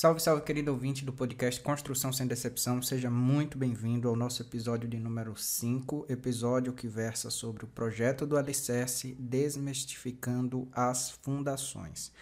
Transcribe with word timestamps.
Salve, 0.00 0.20
salve, 0.20 0.44
querido 0.44 0.70
ouvinte 0.70 1.04
do 1.04 1.12
podcast 1.12 1.60
Construção 1.60 2.12
Sem 2.12 2.24
Decepção. 2.24 2.80
Seja 2.80 3.10
muito 3.10 3.58
bem-vindo 3.58 4.08
ao 4.08 4.14
nosso 4.14 4.40
episódio 4.40 4.88
de 4.88 4.96
número 4.96 5.36
5, 5.36 6.06
episódio 6.08 6.72
que 6.72 6.86
versa 6.86 7.30
sobre 7.30 7.64
o 7.64 7.66
projeto 7.66 8.24
do 8.24 8.36
Alicerce 8.36 9.16
Desmistificando 9.18 10.68
as 10.70 11.10
Fundações. 11.10 12.12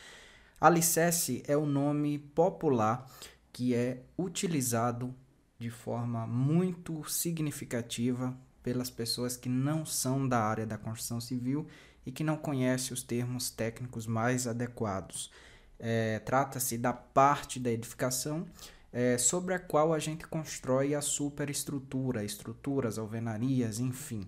Alicerce 0.58 1.42
é 1.46 1.54
o 1.54 1.66
nome 1.66 2.18
popular 2.18 3.06
que 3.52 3.74
é 3.74 4.00
utilizado 4.18 5.14
de 5.58 5.68
forma 5.68 6.26
muito 6.26 7.04
significativa 7.04 8.34
pelas 8.62 8.88
pessoas 8.88 9.36
que 9.36 9.50
não 9.50 9.84
são 9.84 10.26
da 10.26 10.40
área 10.40 10.64
da 10.64 10.78
construção 10.78 11.20
civil 11.20 11.66
e 12.06 12.10
que 12.10 12.24
não 12.24 12.38
conhecem 12.38 12.94
os 12.94 13.02
termos 13.02 13.50
técnicos 13.50 14.06
mais 14.06 14.46
adequados. 14.46 15.30
É, 15.78 16.18
Trata-se 16.20 16.78
da 16.78 16.92
parte 16.92 17.60
da 17.60 17.70
edificação 17.70 18.46
é, 18.92 19.18
sobre 19.18 19.54
a 19.54 19.58
qual 19.58 19.92
a 19.92 19.98
gente 19.98 20.26
constrói 20.26 20.94
a 20.94 21.02
superestrutura, 21.02 22.24
estruturas, 22.24 22.98
alvenarias, 22.98 23.78
enfim. 23.78 24.26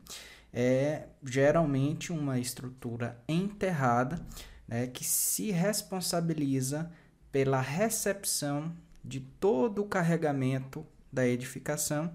É 0.52 1.06
geralmente 1.24 2.12
uma 2.12 2.38
estrutura 2.38 3.22
enterrada 3.28 4.20
né, 4.66 4.86
que 4.86 5.04
se 5.04 5.50
responsabiliza 5.50 6.90
pela 7.32 7.60
recepção 7.60 8.74
de 9.04 9.20
todo 9.20 9.82
o 9.82 9.86
carregamento 9.86 10.86
da 11.10 11.26
edificação 11.26 12.12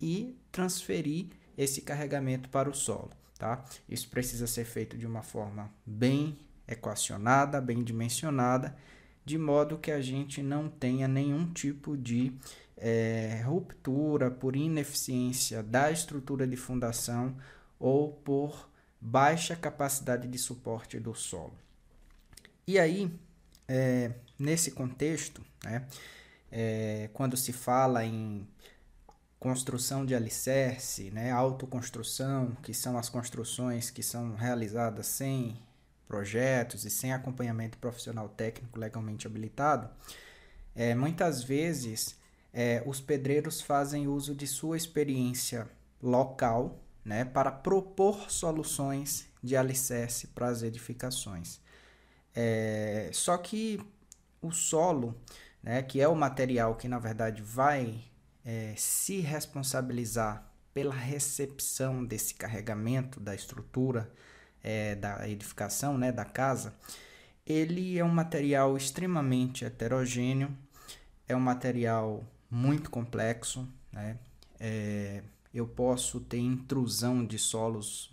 e 0.00 0.36
transferir 0.52 1.28
esse 1.56 1.80
carregamento 1.80 2.48
para 2.50 2.68
o 2.68 2.74
solo. 2.74 3.10
Tá? 3.38 3.64
Isso 3.88 4.08
precisa 4.08 4.46
ser 4.46 4.64
feito 4.64 4.96
de 4.96 5.06
uma 5.06 5.22
forma 5.22 5.70
bem 5.84 6.38
equacionada, 6.68 7.60
bem 7.60 7.82
dimensionada, 7.82 8.76
de 9.24 9.38
modo 9.38 9.78
que 9.78 9.90
a 9.90 10.00
gente 10.00 10.42
não 10.42 10.68
tenha 10.68 11.08
nenhum 11.08 11.52
tipo 11.52 11.96
de 11.96 12.32
é, 12.76 13.42
ruptura 13.44 14.30
por 14.30 14.54
ineficiência 14.54 15.62
da 15.62 15.90
estrutura 15.90 16.46
de 16.46 16.56
fundação 16.56 17.36
ou 17.78 18.12
por 18.12 18.68
baixa 19.00 19.56
capacidade 19.56 20.28
de 20.28 20.38
suporte 20.38 20.98
do 20.98 21.14
solo. 21.14 21.56
E 22.66 22.78
aí, 22.78 23.12
é, 23.68 24.12
nesse 24.38 24.72
contexto, 24.72 25.42
né, 25.64 25.86
é, 26.50 27.10
quando 27.12 27.36
se 27.36 27.52
fala 27.52 28.04
em 28.04 28.46
construção 29.38 30.04
de 30.04 30.14
alicerce, 30.14 31.10
né, 31.10 31.30
autoconstrução, 31.30 32.56
que 32.62 32.74
são 32.74 32.98
as 32.98 33.08
construções 33.08 33.90
que 33.90 34.02
são 34.02 34.34
realizadas 34.34 35.06
sem 35.06 35.56
projetos 36.06 36.84
e 36.84 36.90
sem 36.90 37.12
acompanhamento 37.12 37.78
profissional 37.78 38.28
técnico 38.28 38.78
legalmente 38.78 39.26
habilitado, 39.26 39.90
é, 40.74 40.94
muitas 40.94 41.42
vezes 41.42 42.18
é, 42.52 42.82
os 42.86 43.00
pedreiros 43.00 43.60
fazem 43.60 44.06
uso 44.06 44.34
de 44.34 44.46
sua 44.46 44.76
experiência 44.76 45.68
local 46.02 46.80
né, 47.04 47.24
para 47.24 47.50
propor 47.50 48.30
soluções 48.30 49.26
de 49.42 49.56
alicerce 49.56 50.28
para 50.28 50.48
as 50.48 50.62
edificações. 50.62 51.60
É, 52.34 53.08
só 53.12 53.38
que 53.38 53.80
o 54.42 54.50
solo, 54.50 55.14
né, 55.62 55.82
que 55.82 56.00
é 56.00 56.08
o 56.08 56.14
material 56.14 56.74
que 56.74 56.88
na 56.88 56.98
verdade 56.98 57.42
vai 57.42 58.04
é, 58.44 58.74
se 58.76 59.20
responsabilizar 59.20 60.46
pela 60.74 60.94
recepção 60.94 62.04
desse 62.04 62.34
carregamento 62.34 63.18
da 63.18 63.34
estrutura 63.34 64.12
é, 64.66 64.96
da 64.96 65.28
edificação, 65.28 65.96
né, 65.96 66.10
da 66.10 66.24
casa, 66.24 66.74
ele 67.46 67.96
é 67.96 68.04
um 68.04 68.08
material 68.08 68.76
extremamente 68.76 69.64
heterogêneo, 69.64 70.50
é 71.28 71.36
um 71.36 71.40
material 71.40 72.24
muito 72.50 72.90
complexo, 72.90 73.68
né? 73.92 74.18
É, 74.58 75.22
eu 75.54 75.66
posso 75.66 76.18
ter 76.20 76.38
intrusão 76.38 77.24
de 77.24 77.38
solos 77.38 78.12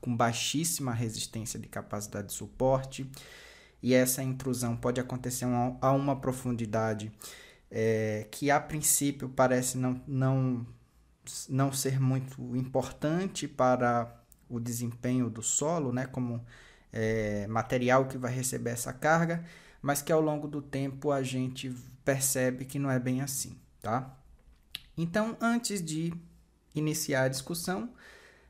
com 0.00 0.14
baixíssima 0.14 0.92
resistência 0.92 1.58
de 1.58 1.66
capacidade 1.66 2.28
de 2.28 2.34
suporte, 2.34 3.10
e 3.82 3.94
essa 3.94 4.22
intrusão 4.22 4.76
pode 4.76 5.00
acontecer 5.00 5.46
a 5.80 5.92
uma 5.92 6.16
profundidade 6.16 7.10
é, 7.70 8.26
que 8.30 8.50
a 8.50 8.60
princípio 8.60 9.30
parece 9.30 9.78
não, 9.78 10.02
não, 10.06 10.66
não 11.48 11.72
ser 11.72 11.98
muito 11.98 12.54
importante 12.54 13.48
para 13.48 14.19
o 14.50 14.60
desempenho 14.60 15.30
do 15.30 15.42
solo, 15.42 15.92
né, 15.92 16.06
como 16.06 16.44
é, 16.92 17.46
material 17.46 18.06
que 18.06 18.18
vai 18.18 18.32
receber 18.32 18.70
essa 18.70 18.92
carga, 18.92 19.44
mas 19.80 20.02
que 20.02 20.12
ao 20.12 20.20
longo 20.20 20.48
do 20.48 20.60
tempo 20.60 21.12
a 21.12 21.22
gente 21.22 21.70
percebe 22.04 22.64
que 22.64 22.78
não 22.78 22.90
é 22.90 22.98
bem 22.98 23.22
assim, 23.22 23.56
tá? 23.80 24.14
Então, 24.96 25.36
antes 25.40 25.82
de 25.82 26.12
iniciar 26.74 27.22
a 27.22 27.28
discussão, 27.28 27.90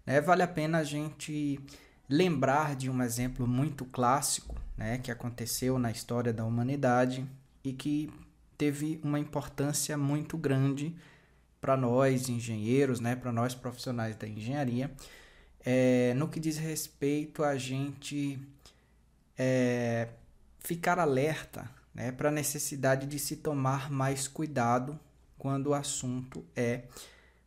né, 0.05 0.21
vale 0.21 0.43
a 0.43 0.49
pena 0.49 0.79
a 0.79 0.85
gente 0.85 1.61
lembrar 2.09 2.75
de 2.75 2.91
um 2.91 3.03
exemplo 3.03 3.47
muito 3.47 3.85
clássico 3.85 4.57
né, 4.77 4.99
que 4.99 5.11
aconteceu 5.11 5.79
na 5.79 5.91
história 5.91 6.33
da 6.33 6.45
humanidade 6.45 7.25
e 7.63 7.73
que 7.73 8.13
teve 8.59 9.01
uma 9.05 9.19
importância 9.19 9.97
muito 9.97 10.37
grande 10.37 10.97
para 11.61 11.77
nós 11.77 12.29
engenheiros, 12.29 12.99
né, 12.99 13.15
para 13.15 13.31
nós 13.31 13.55
profissionais 13.55 14.17
da 14.17 14.27
engenharia, 14.27 14.91
é, 15.65 16.15
no 16.15 16.29
que 16.29 16.41
diz 16.41 16.57
respeito 16.57 17.45
a 17.45 17.57
gente 17.57 18.39
é, 19.37 20.09
ficar 20.59 20.99
alerta 20.99 21.71
né, 21.95 22.13
para 22.13 22.29
a 22.29 22.33
necessidade 22.33 23.07
de 23.07 23.19
se 23.19 23.37
tomar 23.37 23.91
mais 23.91 24.27
cuidado 24.27 24.99
quando 25.39 25.69
o 25.69 25.75
assunto 25.75 26.45
é 26.55 26.85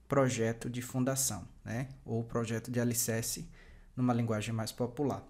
projeto 0.08 0.70
de 0.70 0.82
fundação, 0.82 1.48
né, 1.64 1.88
ou 2.06 2.24
projeto 2.24 2.70
de 2.70 2.80
alicerce, 2.80 3.48
numa 3.96 4.14
linguagem 4.14 4.54
mais 4.54 4.72
popular. 4.72 5.24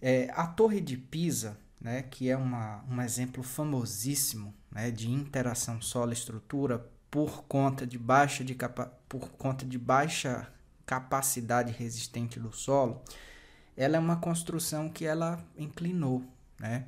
É, 0.00 0.30
a 0.32 0.46
Torre 0.46 0.80
de 0.80 0.96
Pisa, 0.96 1.58
né, 1.80 2.02
que 2.02 2.28
é 2.30 2.36
uma, 2.36 2.84
um 2.88 3.00
exemplo 3.00 3.42
famosíssimo 3.42 4.54
né, 4.70 4.90
de 4.90 5.10
interação 5.10 5.80
solo-estrutura 5.80 6.86
por 7.10 7.44
conta 7.44 7.86
de 7.86 7.98
baixa 7.98 8.44
de 8.44 8.54
capa 8.54 8.92
por 9.08 9.30
conta 9.30 9.66
de 9.66 9.78
baixa 9.78 10.50
capacidade 10.90 11.70
resistente 11.70 12.40
do 12.40 12.52
solo, 12.52 13.00
ela 13.76 13.96
é 13.96 14.00
uma 14.00 14.16
construção 14.16 14.88
que 14.88 15.04
ela 15.04 15.40
inclinou, 15.56 16.24
né? 16.58 16.84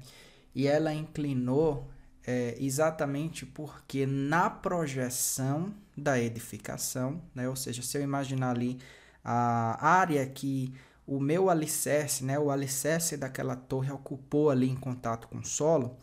E 0.53 0.67
ela 0.67 0.93
inclinou 0.93 1.89
é, 2.27 2.57
exatamente 2.59 3.47
porque 3.47 4.05
na 4.05 4.51
projeção 4.51 5.73
da 5.97 6.19
edificação, 6.19 7.23
né? 7.33 7.49
Ou 7.49 7.55
seja, 7.55 7.81
se 7.81 7.97
eu 7.97 8.03
imaginar 8.03 8.51
ali 8.51 8.81
a 9.25 9.87
área 9.87 10.27
que 10.27 10.75
o 11.07 11.21
meu 11.21 11.49
alicerce, 11.49 12.25
né? 12.25 12.37
O 12.41 12.51
alicerce 12.51 13.17
daquela 13.17 13.55
torre 13.55 13.93
ocupou 13.93 14.51
ali 14.51 14.69
em 14.69 14.77
contato 14.77 15.29
com 15.29 15.39
o 15.39 15.47
solo, 15.47 15.97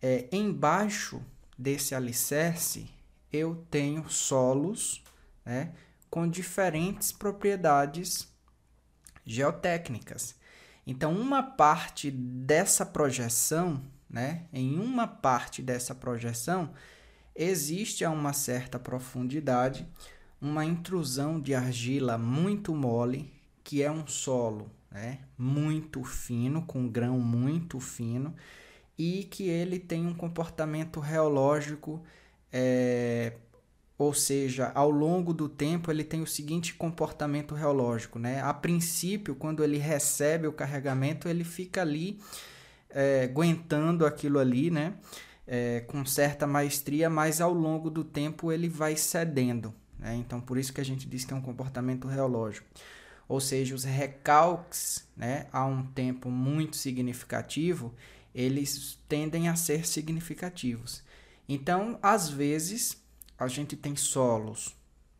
é, 0.00 0.28
embaixo 0.32 1.20
desse 1.58 1.94
alicerce 1.94 2.86
eu 3.30 3.66
tenho 3.70 4.08
solos, 4.08 5.04
né? 5.44 5.74
Com 6.14 6.28
diferentes 6.28 7.10
propriedades 7.10 8.32
geotécnicas. 9.26 10.36
Então, 10.86 11.12
uma 11.12 11.42
parte 11.42 12.08
dessa 12.08 12.86
projeção, 12.86 13.82
né, 14.08 14.44
em 14.52 14.78
uma 14.78 15.08
parte 15.08 15.60
dessa 15.60 15.92
projeção, 15.92 16.72
existe 17.34 18.04
a 18.04 18.12
uma 18.12 18.32
certa 18.32 18.78
profundidade 18.78 19.88
uma 20.40 20.64
intrusão 20.64 21.40
de 21.40 21.52
argila 21.52 22.16
muito 22.16 22.72
mole, 22.72 23.32
que 23.64 23.82
é 23.82 23.90
um 23.90 24.06
solo 24.06 24.70
né, 24.92 25.18
muito 25.36 26.04
fino, 26.04 26.62
com 26.62 26.86
grão 26.86 27.18
muito 27.18 27.80
fino, 27.80 28.32
e 28.96 29.24
que 29.24 29.48
ele 29.48 29.80
tem 29.80 30.06
um 30.06 30.14
comportamento 30.14 31.00
reológico 31.00 32.00
é, 32.52 33.32
ou 33.96 34.12
seja, 34.12 34.72
ao 34.74 34.90
longo 34.90 35.32
do 35.32 35.48
tempo 35.48 35.90
ele 35.90 36.02
tem 36.02 36.20
o 36.20 36.26
seguinte 36.26 36.74
comportamento 36.74 37.54
reológico, 37.54 38.18
né? 38.18 38.40
A 38.42 38.52
princípio, 38.52 39.34
quando 39.34 39.62
ele 39.62 39.78
recebe 39.78 40.46
o 40.46 40.52
carregamento, 40.52 41.28
ele 41.28 41.44
fica 41.44 41.80
ali 41.80 42.20
é, 42.90 43.24
aguentando 43.24 44.04
aquilo 44.04 44.38
ali, 44.38 44.70
né? 44.70 44.94
É, 45.46 45.80
com 45.80 46.04
certa 46.06 46.46
maestria, 46.46 47.08
mas 47.08 47.40
ao 47.40 47.52
longo 47.52 47.90
do 47.90 48.02
tempo 48.02 48.50
ele 48.50 48.68
vai 48.68 48.96
cedendo. 48.96 49.74
Né? 49.98 50.16
Então, 50.16 50.40
por 50.40 50.56
isso 50.56 50.72
que 50.72 50.80
a 50.80 50.84
gente 50.84 51.06
diz 51.06 51.24
que 51.24 51.34
é 51.34 51.36
um 51.36 51.42
comportamento 51.42 52.08
reológico. 52.08 52.66
Ou 53.28 53.40
seja, 53.40 53.74
os 53.74 53.84
recalques, 53.84 55.06
né, 55.16 55.46
a 55.52 55.64
um 55.64 55.84
tempo 55.84 56.30
muito 56.30 56.76
significativo, 56.76 57.94
eles 58.34 58.98
tendem 59.08 59.48
a 59.48 59.56
ser 59.56 59.86
significativos. 59.86 61.02
Então, 61.48 61.98
às 62.02 62.28
vezes, 62.28 63.03
a 63.44 63.48
gente 63.48 63.76
tem 63.76 63.94
solos 63.94 64.74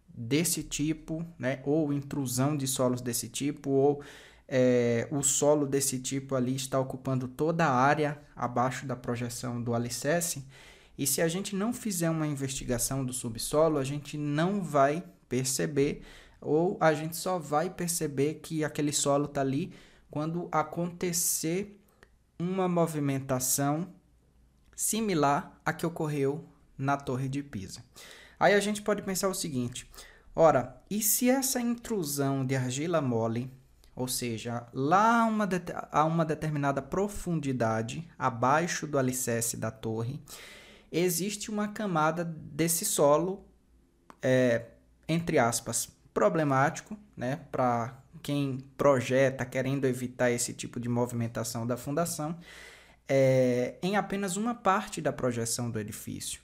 desse 0.09 0.63
tipo, 0.63 1.25
né, 1.39 1.61
ou 1.65 1.93
intrusão 1.93 2.57
de 2.57 2.67
solos 2.67 3.01
desse 3.01 3.29
tipo, 3.29 3.71
ou 3.71 4.03
é, 4.49 5.09
o 5.11 5.23
solo 5.23 5.67
desse 5.67 5.99
tipo 5.99 6.35
ali 6.35 6.55
está 6.55 6.79
ocupando 6.79 7.27
toda 7.29 7.67
a 7.67 7.73
área 7.73 8.21
abaixo 8.37 8.87
da 8.87 8.95
projeção 8.97 9.63
do 9.63 9.75
alicerce, 9.75 10.45
E 10.97 11.07
se 11.07 11.21
a 11.21 11.29
gente 11.29 11.57
não 11.57 11.73
fizer 11.73 12.09
uma 12.09 12.27
investigação 12.27 13.05
do 13.05 13.13
subsolo, 13.13 13.79
a 13.79 13.85
gente 13.85 14.17
não 14.17 14.63
vai 14.63 15.03
perceber 15.29 16.03
ou 16.41 16.77
a 16.81 16.93
gente 16.93 17.17
só 17.17 17.39
vai 17.39 17.71
perceber 17.71 18.35
que 18.35 18.63
aquele 18.63 18.93
solo 18.93 19.25
está 19.25 19.41
ali 19.41 19.73
quando 20.11 20.49
acontecer 20.53 21.81
uma 22.39 22.69
movimentação 22.69 23.89
similar 24.77 25.59
à 25.65 25.73
que 25.73 25.87
ocorreu 25.87 26.45
na 26.77 26.97
Torre 26.97 27.29
de 27.29 27.43
Pisa. 27.43 27.83
Aí 28.39 28.55
a 28.55 28.61
gente 28.61 28.83
pode 28.83 29.03
pensar 29.03 29.29
o 29.29 29.35
seguinte: 29.35 29.91
ora, 30.35 30.81
e 30.91 31.03
se 31.03 31.31
essa 31.31 31.61
intrusão 31.61 32.45
de 32.45 32.55
argila 32.57 33.01
mole, 33.01 33.51
ou 33.95 34.09
seja, 34.09 34.67
lá 34.73 35.25
uma 35.25 35.49
a 35.93 36.05
uma 36.05 36.25
determinada 36.25 36.83
profundidade 36.83 38.09
abaixo 38.19 38.87
do 38.87 38.99
alicerce 38.99 39.57
da 39.57 39.71
torre, 39.71 40.21
existe 40.91 41.51
uma 41.51 41.69
camada 41.69 42.25
desse 42.25 42.85
solo, 42.85 43.45
é, 44.21 44.67
entre 45.09 45.39
aspas, 45.39 45.89
problemático, 46.13 46.97
né, 47.17 47.41
para 47.51 48.01
quem 48.23 48.59
projeta 48.77 49.45
querendo 49.45 49.85
evitar 49.85 50.31
esse 50.31 50.55
tipo 50.55 50.81
de 50.81 50.89
movimentação 50.89 51.67
da 51.67 51.77
fundação, 51.77 52.39
é, 53.09 53.75
em 53.83 53.97
apenas 53.97 54.37
uma 54.37 54.55
parte 54.55 55.01
da 55.03 55.13
projeção 55.13 55.71
do 55.71 55.79
edifício. 55.79 56.41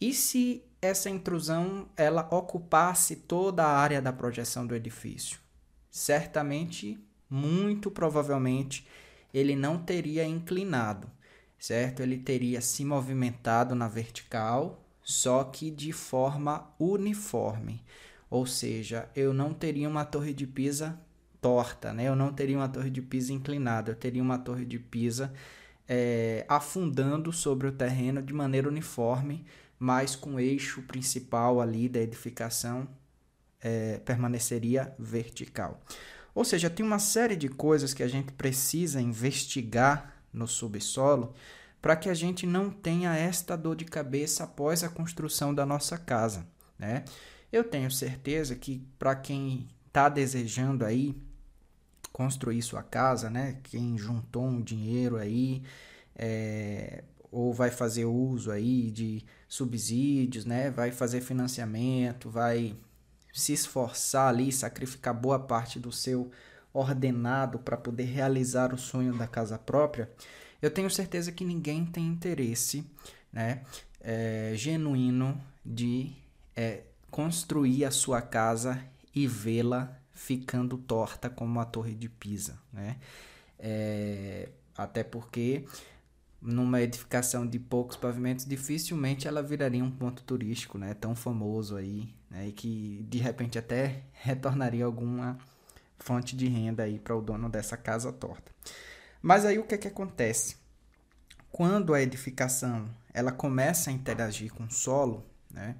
E 0.00 0.14
se 0.14 0.64
essa 0.80 1.10
intrusão 1.10 1.88
ela 1.96 2.26
ocupasse 2.30 3.16
toda 3.16 3.64
a 3.64 3.76
área 3.76 4.00
da 4.00 4.12
projeção 4.12 4.66
do 4.66 4.74
edifício? 4.74 5.38
Certamente, 5.90 6.98
muito 7.28 7.90
provavelmente, 7.90 8.86
ele 9.32 9.54
não 9.54 9.78
teria 9.78 10.24
inclinado, 10.24 11.10
certo? 11.58 12.00
Ele 12.00 12.16
teria 12.16 12.60
se 12.60 12.84
movimentado 12.84 13.74
na 13.74 13.88
vertical, 13.88 14.82
só 15.02 15.44
que 15.44 15.70
de 15.70 15.92
forma 15.92 16.72
uniforme. 16.78 17.84
Ou 18.30 18.46
seja, 18.46 19.08
eu 19.14 19.34
não 19.34 19.52
teria 19.52 19.88
uma 19.88 20.04
torre 20.04 20.32
de 20.32 20.46
Pisa 20.46 20.98
torta, 21.40 21.92
né? 21.92 22.04
Eu 22.04 22.16
não 22.16 22.32
teria 22.32 22.56
uma 22.56 22.68
torre 22.68 22.90
de 22.90 23.02
Pisa 23.02 23.32
inclinada, 23.32 23.90
eu 23.90 23.96
teria 23.96 24.22
uma 24.22 24.38
torre 24.38 24.64
de 24.64 24.78
Pisa 24.78 25.32
é, 25.88 26.44
afundando 26.48 27.32
sobre 27.32 27.66
o 27.66 27.72
terreno 27.72 28.22
de 28.22 28.32
maneira 28.32 28.68
uniforme, 28.68 29.44
mas 29.80 30.14
com 30.14 30.34
o 30.34 30.40
eixo 30.40 30.82
principal 30.82 31.58
ali 31.58 31.88
da 31.88 32.00
edificação 32.00 32.86
é, 33.62 33.98
permaneceria 34.00 34.94
vertical. 34.98 35.80
Ou 36.34 36.44
seja, 36.44 36.68
tem 36.68 36.84
uma 36.84 36.98
série 36.98 37.34
de 37.34 37.48
coisas 37.48 37.94
que 37.94 38.02
a 38.02 38.08
gente 38.08 38.30
precisa 38.32 39.00
investigar 39.00 40.14
no 40.30 40.46
subsolo 40.46 41.34
para 41.80 41.96
que 41.96 42.10
a 42.10 42.14
gente 42.14 42.46
não 42.46 42.70
tenha 42.70 43.16
esta 43.16 43.56
dor 43.56 43.74
de 43.74 43.86
cabeça 43.86 44.44
após 44.44 44.84
a 44.84 44.88
construção 44.90 45.54
da 45.54 45.64
nossa 45.64 45.96
casa, 45.96 46.46
né? 46.78 47.04
Eu 47.50 47.64
tenho 47.64 47.90
certeza 47.90 48.54
que 48.54 48.86
para 48.98 49.16
quem 49.16 49.66
está 49.86 50.08
desejando 50.10 50.84
aí 50.84 51.16
construir 52.12 52.60
sua 52.60 52.82
casa, 52.82 53.30
né? 53.30 53.58
Quem 53.62 53.96
juntou 53.96 54.44
um 54.44 54.60
dinheiro 54.60 55.16
aí 55.16 55.62
é, 56.14 57.02
ou 57.30 57.52
vai 57.52 57.70
fazer 57.70 58.04
uso 58.04 58.50
aí 58.50 58.90
de 58.90 59.24
subsídios, 59.48 60.44
né? 60.44 60.70
Vai 60.70 60.90
fazer 60.90 61.20
financiamento, 61.20 62.28
vai 62.28 62.76
se 63.32 63.52
esforçar 63.52 64.28
ali, 64.28 64.50
sacrificar 64.50 65.14
boa 65.14 65.38
parte 65.38 65.78
do 65.78 65.92
seu 65.92 66.30
ordenado 66.72 67.58
para 67.58 67.76
poder 67.76 68.04
realizar 68.04 68.72
o 68.72 68.78
sonho 68.78 69.16
da 69.16 69.26
casa 69.26 69.58
própria. 69.58 70.10
Eu 70.60 70.70
tenho 70.70 70.90
certeza 70.90 71.32
que 71.32 71.44
ninguém 71.44 71.84
tem 71.84 72.06
interesse, 72.06 72.84
né? 73.32 73.62
É, 74.00 74.52
genuíno 74.54 75.40
de 75.64 76.12
é, 76.56 76.82
construir 77.10 77.84
a 77.84 77.90
sua 77.90 78.20
casa 78.22 78.82
e 79.14 79.26
vê-la 79.26 79.96
ficando 80.12 80.76
torta 80.76 81.30
como 81.30 81.60
a 81.60 81.64
Torre 81.64 81.94
de 81.94 82.08
Pisa, 82.08 82.58
né? 82.72 82.96
É, 83.58 84.48
até 84.76 85.02
porque 85.02 85.64
numa 86.40 86.80
edificação 86.80 87.46
de 87.46 87.58
poucos 87.58 87.96
pavimentos, 87.96 88.46
dificilmente 88.46 89.28
ela 89.28 89.42
viraria 89.42 89.84
um 89.84 89.90
ponto 89.90 90.22
turístico, 90.22 90.78
né? 90.78 90.94
Tão 90.94 91.14
famoso 91.14 91.76
aí, 91.76 92.14
né? 92.30 92.48
E 92.48 92.52
que 92.52 93.04
de 93.08 93.18
repente 93.18 93.58
até 93.58 94.04
retornaria 94.12 94.84
alguma 94.84 95.38
fonte 95.98 96.34
de 96.34 96.48
renda 96.48 96.82
aí 96.84 96.98
para 96.98 97.14
o 97.16 97.20
dono 97.20 97.48
dessa 97.48 97.76
casa 97.76 98.12
torta. 98.12 98.50
Mas 99.20 99.44
aí 99.44 99.58
o 99.58 99.64
que 99.64 99.74
é 99.74 99.78
que 99.78 99.88
acontece? 99.88 100.56
Quando 101.52 101.92
a 101.92 102.00
edificação 102.00 102.88
ela 103.12 103.32
começa 103.32 103.90
a 103.90 103.92
interagir 103.92 104.52
com 104.52 104.64
o 104.64 104.70
solo, 104.70 105.26
né? 105.50 105.76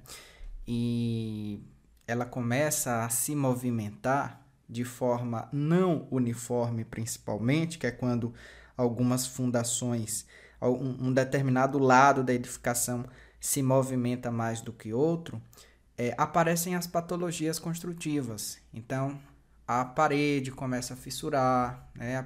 e 0.67 1.61
ela 2.07 2.25
começa 2.25 3.03
a 3.03 3.09
se 3.09 3.35
movimentar 3.35 4.45
de 4.69 4.85
forma 4.85 5.49
não 5.51 6.07
uniforme, 6.09 6.85
principalmente, 6.85 7.77
que 7.77 7.87
é 7.87 7.91
quando 7.91 8.33
algumas 8.77 9.27
fundações, 9.27 10.25
um, 10.69 11.07
um 11.07 11.13
determinado 11.13 11.79
lado 11.79 12.23
da 12.23 12.33
edificação 12.33 13.05
se 13.39 13.63
movimenta 13.63 14.29
mais 14.31 14.61
do 14.61 14.71
que 14.71 14.93
outro, 14.93 15.41
é, 15.97 16.13
aparecem 16.17 16.75
as 16.75 16.85
patologias 16.85 17.57
construtivas. 17.57 18.59
Então, 18.73 19.19
a 19.67 19.83
parede 19.83 20.51
começa 20.51 20.93
a 20.93 20.97
fissurar, 20.97 21.89
né? 21.95 22.25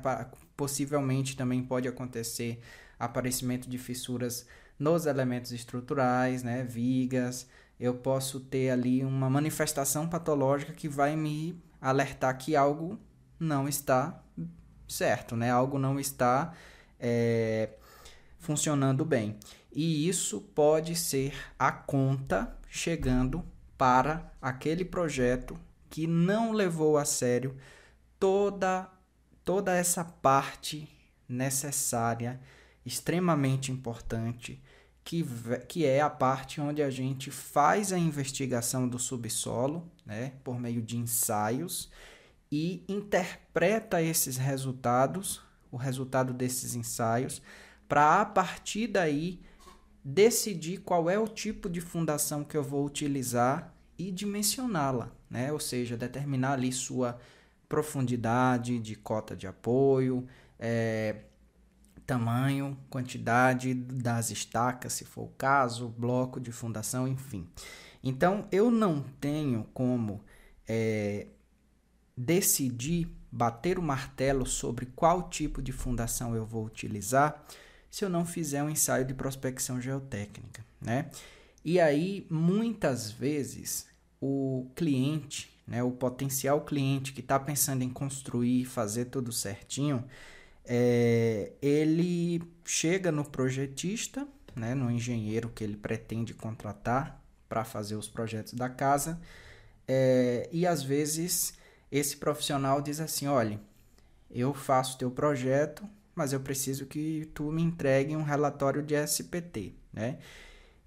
possivelmente 0.58 1.38
também 1.38 1.64
pode 1.64 1.88
acontecer 1.88 2.62
aparecimento 3.00 3.70
de 3.70 3.78
fissuras 3.78 4.46
nos 4.78 5.06
elementos 5.06 5.52
estruturais, 5.52 6.44
né? 6.44 6.64
vigas, 6.64 7.48
eu 7.80 7.94
posso 7.94 8.40
ter 8.40 8.70
ali 8.70 9.04
uma 9.04 9.30
manifestação 9.30 10.08
patológica 10.08 10.74
que 10.74 10.88
vai 10.88 11.16
me 11.16 11.62
alertar 11.82 12.38
que 12.38 12.56
algo 12.56 13.00
não 13.40 13.68
está 13.68 14.22
certo, 14.88 15.36
né? 15.36 15.52
Algo 15.52 15.78
não 15.78 16.00
está 16.00 16.54
é, 17.00 17.70
funcionando 18.46 19.04
bem. 19.04 19.38
E 19.72 20.08
isso 20.08 20.40
pode 20.40 20.96
ser 20.96 21.34
a 21.58 21.72
conta 21.72 22.56
chegando 22.70 23.44
para 23.78 24.32
aquele 24.42 24.86
projeto 24.86 25.58
que 25.90 26.08
não 26.08 26.52
levou 26.52 26.98
a 26.98 27.06
sério 27.06 27.56
toda 28.20 28.90
toda 29.44 29.76
essa 29.76 30.04
parte 30.04 30.90
necessária, 31.30 32.42
extremamente 32.84 33.72
importante 33.72 34.60
que, 35.04 35.24
que 35.68 35.86
é 35.86 36.02
a 36.02 36.10
parte 36.10 36.60
onde 36.60 36.82
a 36.82 36.90
gente 36.90 37.30
faz 37.30 37.94
a 37.94 37.98
investigação 37.98 38.88
do 38.88 38.98
subsolo, 38.98 39.88
né, 40.04 40.34
por 40.44 40.60
meio 40.60 40.82
de 40.82 40.98
ensaios, 40.98 41.92
e 42.52 42.84
interpreta 42.88 44.02
esses 44.02 44.36
resultados, 44.36 45.42
o 45.72 45.78
resultado 45.78 46.34
desses 46.34 46.74
ensaios, 46.74 47.40
para 47.88 48.22
a 48.22 48.26
partir 48.26 48.88
daí 48.88 49.42
decidir 50.04 50.80
qual 50.82 51.10
é 51.10 51.18
o 51.18 51.28
tipo 51.28 51.70
de 51.70 51.82
fundação 51.82 52.44
que 52.44 52.56
eu 52.56 52.64
vou 52.64 52.86
utilizar 52.86 53.74
e 53.98 54.12
dimensioná-la, 54.12 55.12
né? 55.30 55.52
Ou 55.52 55.60
seja, 55.60 55.98
determinar 55.98 56.54
ali 56.54 56.72
sua 56.72 57.18
profundidade 57.68 58.80
de 58.80 58.96
cota 58.96 59.36
de 59.36 59.48
apoio, 59.48 60.28
é, 60.60 61.24
tamanho, 62.06 62.78
quantidade 62.90 63.74
das 63.74 64.30
estacas, 64.30 64.94
se 64.94 65.06
for 65.06 65.24
o 65.24 65.34
caso, 65.38 65.90
bloco 65.90 66.40
de 66.40 66.52
fundação, 66.52 67.08
enfim. 67.08 67.48
Então, 68.04 68.48
eu 68.52 68.70
não 68.70 69.04
tenho 69.20 69.66
como 69.74 70.24
é, 70.68 71.28
decidir, 72.16 73.10
bater 73.32 73.80
o 73.80 73.82
martelo 73.82 74.46
sobre 74.46 74.86
qual 74.96 75.30
tipo 75.30 75.62
de 75.62 75.72
fundação 75.72 76.36
eu 76.36 76.46
vou 76.46 76.64
utilizar 76.64 77.44
se 77.96 78.04
eu 78.04 78.10
não 78.10 78.26
fizer 78.26 78.62
um 78.62 78.70
ensaio 78.70 79.06
de 79.06 79.14
prospecção 79.14 79.80
geotécnica, 79.80 80.66
né? 80.82 81.10
E 81.64 81.80
aí, 81.80 82.28
muitas 82.30 83.10
vezes, 83.10 83.88
o 84.20 84.68
cliente, 84.76 85.58
né, 85.66 85.82
o 85.82 85.92
potencial 85.92 86.66
cliente 86.66 87.14
que 87.14 87.22
está 87.22 87.40
pensando 87.40 87.86
em 87.86 87.90
construir, 87.90 88.66
fazer 88.66 89.06
tudo 89.06 89.32
certinho, 89.32 90.04
é, 90.66 91.54
ele 91.62 92.44
chega 92.66 93.14
no 93.14 93.24
projetista, 93.24 94.28
né, 94.54 94.76
no 94.76 94.92
engenheiro 94.92 95.48
que 95.48 95.64
ele 95.64 95.78
pretende 95.78 96.34
contratar 96.34 97.24
para 97.48 97.64
fazer 97.64 97.96
os 97.96 98.10
projetos 98.10 98.56
da 98.56 98.68
casa, 98.68 99.22
é, 99.88 100.50
e 100.52 100.68
às 100.68 100.84
vezes 100.84 101.54
esse 101.90 102.18
profissional 102.18 102.82
diz 102.82 103.00
assim: 103.00 103.28
olha, 103.28 103.58
eu 104.30 104.54
faço 104.54 104.98
teu 104.98 105.10
projeto, 105.10 105.88
mas 106.16 106.34
eu 106.34 106.40
preciso 106.40 106.86
que 106.86 107.30
tu 107.34 107.52
me 107.52 107.62
entregue 107.62 108.16
um 108.16 108.24
relatório 108.24 108.82
de 108.82 108.96
SPT, 108.96 109.74
né? 109.94 110.18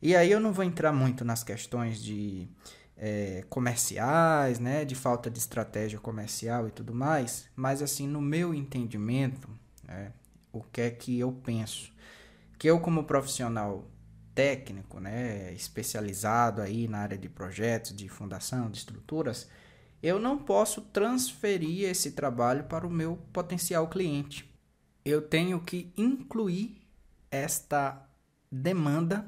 E 0.01 0.17
aí 0.17 0.31
eu 0.31 0.41
não 0.41 0.53
vou 0.53 0.65
entrar 0.65 0.93
muito 0.93 1.25
nas 1.25 1.45
questões 1.45 2.03
de 2.03 2.49
é, 2.97 3.45
comerciais, 3.49 4.59
né, 4.59 4.85
de 4.85 4.95
falta 4.95 5.29
de 5.31 5.39
estratégia 5.39 5.99
comercial 5.99 6.69
e 6.69 6.71
tudo 6.71 6.95
mais, 6.95 7.49
mas 7.55 7.83
assim, 7.83 8.07
no 8.07 8.21
meu 8.21 8.55
entendimento, 8.55 9.49
é, 9.89 10.13
o 10.53 10.63
que 10.63 10.81
é 10.81 10.91
que 10.91 11.19
eu 11.19 11.33
penso? 11.33 11.93
Que 12.59 12.71
eu, 12.71 12.81
como 12.81 13.05
profissional, 13.05 13.89
geotécnico, 14.39 15.01
né, 15.01 15.53
especializado 15.53 16.63
aí 16.63 16.87
na 16.87 16.99
área 16.99 17.19
de 17.19 17.29
projetos, 17.29 17.95
de 17.95 18.09
fundação, 18.09 18.71
de 18.71 18.79
estruturas, 18.79 19.49
eu 20.01 20.21
não 20.21 20.39
posso 20.39 20.81
transferir 20.81 21.89
esse 21.89 22.13
trabalho 22.13 22.65
para 22.65 22.87
o 22.87 22.91
meu 22.91 23.19
potencial 23.33 23.89
cliente. 23.89 24.49
Eu 25.09 25.23
tenho 25.23 25.59
que 25.59 25.91
incluir 25.97 26.83
esta 27.31 28.07
demanda 28.53 29.27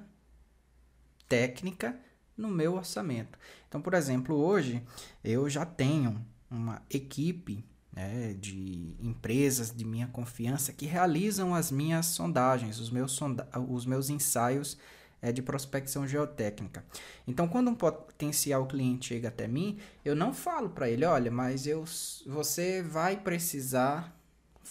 técnica 1.26 1.99
no 2.37 2.49
meu 2.49 2.75
orçamento. 2.75 3.38
Então, 3.66 3.80
por 3.80 3.94
exemplo, 3.94 4.37
hoje 4.37 4.82
eu 5.25 5.49
já 5.49 5.64
tenho 5.64 6.22
uma 6.50 6.82
equipe 6.90 7.64
né, 7.90 8.34
de 8.38 8.94
empresas 9.00 9.75
de 9.75 9.87
minha 9.87 10.06
confiança 10.06 10.70
que 10.70 10.84
realizam 10.84 11.54
as 11.54 11.70
minhas 11.70 12.04
sondagens, 12.04 12.78
os 12.78 12.90
meus, 12.90 13.12
sonda 13.12 13.49
os 13.66 13.87
meus 13.87 14.10
ensaios 14.10 14.76
é, 15.22 15.32
de 15.32 15.40
prospecção 15.40 16.06
geotécnica. 16.06 16.84
Então, 17.26 17.49
quando 17.49 17.70
um 17.70 17.75
potencial 17.75 18.66
cliente 18.66 19.06
chega 19.06 19.28
até 19.28 19.49
mim, 19.49 19.78
eu 20.04 20.14
não 20.14 20.34
falo 20.34 20.68
para 20.68 20.90
ele, 20.90 21.06
olha, 21.06 21.30
mas 21.30 21.66
eu, 21.66 21.87
você 22.26 22.82
vai 22.82 23.16
precisar 23.16 24.19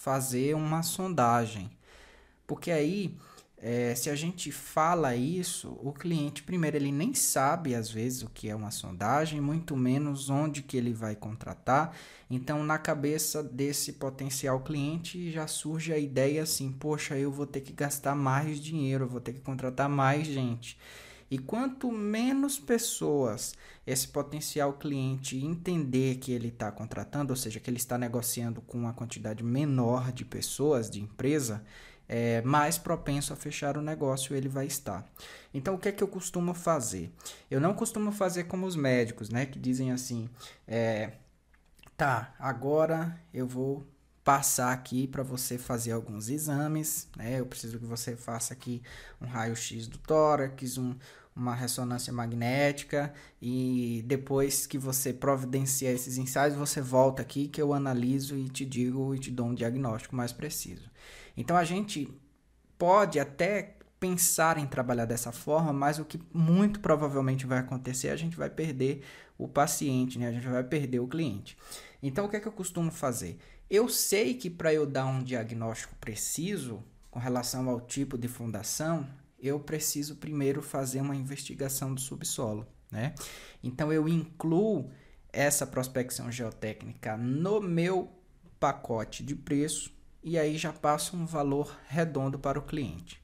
fazer 0.01 0.55
uma 0.55 0.81
sondagem, 0.81 1.69
porque 2.47 2.71
aí 2.71 3.17
é, 3.61 3.93
se 3.93 4.09
a 4.09 4.15
gente 4.15 4.53
fala 4.53 5.15
isso, 5.17 5.77
o 5.83 5.91
cliente, 5.91 6.41
primeiro, 6.43 6.77
ele 6.77 6.93
nem 6.93 7.13
sabe 7.13 7.75
às 7.75 7.91
vezes 7.91 8.23
o 8.23 8.29
que 8.29 8.49
é 8.49 8.55
uma 8.55 8.71
sondagem, 8.71 9.41
muito 9.41 9.75
menos 9.75 10.29
onde 10.29 10.61
que 10.61 10.77
ele 10.77 10.93
vai 10.93 11.13
contratar. 11.13 11.93
Então, 12.29 12.63
na 12.63 12.77
cabeça 12.77 13.43
desse 13.43 13.93
potencial 13.93 14.61
cliente 14.61 15.29
já 15.29 15.45
surge 15.45 15.91
a 15.91 15.97
ideia 15.97 16.43
assim: 16.43 16.71
poxa, 16.71 17.17
eu 17.17 17.31
vou 17.31 17.45
ter 17.45 17.59
que 17.59 17.73
gastar 17.73 18.15
mais 18.15 18.61
dinheiro, 18.61 19.07
vou 19.07 19.19
ter 19.19 19.33
que 19.33 19.41
contratar 19.41 19.89
mais 19.89 20.25
gente. 20.25 20.77
E 21.31 21.37
quanto 21.37 21.91
menos 21.91 22.57
pessoas 22.59 23.53
esse 23.85 24.07
potencial 24.07 24.73
cliente 24.73 25.37
entender 25.37 26.17
que 26.17 26.31
ele 26.31 26.47
está 26.47 26.71
contratando, 26.71 27.31
ou 27.31 27.37
seja, 27.37 27.59
que 27.59 27.69
ele 27.69 27.77
está 27.77 27.97
negociando 27.97 28.61
com 28.61 28.77
uma 28.77 28.93
quantidade 28.93 29.43
menor 29.43 30.11
de 30.11 30.25
pessoas, 30.25 30.89
de 30.89 30.99
empresa, 30.99 31.63
é, 32.07 32.41
mais 32.41 32.79
propenso 32.79 33.31
a 33.31 33.35
fechar 33.35 33.77
o 33.77 33.81
negócio 33.81 34.35
ele 34.35 34.49
vai 34.49 34.65
estar. 34.65 35.07
Então, 35.53 35.75
o 35.75 35.77
que 35.77 35.89
é 35.89 35.91
que 35.91 36.03
eu 36.03 36.07
costumo 36.07 36.55
fazer? 36.55 37.13
Eu 37.51 37.61
não 37.61 37.75
costumo 37.75 38.11
fazer 38.11 38.45
como 38.45 38.65
os 38.65 38.75
médicos, 38.75 39.29
né? 39.29 39.45
Que 39.45 39.59
dizem 39.59 39.91
assim: 39.91 40.27
é, 40.67 41.11
tá, 41.95 42.33
agora 42.39 43.19
eu 43.31 43.47
vou 43.47 43.85
passar 44.29 44.71
aqui 44.71 45.07
para 45.07 45.23
você 45.23 45.57
fazer 45.57 45.91
alguns 45.91 46.29
exames, 46.29 47.07
né? 47.17 47.39
Eu 47.39 47.47
preciso 47.47 47.79
que 47.79 47.85
você 47.85 48.15
faça 48.15 48.53
aqui 48.53 48.79
um 49.19 49.25
raio-x 49.25 49.87
do 49.87 49.97
tórax, 49.97 50.77
um, 50.77 50.93
uma 51.35 51.55
ressonância 51.55 52.13
magnética 52.13 53.11
e 53.41 54.03
depois 54.05 54.67
que 54.67 54.77
você 54.77 55.11
providenciar 55.11 55.93
esses 55.93 56.19
ensaios, 56.19 56.55
você 56.55 56.79
volta 56.79 57.23
aqui 57.23 57.47
que 57.47 57.59
eu 57.59 57.73
analiso 57.73 58.37
e 58.37 58.47
te 58.49 58.63
digo 58.65 59.15
e 59.15 59.19
te 59.19 59.31
dou 59.31 59.47
um 59.47 59.55
diagnóstico 59.55 60.15
mais 60.15 60.31
preciso. 60.31 60.91
Então 61.35 61.57
a 61.57 61.63
gente 61.63 62.07
pode 62.77 63.19
até 63.19 63.77
pensar 63.99 64.59
em 64.59 64.67
trabalhar 64.67 65.05
dessa 65.05 65.31
forma, 65.31 65.73
mas 65.73 65.97
o 65.97 66.05
que 66.05 66.21
muito 66.31 66.81
provavelmente 66.81 67.47
vai 67.47 67.57
acontecer, 67.57 68.09
a 68.09 68.15
gente 68.15 68.37
vai 68.37 68.51
perder 68.51 69.03
o 69.39 69.47
paciente, 69.47 70.19
né? 70.19 70.27
A 70.27 70.31
gente 70.31 70.47
vai 70.47 70.63
perder 70.63 70.99
o 70.99 71.07
cliente. 71.07 71.57
Então 72.03 72.25
o 72.25 72.29
que 72.29 72.35
é 72.35 72.39
que 72.39 72.47
eu 72.47 72.51
costumo 72.51 72.91
fazer? 72.91 73.39
Eu 73.69 73.87
sei 73.87 74.33
que 74.33 74.49
para 74.49 74.73
eu 74.73 74.85
dar 74.85 75.05
um 75.05 75.23
diagnóstico 75.23 75.95
preciso 75.95 76.83
com 77.11 77.19
relação 77.19 77.69
ao 77.69 77.79
tipo 77.79 78.17
de 78.17 78.27
fundação, 78.27 79.07
eu 79.39 79.59
preciso 79.59 80.15
primeiro 80.15 80.61
fazer 80.61 81.01
uma 81.01 81.15
investigação 81.15 81.93
do 81.93 82.01
subsolo, 82.01 82.67
né? 82.91 83.13
Então 83.63 83.93
eu 83.93 84.07
incluo 84.07 84.89
essa 85.31 85.67
prospecção 85.67 86.31
geotécnica 86.31 87.15
no 87.15 87.61
meu 87.61 88.11
pacote 88.59 89.23
de 89.23 89.35
preço 89.35 89.93
e 90.23 90.37
aí 90.37 90.57
já 90.57 90.73
passo 90.73 91.15
um 91.15 91.25
valor 91.25 91.77
redondo 91.87 92.39
para 92.39 92.59
o 92.59 92.63
cliente. 92.63 93.21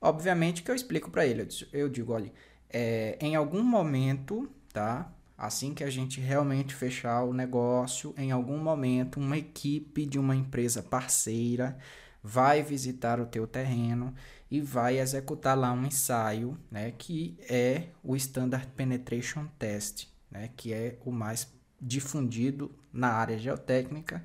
Obviamente 0.00 0.62
que 0.62 0.70
eu 0.70 0.74
explico 0.74 1.10
para 1.10 1.26
ele, 1.26 1.46
eu 1.72 1.88
digo, 1.88 2.12
olha, 2.12 2.32
é, 2.68 3.16
em 3.20 3.36
algum 3.36 3.62
momento, 3.62 4.50
tá? 4.72 5.12
Assim 5.42 5.74
que 5.74 5.82
a 5.82 5.90
gente 5.90 6.20
realmente 6.20 6.72
fechar 6.72 7.24
o 7.24 7.34
negócio, 7.34 8.14
em 8.16 8.30
algum 8.30 8.58
momento 8.58 9.18
uma 9.18 9.36
equipe 9.36 10.06
de 10.06 10.16
uma 10.16 10.36
empresa 10.36 10.84
parceira 10.84 11.76
vai 12.22 12.62
visitar 12.62 13.18
o 13.18 13.26
teu 13.26 13.44
terreno 13.44 14.14
e 14.48 14.60
vai 14.60 15.00
executar 15.00 15.58
lá 15.58 15.72
um 15.72 15.84
ensaio, 15.84 16.56
né, 16.70 16.92
que 16.96 17.36
é 17.50 17.88
o 18.04 18.14
Standard 18.14 18.68
Penetration 18.76 19.48
Test, 19.58 20.06
né, 20.30 20.48
que 20.56 20.72
é 20.72 20.96
o 21.04 21.10
mais 21.10 21.52
difundido 21.80 22.70
na 22.92 23.08
área 23.08 23.36
geotécnica 23.36 24.22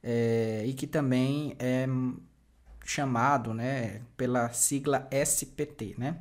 é, 0.00 0.62
e 0.64 0.72
que 0.72 0.86
também 0.86 1.56
é 1.58 1.84
chamado 2.84 3.52
né, 3.52 4.02
pela 4.16 4.52
sigla 4.52 5.08
SPT. 5.10 5.96
Né? 5.98 6.20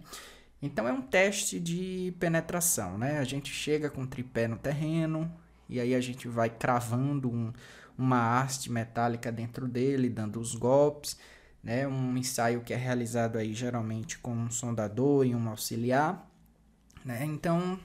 Então 0.61 0.87
é 0.87 0.91
um 0.91 1.01
teste 1.01 1.59
de 1.59 2.13
penetração. 2.19 2.97
Né? 2.97 3.19
A 3.19 3.23
gente 3.23 3.51
chega 3.51 3.89
com 3.89 4.05
tripé 4.05 4.47
no 4.47 4.57
terreno 4.57 5.31
e 5.67 5.79
aí 5.79 5.95
a 5.95 6.01
gente 6.01 6.27
vai 6.27 6.49
cravando 6.49 7.29
um, 7.29 7.53
uma 7.97 8.39
haste 8.39 8.71
metálica 8.71 9.31
dentro 9.31 9.67
dele, 9.67 10.09
dando 10.09 10.39
os 10.39 10.55
golpes. 10.55 11.17
Né? 11.63 11.87
Um 11.87 12.17
ensaio 12.17 12.61
que 12.61 12.73
é 12.73 12.77
realizado 12.77 13.37
aí 13.37 13.53
geralmente 13.53 14.17
com 14.19 14.31
um 14.31 14.51
sondador 14.51 15.25
e 15.25 15.33
um 15.33 15.49
auxiliar. 15.49 16.29
Né? 17.05 17.23
Então 17.25 17.79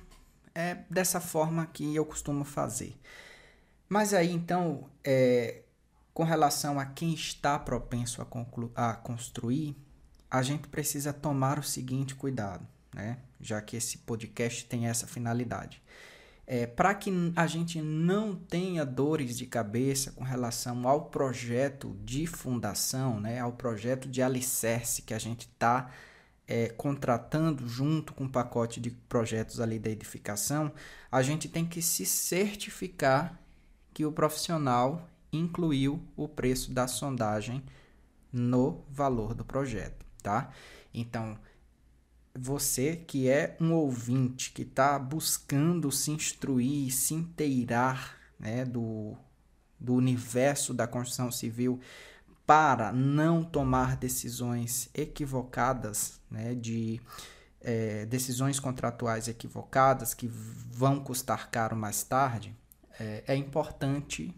é 0.55 0.79
dessa 0.91 1.21
forma 1.21 1.67
que 1.67 1.95
eu 1.95 2.05
costumo 2.05 2.45
fazer. 2.45 2.97
Mas 3.89 4.13
aí 4.13 4.33
então 4.33 4.89
é, 5.05 5.63
com 6.13 6.23
relação 6.23 6.79
a 6.79 6.87
quem 6.87 7.13
está 7.13 7.59
propenso 7.59 8.23
a, 8.23 8.91
a 8.91 8.95
construir, 8.95 9.77
a 10.35 10.43
gente 10.43 10.67
precisa 10.67 11.13
tomar 11.13 11.61
o 11.61 11.63
seguinte 11.63 12.13
cuidado, 12.13 12.67
né? 12.93 13.19
já 13.41 13.61
que 13.61 13.77
esse 13.77 13.99
podcast 13.99 14.65
tem 14.65 14.89
essa 14.89 15.07
finalidade. 15.07 15.81
É, 16.45 16.67
Para 16.67 16.93
que 16.93 17.13
a 17.37 17.47
gente 17.47 17.81
não 17.81 18.35
tenha 18.35 18.85
dores 18.85 19.39
de 19.39 19.47
cabeça 19.47 20.11
com 20.11 20.25
relação 20.25 20.89
ao 20.89 21.05
projeto 21.05 21.97
de 22.05 22.27
fundação, 22.27 23.21
né? 23.21 23.39
ao 23.39 23.53
projeto 23.53 24.09
de 24.09 24.21
alicerce 24.21 25.03
que 25.03 25.15
a 25.15 25.21
gente 25.21 25.43
está 25.43 25.93
é, 26.49 26.69
contratando 26.71 27.69
junto 27.69 28.13
com 28.13 28.25
o 28.25 28.29
pacote 28.29 28.81
de 28.81 28.91
projetos 28.91 29.61
ali 29.61 29.79
da 29.79 29.89
edificação, 29.89 30.73
a 31.13 31.23
gente 31.23 31.49
tem 31.49 31.65
que 31.65 31.81
se 31.81 32.05
certificar 32.05 33.39
que 33.93 34.05
o 34.05 34.11
profissional 34.11 35.09
incluiu 35.33 36.03
o 36.17 36.27
preço 36.27 36.73
da 36.73 36.89
sondagem 36.89 37.63
no 38.33 38.85
valor 38.91 39.33
do 39.33 39.45
projeto, 39.45 40.04
tá? 40.25 40.51
Então, 40.93 41.39
você 42.35 42.97
que 42.97 43.29
é 43.29 43.57
um 43.61 43.73
ouvinte 43.75 44.51
que 44.51 44.63
está 44.63 44.99
buscando 44.99 45.93
se 45.93 46.11
instruir, 46.11 46.93
se 46.93 47.15
inteirar 47.15 48.17
né, 48.41 48.65
do, 48.65 49.17
do 49.79 49.95
universo 49.95 50.73
da 50.73 50.87
construção 50.87 51.31
civil 51.31 51.79
para 52.47 52.91
não 52.91 53.45
tomar 53.45 53.97
decisões 53.97 54.89
equivocadas, 54.95 56.21
né, 56.31 56.55
de 56.55 57.01
é, 57.61 58.05
decisões 58.07 58.59
contratuais 58.59 59.29
equivocadas 59.29 60.15
que 60.15 60.27
vão 60.27 61.01
custar 61.01 61.51
caro 61.51 61.77
mais 61.77 62.03
tarde, 62.03 62.57
é, 62.99 63.25
é 63.27 63.37
importante 63.37 64.35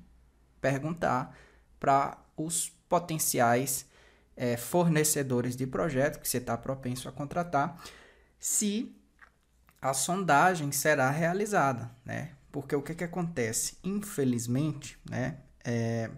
perguntar 0.60 1.36
para 1.78 2.18
os 2.36 2.70
potenciais 2.88 3.86
é, 4.36 4.56
fornecedores 4.56 5.56
de 5.56 5.66
projeto 5.66 6.20
que 6.20 6.28
você 6.28 6.38
está 6.38 6.56
propenso 6.56 7.08
a 7.08 7.12
contratar 7.12 7.82
se 8.38 8.94
a 9.80 9.94
sondagem 9.94 10.70
será 10.72 11.10
realizada, 11.10 11.90
né? 12.04 12.32
Porque 12.52 12.74
o 12.74 12.82
que, 12.82 12.94
que 12.94 13.04
acontece? 13.04 13.78
Infelizmente, 13.82 14.98
né? 15.08 15.38
É, 15.64 16.10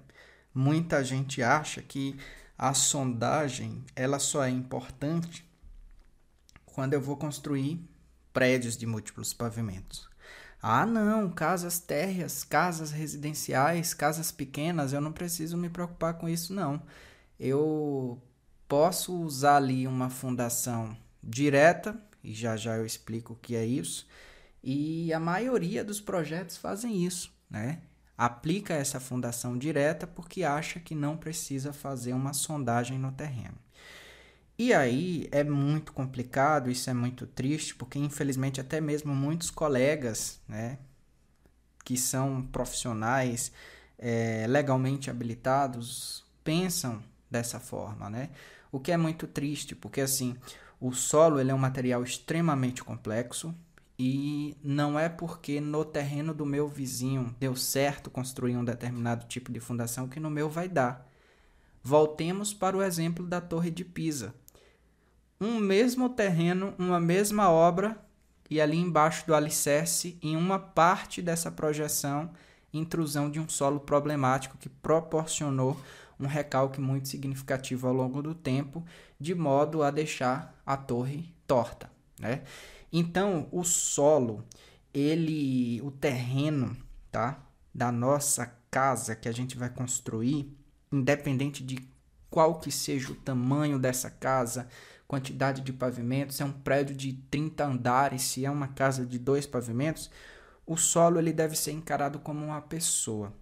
muita 0.54 1.02
gente 1.04 1.42
acha 1.42 1.80
que 1.82 2.18
a 2.56 2.74
sondagem 2.74 3.84
ela 3.94 4.18
só 4.18 4.44
é 4.44 4.50
importante 4.50 5.48
quando 6.66 6.94
eu 6.94 7.00
vou 7.00 7.16
construir 7.16 7.88
prédios 8.32 8.76
de 8.76 8.86
múltiplos 8.86 9.32
pavimentos. 9.32 10.08
Ah, 10.60 10.84
não, 10.84 11.30
casas 11.30 11.78
térreas, 11.78 12.42
casas 12.42 12.90
residenciais, 12.90 13.94
casas 13.94 14.32
pequenas, 14.32 14.92
eu 14.92 15.00
não 15.00 15.12
preciso 15.12 15.56
me 15.56 15.68
preocupar 15.68 16.14
com 16.14 16.28
isso, 16.28 16.52
não. 16.52 16.82
Eu 17.38 18.20
posso 18.68 19.14
usar 19.20 19.56
ali 19.56 19.86
uma 19.86 20.10
fundação 20.10 20.96
direta, 21.22 22.00
e 22.22 22.34
já 22.34 22.56
já 22.56 22.76
eu 22.76 22.84
explico 22.84 23.32
o 23.34 23.36
que 23.36 23.54
é 23.54 23.64
isso, 23.64 24.06
e 24.62 25.12
a 25.12 25.20
maioria 25.20 25.84
dos 25.84 26.00
projetos 26.00 26.56
fazem 26.56 27.04
isso, 27.04 27.32
né? 27.50 27.80
Aplica 28.16 28.74
essa 28.74 28.98
fundação 28.98 29.56
direta 29.56 30.06
porque 30.06 30.42
acha 30.42 30.80
que 30.80 30.94
não 30.94 31.16
precisa 31.16 31.72
fazer 31.72 32.12
uma 32.12 32.32
sondagem 32.32 32.98
no 32.98 33.12
terreno. 33.12 33.56
E 34.58 34.74
aí 34.74 35.28
é 35.30 35.44
muito 35.44 35.92
complicado, 35.92 36.68
isso 36.68 36.90
é 36.90 36.94
muito 36.94 37.28
triste, 37.28 37.76
porque 37.76 37.98
infelizmente 37.98 38.60
até 38.60 38.80
mesmo 38.80 39.14
muitos 39.14 39.50
colegas, 39.50 40.40
né, 40.48 40.78
que 41.84 41.96
são 41.96 42.42
profissionais 42.42 43.52
é, 43.96 44.46
legalmente 44.48 45.10
habilitados, 45.10 46.24
pensam 46.42 47.00
dessa 47.30 47.60
forma, 47.60 48.08
né? 48.08 48.30
O 48.70 48.78
que 48.78 48.92
é 48.92 48.96
muito 48.96 49.26
triste, 49.26 49.74
porque 49.74 50.00
assim, 50.00 50.36
o 50.80 50.92
solo 50.92 51.40
ele 51.40 51.50
é 51.50 51.54
um 51.54 51.58
material 51.58 52.02
extremamente 52.02 52.84
complexo 52.84 53.54
e 53.98 54.56
não 54.62 54.98
é 54.98 55.08
porque 55.08 55.60
no 55.60 55.84
terreno 55.84 56.32
do 56.32 56.46
meu 56.46 56.68
vizinho 56.68 57.34
deu 57.40 57.56
certo 57.56 58.10
construir 58.10 58.56
um 58.56 58.64
determinado 58.64 59.26
tipo 59.26 59.50
de 59.50 59.58
fundação 59.58 60.06
que 60.06 60.20
no 60.20 60.30
meu 60.30 60.48
vai 60.48 60.68
dar. 60.68 61.08
Voltemos 61.82 62.54
para 62.54 62.76
o 62.76 62.82
exemplo 62.82 63.26
da 63.26 63.40
Torre 63.40 63.70
de 63.70 63.84
Pisa. 63.84 64.34
Um 65.40 65.58
mesmo 65.58 66.08
terreno, 66.08 66.74
uma 66.78 67.00
mesma 67.00 67.50
obra, 67.50 68.00
e 68.50 68.60
ali 68.60 68.76
embaixo 68.76 69.26
do 69.26 69.34
alicerce, 69.34 70.18
em 70.22 70.36
uma 70.36 70.58
parte 70.58 71.20
dessa 71.20 71.50
projeção, 71.50 72.30
intrusão 72.72 73.30
de 73.30 73.40
um 73.40 73.48
solo 73.48 73.80
problemático 73.80 74.58
que 74.58 74.68
proporcionou 74.68 75.80
um 76.20 76.26
recalque 76.26 76.80
muito 76.80 77.08
significativo 77.08 77.86
ao 77.86 77.94
longo 77.94 78.20
do 78.22 78.34
tempo, 78.34 78.84
de 79.18 79.34
modo 79.34 79.82
a 79.82 79.90
deixar 79.90 80.54
a 80.66 80.76
torre 80.76 81.32
torta, 81.46 81.90
né? 82.18 82.42
Então, 82.92 83.48
o 83.52 83.62
solo, 83.64 84.44
ele, 84.92 85.80
o 85.82 85.90
terreno, 85.90 86.76
tá? 87.10 87.40
Da 87.72 87.92
nossa 87.92 88.52
casa 88.70 89.14
que 89.14 89.28
a 89.28 89.32
gente 89.32 89.56
vai 89.56 89.68
construir, 89.68 90.52
independente 90.90 91.62
de 91.62 91.78
qual 92.30 92.58
que 92.58 92.70
seja 92.70 93.12
o 93.12 93.16
tamanho 93.16 93.78
dessa 93.78 94.10
casa, 94.10 94.68
quantidade 95.06 95.62
de 95.62 95.72
pavimentos, 95.72 96.36
se 96.36 96.42
é 96.42 96.46
um 96.46 96.52
prédio 96.52 96.94
de 96.94 97.14
30 97.30 97.64
andares, 97.64 98.22
se 98.22 98.44
é 98.44 98.50
uma 98.50 98.68
casa 98.68 99.06
de 99.06 99.18
dois 99.18 99.46
pavimentos, 99.46 100.10
o 100.68 100.76
solo 100.76 101.18
ele 101.18 101.32
deve 101.32 101.56
ser 101.56 101.72
encarado 101.72 102.18
como 102.18 102.44
uma 102.44 102.60
pessoa. 102.60 103.32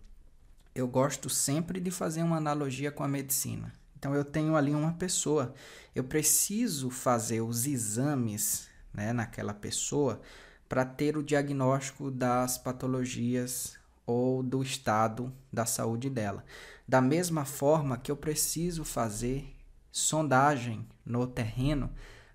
Eu 0.72 0.86
gosto 0.86 1.28
sempre 1.28 1.80
de 1.80 1.90
fazer 1.90 2.22
uma 2.22 2.36
analogia 2.36 2.92
com 2.92 3.02
a 3.02 3.08
medicina. 3.08 3.72
Então 3.98 4.14
eu 4.14 4.24
tenho 4.24 4.54
ali 4.54 4.72
uma 4.72 4.92
pessoa, 4.92 5.52
eu 5.92 6.04
preciso 6.04 6.88
fazer 6.88 7.40
os 7.40 7.66
exames 7.66 8.68
né, 8.94 9.12
naquela 9.12 9.52
pessoa 9.52 10.20
para 10.68 10.84
ter 10.84 11.16
o 11.16 11.22
diagnóstico 11.22 12.12
das 12.12 12.58
patologias 12.58 13.76
ou 14.06 14.40
do 14.40 14.62
estado 14.62 15.32
da 15.52 15.66
saúde 15.66 16.08
dela. 16.08 16.44
Da 16.86 17.00
mesma 17.00 17.44
forma 17.44 17.98
que 17.98 18.12
eu 18.12 18.16
preciso 18.16 18.84
fazer 18.84 19.52
sondagem 19.90 20.86
no 21.04 21.26
terreno 21.26 21.90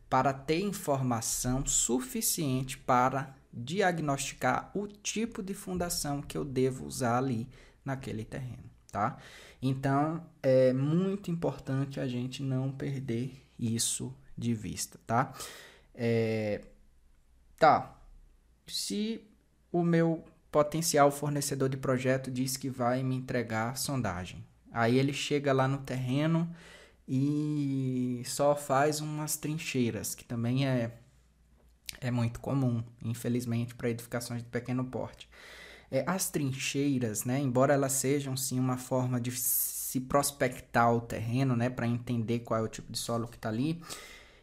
para 0.10 0.34
ter 0.34 0.60
informação 0.60 1.66
suficiente 1.66 2.78
para 2.78 3.34
diagnosticar 3.54 4.72
o 4.74 4.88
tipo 4.88 5.44
de 5.44 5.54
fundação 5.54 6.22
que 6.22 6.38
eu 6.38 6.46
devo 6.46 6.86
usar 6.86 7.18
ali 7.18 7.48
naquele 7.84 8.24
terreno, 8.24 8.64
tá? 8.92 9.18
Então, 9.62 10.26
é 10.42 10.74
muito 10.74 11.30
importante 11.30 12.00
a 12.00 12.08
gente 12.08 12.42
não 12.42 12.72
perder 12.72 13.46
isso 13.60 14.16
de 14.38 14.54
vista, 14.54 15.00
tá? 15.06 15.34
É, 15.94 16.62
tá. 17.58 17.96
Se 18.66 19.22
o 19.72 19.84
meu 19.84 20.24
potencial 20.52 21.12
fornecedor 21.12 21.70
de 21.70 21.78
projeto 21.78 22.32
diz 22.32 22.58
que 22.58 22.70
vai 22.70 23.04
me 23.04 23.16
entregar 23.16 23.78
sondagem, 23.78 24.44
aí 24.72 24.98
ele 24.98 25.14
chega 25.14 25.54
lá 25.54 25.68
no 25.68 25.80
terreno 25.80 26.50
e 27.08 28.22
só 28.26 28.56
faz 28.56 29.02
umas 29.02 29.36
trincheiras, 29.36 30.16
que 30.16 30.24
também 30.24 30.66
é, 30.66 30.92
é 32.02 32.10
muito 32.10 32.40
comum, 32.40 32.84
infelizmente, 33.04 33.76
para 33.76 33.90
edificações 33.90 34.42
de 34.42 34.50
pequeno 34.50 34.84
porte. 34.84 35.30
É, 35.92 36.04
as 36.08 36.30
trincheiras, 36.30 37.24
né, 37.26 37.40
embora 37.40 37.74
elas 37.74 37.92
sejam 37.94 38.36
sim 38.36 38.60
uma 38.60 38.78
forma 38.78 39.22
de 39.22 39.32
se 39.32 40.00
prospectar 40.00 40.92
o 40.94 41.02
terreno, 41.02 41.56
né, 41.56 41.70
para 41.70 41.86
entender 41.86 42.40
qual 42.40 42.60
é 42.60 42.64
o 42.64 42.68
tipo 42.68 42.92
de 42.92 42.98
solo 42.98 43.28
que 43.28 43.36
está 43.36 43.50
ali, 43.50 43.82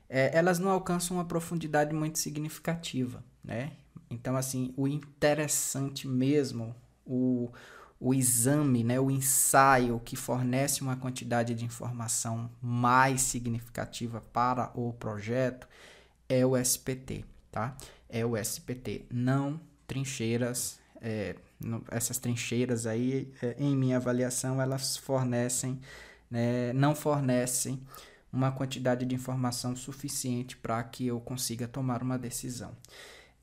é, 0.09 0.31
elas 0.37 0.59
não 0.59 0.71
alcançam 0.71 1.17
uma 1.17 1.25
profundidade 1.25 1.95
muito 1.95 2.19
significativa, 2.19 3.23
né? 3.43 3.73
Então, 4.11 4.37
assim, 4.37 4.73
o 4.77 4.89
interessante 4.89 6.09
mesmo, 6.09 6.75
o, 7.05 7.51
o 8.01 8.15
exame, 8.15 8.83
né, 8.85 8.99
o 8.99 9.11
ensaio 9.11 10.01
que 10.05 10.17
fornece 10.17 10.81
uma 10.81 10.97
quantidade 10.97 11.55
de 11.55 11.65
informação 11.65 12.51
mais 12.63 13.21
significativa 13.23 14.23
para 14.33 14.71
o 14.75 14.93
projeto 14.95 15.69
é 16.29 16.45
o 16.45 16.57
SPT, 16.57 17.25
tá? 17.51 17.77
É 18.09 18.25
o 18.25 18.37
SPT, 18.37 19.07
não 19.11 19.61
trincheiras. 19.87 20.79
É, 21.01 21.37
essas 21.91 22.19
trincheiras 22.19 22.87
aí, 22.87 23.33
é, 23.43 23.57
em 23.59 23.77
minha 23.77 23.97
avaliação, 23.97 24.61
elas 24.61 24.97
fornecem, 24.97 25.81
né, 26.31 26.73
não 26.73 26.95
fornecem 26.95 27.81
uma 28.33 28.53
quantidade 28.53 29.07
de 29.07 29.15
informação 29.15 29.75
suficiente 29.75 30.57
para 30.57 30.83
que 30.85 31.07
eu 31.07 31.21
consiga 31.21 31.67
tomar 31.67 32.03
uma 32.03 32.19
decisão. 32.19 32.77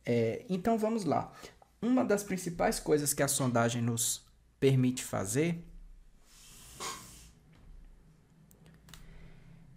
É, 0.06 0.46
então 0.50 0.78
vamos 0.78 1.04
lá. 1.04 1.32
Uma 1.82 2.06
das 2.06 2.24
principais 2.24 2.80
coisas 2.80 3.14
que 3.14 3.24
a 3.24 3.28
sondagem 3.28 3.82
nos 3.82 4.24
permite 4.60 5.04
fazer 5.04 5.64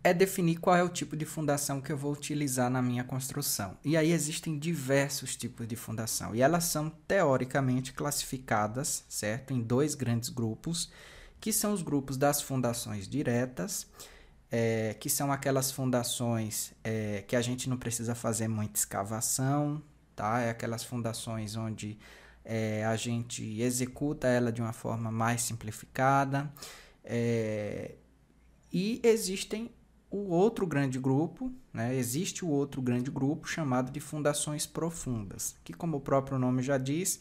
é 0.03 0.15
definir 0.15 0.57
qual 0.57 0.77
é 0.77 0.83
o 0.83 0.89
tipo 0.89 1.17
de 1.17 1.25
fundação 1.25 1.81
que 1.81 1.93
eu 1.93 1.97
vou 1.97 2.13
utilizar 2.13 2.71
na 2.71 2.81
minha 2.81 3.05
construção. 3.05 3.77
E 3.85 3.97
aí 3.97 4.13
existem 4.13 4.59
diversos 4.59 5.37
tipos 5.37 5.67
de 5.67 5.77
fundação 5.77 6.35
e 6.35 6.41
elas 6.41 6.65
são 6.65 6.89
teoricamente 7.07 7.93
classificadas, 7.93 9.05
certo, 9.09 9.53
em 9.53 9.61
dois 9.61 9.95
grandes 9.95 10.29
grupos, 10.29 10.91
que 11.41 11.53
são 11.53 11.73
os 11.73 11.83
grupos 11.83 12.17
das 12.17 12.41
fundações 12.41 13.09
diretas, 13.09 13.87
é, 14.51 14.95
que 14.99 15.11
são 15.11 15.33
aquelas 15.33 15.71
fundações 15.71 16.73
é, 16.83 17.23
que 17.27 17.37
a 17.37 17.43
gente 17.43 17.69
não 17.69 17.77
precisa 17.77 18.15
fazer 18.15 18.49
muita 18.49 18.79
escavação, 18.79 19.83
tá? 20.17 20.41
É 20.41 20.51
aquelas 20.51 20.85
fundações 20.85 21.55
onde 21.55 21.99
é, 22.45 22.85
a 22.85 22.97
gente 22.97 23.61
executa 23.61 24.27
ela 24.27 24.51
de 24.51 24.63
uma 24.63 24.73
forma 24.73 25.11
mais 25.11 25.43
simplificada. 25.43 26.51
É, 27.05 27.95
e 28.73 29.01
existem 29.03 29.71
o 30.11 30.31
outro 30.31 30.67
grande 30.67 30.99
grupo, 30.99 31.53
né? 31.73 31.95
existe 31.95 32.45
o 32.45 32.49
outro 32.49 32.81
grande 32.81 33.11
grupo 33.11 33.47
chamado 33.47 33.91
de 33.91 34.01
fundações 34.01 34.67
profundas, 34.67 35.55
que, 35.63 35.73
como 35.73 35.99
o 35.99 36.01
próprio 36.01 36.39
nome 36.39 36.63
já 36.63 36.79
diz, 36.79 37.21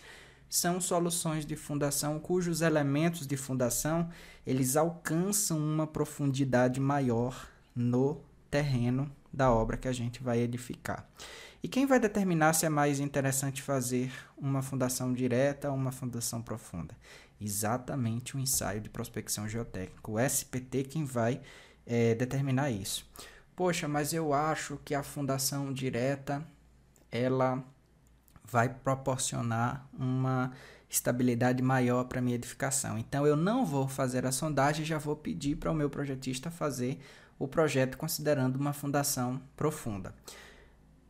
são 0.50 0.80
soluções 0.80 1.46
de 1.46 1.56
fundação 1.56 2.20
cujos 2.20 2.62
elementos 2.62 3.28
de 3.28 3.36
fundação 3.36 4.10
eles 4.46 4.78
alcançam 4.78 5.58
uma 5.58 5.86
profundidade 5.86 6.80
maior 6.80 7.50
no 7.76 8.22
terreno 8.50 9.12
da 9.32 9.52
obra 9.52 9.76
que 9.76 9.90
a 9.90 9.92
gente 9.92 10.24
vai 10.24 10.40
edificar. 10.40 11.06
E 11.62 11.68
quem 11.68 11.86
vai 11.86 12.00
determinar 12.00 12.54
se 12.54 12.66
é 12.66 12.70
mais 12.70 13.02
interessante 13.02 13.62
fazer 13.62 14.10
uma 14.38 14.62
fundação 14.62 15.12
direta 15.12 15.70
ou 15.70 15.76
uma 15.76 15.92
fundação 15.92 16.42
profunda? 16.42 16.96
Exatamente 17.42 18.38
o 18.38 18.40
ensaio 18.40 18.80
de 18.80 18.90
prospecção 18.90 19.50
geotécnica, 19.50 20.10
o 20.10 20.18
SPT, 20.18 20.84
quem 20.84 21.04
vai 21.04 21.42
é, 21.88 22.14
determinar 22.14 22.70
isso. 22.70 23.10
Poxa, 23.56 23.88
mas 23.88 24.14
eu 24.14 24.34
acho 24.34 24.78
que 24.86 24.94
a 24.94 25.02
fundação 25.02 25.74
direta 25.74 26.46
ela 27.12 27.64
vai 28.44 28.70
proporcionar 28.70 29.88
uma 29.98 30.52
estabilidade 30.90 31.64
maior 31.64 32.04
para 32.04 32.22
minha 32.22 32.36
edificação. 32.36 32.98
Então 32.98 33.26
eu 33.26 33.36
não 33.36 33.66
vou 33.66 33.88
fazer 33.88 34.26
a 34.26 34.32
sondagem, 34.32 34.86
já 34.86 34.98
vou 34.98 35.16
pedir 35.16 35.56
para 35.56 35.72
o 35.72 35.76
meu 35.76 35.90
projetista 35.90 36.52
fazer 36.52 37.00
o 37.40 37.48
projeto 37.48 37.98
considerando 37.98 38.58
uma 38.58 38.74
fundação 38.74 39.42
profunda 39.56 40.14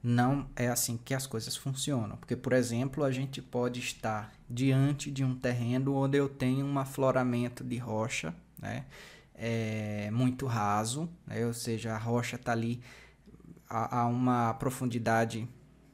não 0.08 0.48
é 0.56 0.70
assim 0.70 0.98
que 1.04 1.14
as 1.14 1.28
coisas 1.28 1.56
funcionam. 1.56 2.16
Porque, 2.18 2.36
por 2.36 2.54
exemplo, 2.54 3.04
a 3.04 3.12
gente 3.12 3.42
pode 3.42 3.80
estar 3.80 4.32
diante 4.50 5.12
de 5.12 5.24
um 5.24 5.36
terreno 5.36 5.96
onde 5.96 6.18
eu 6.18 6.30
tenho 6.30 6.66
um 6.66 6.80
afloramento 6.80 7.64
de 7.64 7.78
rocha, 7.78 8.34
né? 8.58 8.86
É 9.38 10.10
muito 10.12 10.48
raso, 10.48 11.08
né? 11.26 11.46
ou 11.46 11.54
seja, 11.54 11.94
a 11.94 11.98
rocha 11.98 12.38
está 12.38 12.52
ali 12.52 12.82
a, 13.70 14.00
a, 14.00 14.06
uma 14.08 14.54
profundidade 14.56 15.48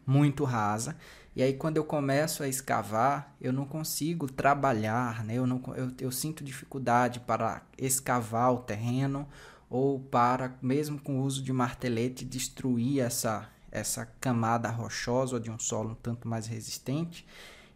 muito 0.06 0.44
rasa. 0.44 0.96
E 1.36 1.42
aí, 1.42 1.54
quando 1.54 1.78
eu 1.78 1.84
começo 1.84 2.44
a 2.44 2.48
escavar, 2.48 3.36
eu 3.42 3.52
não 3.52 3.66
consigo 3.66 4.32
trabalhar, 4.32 5.24
né? 5.26 5.36
eu, 5.36 5.48
não, 5.48 5.62
eu, 5.76 5.92
eu 6.00 6.12
sinto 6.12 6.44
dificuldade 6.44 7.20
para 7.20 7.64
escavar 7.78 8.54
o 8.54 8.60
terreno 8.60 9.28
ou 9.70 10.00
para, 10.00 10.56
mesmo 10.62 11.00
com 11.02 11.20
o 11.20 11.24
uso 11.24 11.42
de 11.42 11.52
martelete, 11.52 12.24
destruir 12.24 13.00
essa, 13.00 13.50
essa 13.72 14.06
camada 14.22 14.70
rochosa 14.70 15.36
ou 15.36 15.40
de 15.40 15.50
um 15.50 15.58
solo 15.58 15.92
um 15.92 15.96
tanto 15.96 16.28
mais 16.28 16.46
resistente. 16.46 17.26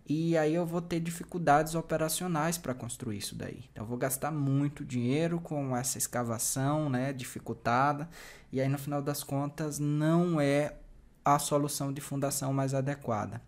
E 0.10 0.38
aí 0.38 0.56
eu 0.56 0.66
vou 0.66 0.82
ter 0.82 1.02
dificuldades 1.02 1.76
operacionais 1.76 2.58
para 2.58 2.74
construir 2.74 3.18
isso 3.18 3.36
daí. 3.36 3.66
Então 3.72 3.84
eu 3.84 3.88
vou 3.88 3.98
gastar 3.98 4.32
muito 4.32 4.86
dinheiro 4.86 5.40
com 5.42 5.76
essa 5.76 5.98
escavação, 5.98 6.90
né, 6.90 7.12
dificultada, 7.12 8.08
e 8.52 8.62
aí 8.62 8.70
no 8.70 8.78
final 8.78 9.02
das 9.02 9.22
contas 9.22 9.80
não 9.80 10.40
é 10.40 10.76
a 11.26 11.38
solução 11.38 11.92
de 11.92 12.00
fundação 12.00 12.54
mais 12.54 12.74
adequada. 12.74 13.42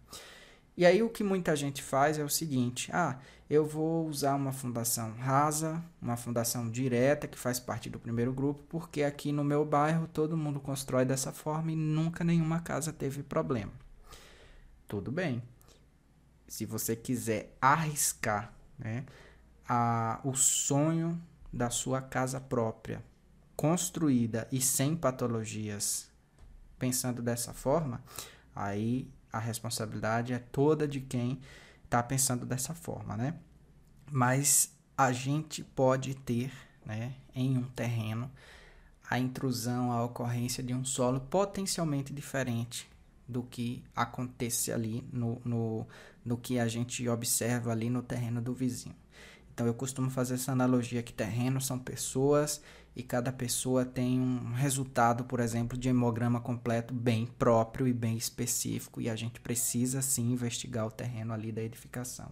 E 0.76 0.86
aí 0.86 1.02
o 1.02 1.10
que 1.10 1.24
muita 1.24 1.56
gente 1.56 1.82
faz 1.82 2.18
é 2.20 2.24
o 2.24 2.30
seguinte: 2.30 2.90
ah, 2.94 3.18
eu 3.50 3.66
vou 3.66 4.08
usar 4.08 4.36
uma 4.36 4.52
fundação 4.52 5.14
rasa, 5.18 5.82
uma 6.02 6.18
fundação 6.18 6.70
direta 6.70 7.28
que 7.28 7.38
faz 7.38 7.58
parte 7.60 7.90
do 7.90 8.00
primeiro 8.00 8.34
grupo, 8.34 8.64
porque 8.68 9.04
aqui 9.04 9.32
no 9.32 9.44
meu 9.44 9.66
bairro 9.66 10.08
todo 10.08 10.38
mundo 10.38 10.60
constrói 10.60 11.06
dessa 11.06 11.32
forma 11.32 11.72
e 11.72 11.76
nunca 11.76 12.24
nenhuma 12.24 12.60
casa 12.60 12.92
teve 12.92 13.24
problema. 13.24 13.72
Tudo 14.88 15.12
bem. 15.12 15.42
Se 16.50 16.66
você 16.66 16.96
quiser 16.96 17.56
arriscar 17.62 18.52
né, 18.78 19.06
a, 19.68 20.20
o 20.24 20.36
sonho 20.36 21.22
da 21.54 21.70
sua 21.70 22.02
casa 22.02 22.42
própria, 22.42 23.04
construída 23.56 24.48
e 24.52 24.60
sem 24.60 24.96
patologias, 24.96 26.10
pensando 26.78 27.22
dessa 27.22 27.54
forma, 27.54 28.04
aí 28.56 29.10
a 29.32 29.40
responsabilidade 29.40 30.34
é 30.34 30.40
toda 30.40 30.88
de 30.88 31.00
quem 31.00 31.40
está 31.84 32.02
pensando 32.02 32.46
dessa 32.46 32.74
forma, 32.74 33.16
né? 33.16 33.36
Mas 34.12 34.74
a 34.98 35.12
gente 35.12 35.64
pode 35.64 36.16
ter, 36.16 36.52
né, 36.86 37.14
em 37.34 37.58
um 37.58 37.64
terreno, 37.64 38.32
a 39.10 39.20
intrusão, 39.20 39.92
a 39.92 40.04
ocorrência 40.04 40.64
de 40.64 40.74
um 40.74 40.86
solo 40.86 41.20
potencialmente 41.20 42.14
diferente 42.14 42.90
do 43.28 43.44
que 43.44 43.84
acontece 43.96 44.72
ali 44.72 45.08
no, 45.12 45.42
no, 45.46 45.88
no 46.30 46.38
que 46.38 46.60
a 46.60 46.68
gente 46.68 47.08
observa 47.10 47.72
ali 47.72 47.90
no 47.90 48.04
terreno 48.04 48.40
do 48.40 48.54
vizinho. 48.54 48.96
Então 49.52 49.66
eu 49.66 49.74
costumo 49.74 50.10
fazer 50.12 50.36
essa 50.36 50.52
analogia 50.52 51.02
que 51.02 51.12
terrenos 51.12 51.66
são 51.66 51.78
pessoas 51.80 52.62
e 52.96 53.02
cada 53.02 53.32
pessoa 53.32 53.84
tem 53.84 54.20
um 54.20 54.54
resultado, 54.54 55.24
por 55.26 55.40
exemplo, 55.40 55.78
de 55.78 55.90
hemograma 55.90 56.40
completo 56.40 56.94
bem 56.94 57.26
próprio 57.26 57.88
e 57.88 57.94
bem 57.94 58.16
específico, 58.16 59.02
e 59.02 59.10
a 59.10 59.16
gente 59.16 59.40
precisa 59.40 60.02
sim 60.02 60.32
investigar 60.32 60.86
o 60.86 60.92
terreno 60.92 61.34
ali 61.34 61.52
da 61.52 61.64
edificação. 61.64 62.32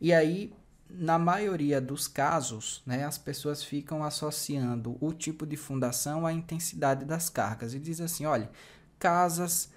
E 0.00 0.12
aí, 0.12 0.52
na 0.90 1.18
maioria 1.18 1.80
dos 1.80 2.06
casos, 2.06 2.82
né, 2.84 3.04
as 3.04 3.16
pessoas 3.16 3.64
ficam 3.64 4.04
associando 4.04 4.96
o 5.00 5.12
tipo 5.12 5.46
de 5.46 5.56
fundação 5.56 6.26
à 6.26 6.32
intensidade 6.32 7.04
das 7.04 7.30
cargas 7.30 7.74
e 7.74 7.78
diz 7.78 8.00
assim, 8.00 8.26
olha, 8.26 8.50
casas 8.98 9.70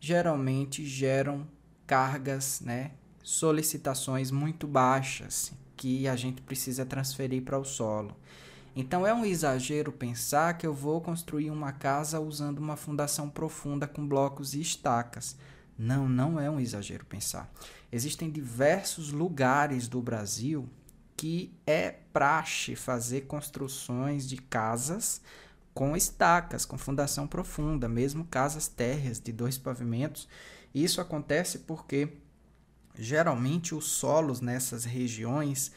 geralmente 0.00 0.86
geram 0.86 1.46
cargas, 1.86 2.60
né, 2.60 2.92
solicitações 3.22 4.30
muito 4.30 4.66
baixas 4.66 5.52
que 5.76 6.06
a 6.06 6.16
gente 6.16 6.42
precisa 6.42 6.84
transferir 6.84 7.42
para 7.42 7.58
o 7.58 7.64
solo. 7.64 8.16
Então 8.76 9.06
é 9.06 9.14
um 9.14 9.24
exagero 9.24 9.92
pensar 9.92 10.58
que 10.58 10.66
eu 10.66 10.74
vou 10.74 11.00
construir 11.00 11.50
uma 11.50 11.72
casa 11.72 12.20
usando 12.20 12.58
uma 12.58 12.76
fundação 12.76 13.30
profunda 13.30 13.86
com 13.86 14.06
blocos 14.06 14.54
e 14.54 14.60
estacas. 14.60 15.36
Não, 15.78 16.08
não 16.08 16.40
é 16.40 16.50
um 16.50 16.58
exagero 16.58 17.04
pensar. 17.04 17.52
Existem 17.90 18.30
diversos 18.30 19.12
lugares 19.12 19.86
do 19.86 20.00
Brasil 20.00 20.68
que 21.16 21.52
é 21.66 21.90
praxe 22.12 22.74
fazer 22.74 23.22
construções 23.22 24.28
de 24.28 24.36
casas 24.36 25.20
com 25.72 25.96
estacas, 25.96 26.64
com 26.64 26.76
fundação 26.76 27.26
profunda, 27.26 27.88
mesmo 27.88 28.24
casas 28.24 28.68
térreas 28.68 29.20
de 29.20 29.32
dois 29.32 29.58
pavimentos. 29.58 30.28
Isso 30.74 31.00
acontece 31.00 31.60
porque 31.60 32.08
geralmente 32.98 33.74
os 33.74 33.86
solos 33.86 34.40
nessas 34.40 34.84
regiões 34.84 35.72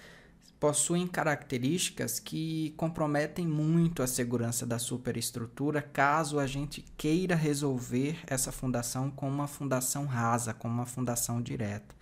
possuem 0.60 1.08
características 1.08 2.20
que 2.20 2.74
comprometem 2.78 3.46
muito 3.46 4.02
a 4.02 4.08
segurança 4.08 4.66
da 4.66 4.80
superestrutura 4.80 5.82
caso 5.82 6.40
a 6.40 6.48
gente 6.48 6.84
queira 6.98 7.36
resolver 7.36 8.20
essa 8.26 8.52
fundação 8.52 9.12
com 9.12 9.30
uma 9.30 9.48
fundação 9.48 10.06
rasa, 10.06 10.54
com 10.54 10.68
uma 10.68 10.86
fundação 10.86 11.42
direta, 11.42 11.96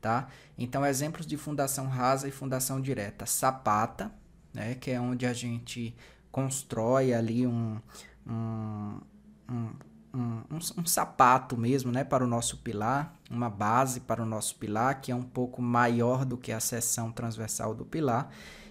tá? 0.00 0.28
Então, 0.58 0.84
exemplos 0.84 1.24
de 1.24 1.36
fundação 1.36 1.86
rasa 1.86 2.26
e 2.26 2.32
fundação 2.32 2.80
direta. 2.80 3.26
Sapata, 3.26 4.10
né, 4.52 4.74
que 4.74 4.90
é 4.90 5.00
onde 5.00 5.24
a 5.24 5.32
gente 5.32 5.94
constrói 6.32 7.12
ali 7.14 7.46
um, 7.46 7.80
um, 8.26 9.00
um 9.48 9.72
um, 10.14 10.42
um, 10.78 10.86
sapato 10.86 11.56
mesmo, 11.56 11.92
né, 11.92 12.04
para 12.04 12.24
o 12.24 12.26
nosso 12.26 12.58
pilar, 12.58 13.16
uma 13.30 13.48
base 13.48 14.00
para 14.00 14.22
o 14.22 14.26
nosso 14.26 14.56
pilar, 14.56 15.00
que 15.00 15.12
é 15.12 15.14
um 15.14 15.22
pouco 15.22 15.62
maior 15.62 16.24
do 16.24 16.36
que 16.36 16.52
a 16.52 16.60
seção 16.60 17.12
transversal 17.12 17.74
do 17.74 17.84
pilar, 17.84 18.30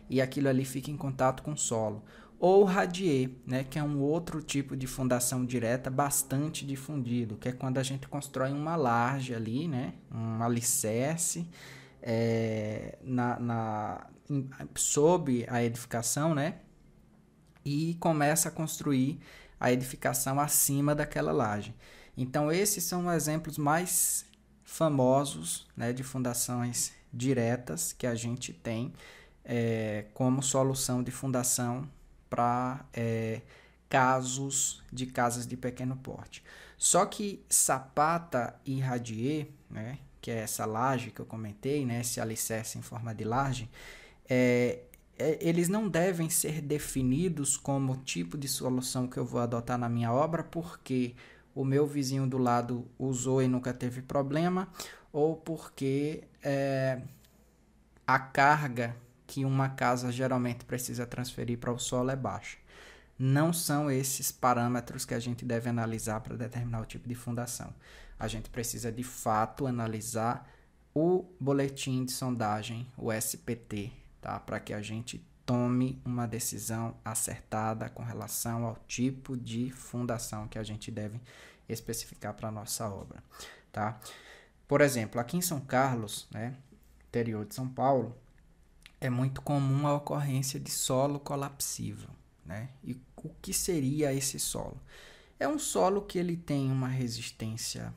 e 0.09 0.21
aquilo 0.21 0.49
ali 0.49 0.65
fica 0.65 0.91
em 0.91 0.97
contato 0.97 1.43
com 1.43 1.53
o 1.53 1.57
solo. 1.57 2.03
Ou 2.39 2.63
radier, 2.63 3.31
né, 3.45 3.63
que 3.63 3.77
é 3.77 3.83
um 3.83 3.99
outro 3.99 4.41
tipo 4.41 4.75
de 4.75 4.87
fundação 4.87 5.45
direta 5.45 5.89
bastante 5.89 6.65
difundido, 6.65 7.35
que 7.35 7.49
é 7.49 7.51
quando 7.51 7.77
a 7.77 7.83
gente 7.83 8.07
constrói 8.07 8.51
uma 8.51 8.75
laje 8.75 9.33
ali, 9.33 9.67
né, 9.67 9.93
um 10.11 10.41
alicerce, 10.43 11.47
é, 12.01 12.97
na, 13.03 13.39
na, 13.39 14.07
sob 14.75 15.45
a 15.49 15.63
edificação, 15.63 16.33
né, 16.33 16.59
e 17.63 17.95
começa 17.99 18.49
a 18.49 18.51
construir 18.51 19.19
a 19.59 19.71
edificação 19.71 20.39
acima 20.39 20.95
daquela 20.95 21.31
laje. 21.31 21.75
Então, 22.15 22.51
esses 22.51 22.83
são 22.83 23.11
exemplos 23.11 23.57
mais 23.57 24.25
famosos 24.63 25.67
né, 25.75 25.91
de 25.91 26.03
fundações 26.03 26.91
diretas 27.11 27.91
que 27.91 28.05
a 28.05 28.13
gente 28.13 28.53
tem 28.53 28.93
é, 29.43 30.05
como 30.13 30.43
solução 30.43 31.01
de 31.01 31.11
fundação 31.11 31.89
para 32.29 32.85
é, 32.93 33.41
casos 33.89 34.83
de 34.91 35.07
casas 35.07 35.47
de 35.47 35.57
pequeno 35.57 35.97
porte. 35.97 36.43
Só 36.77 37.05
que 37.05 37.43
Sapata 37.49 38.55
e 38.63 38.79
Radier, 38.79 39.47
né, 39.69 39.97
que 40.21 40.29
é 40.29 40.39
essa 40.39 40.65
laje 40.65 41.11
que 41.11 41.19
eu 41.19 41.25
comentei, 41.25 41.85
né, 41.85 42.01
esse 42.01 42.21
alicerce 42.21 42.77
em 42.77 42.81
forma 42.81 43.13
de 43.13 43.23
laje, 43.23 43.69
é, 44.29 44.79
eles 45.19 45.67
não 45.67 45.89
devem 45.89 46.29
ser 46.29 46.61
definidos 46.61 47.57
como 47.57 47.97
tipo 47.97 48.37
de 48.37 48.47
solução 48.47 49.07
que 49.07 49.17
eu 49.17 49.25
vou 49.25 49.41
adotar 49.41 49.77
na 49.77 49.89
minha 49.89 50.11
obra, 50.11 50.43
porque 50.43 51.13
o 51.53 51.65
meu 51.65 51.85
vizinho 51.85 52.25
do 52.25 52.37
lado 52.37 52.87
usou 52.97 53.41
e 53.41 53.47
nunca 53.47 53.73
teve 53.73 54.01
problema, 54.01 54.69
ou 55.11 55.35
porque 55.35 56.23
é, 56.41 57.01
a 58.07 58.17
carga 58.17 58.95
que 59.27 59.43
uma 59.43 59.69
casa 59.69 60.11
geralmente 60.11 60.65
precisa 60.65 61.05
transferir 61.05 61.57
para 61.59 61.71
o 61.71 61.77
solo 61.77 62.09
é 62.09 62.15
baixa. 62.15 62.57
Não 63.17 63.51
são 63.51 63.91
esses 63.91 64.31
parâmetros 64.31 65.03
que 65.03 65.13
a 65.13 65.19
gente 65.19 65.43
deve 65.43 65.69
analisar 65.69 66.21
para 66.21 66.37
determinar 66.37 66.81
o 66.81 66.85
tipo 66.85 67.07
de 67.07 67.15
fundação. 67.15 67.73
A 68.17 68.27
gente 68.27 68.49
precisa 68.49 68.91
de 68.91 69.03
fato 69.03 69.67
analisar 69.67 70.49
o 70.95 71.25
boletim 71.39 72.05
de 72.05 72.11
sondagem, 72.13 72.87
o 72.97 73.11
SPT, 73.11 73.91
tá? 74.21 74.39
Para 74.39 74.59
que 74.59 74.73
a 74.73 74.81
gente 74.81 75.23
tome 75.45 75.99
uma 76.05 76.27
decisão 76.27 76.95
acertada 77.03 77.89
com 77.89 78.03
relação 78.03 78.65
ao 78.65 78.75
tipo 78.87 79.35
de 79.35 79.71
fundação 79.71 80.47
que 80.47 80.59
a 80.59 80.63
gente 80.63 80.91
deve 80.91 81.19
especificar 81.67 82.33
para 82.35 82.49
a 82.49 82.51
nossa 82.51 82.87
obra, 82.87 83.23
tá? 83.71 83.99
Por 84.67 84.81
exemplo, 84.81 85.19
aqui 85.19 85.37
em 85.37 85.41
São 85.41 85.59
Carlos, 85.59 86.27
né, 86.31 86.55
interior 87.07 87.45
de 87.45 87.55
São 87.55 87.67
Paulo, 87.67 88.15
é 89.01 89.09
muito 89.09 89.41
comum 89.41 89.87
a 89.87 89.95
ocorrência 89.95 90.59
de 90.59 90.69
solo 90.69 91.19
colapsível, 91.19 92.09
né? 92.45 92.69
E 92.83 92.93
o 93.15 93.29
que 93.41 93.53
seria 93.53 94.13
esse 94.13 94.39
solo? 94.39 94.79
É 95.39 95.47
um 95.47 95.57
solo 95.57 96.01
que 96.01 96.19
ele 96.19 96.35
tem 96.35 96.71
uma 96.71 96.89
resistência 96.89 97.93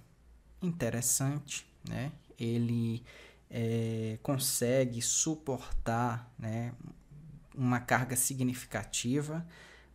interessante, 0.63 1.67
né? 1.87 2.13
Ele 2.39 3.05
é, 3.55 4.19
consegue 4.23 5.03
suportar 5.03 6.33
né, 6.39 6.73
uma 7.55 7.79
carga 7.79 8.17
significativa 8.17 9.47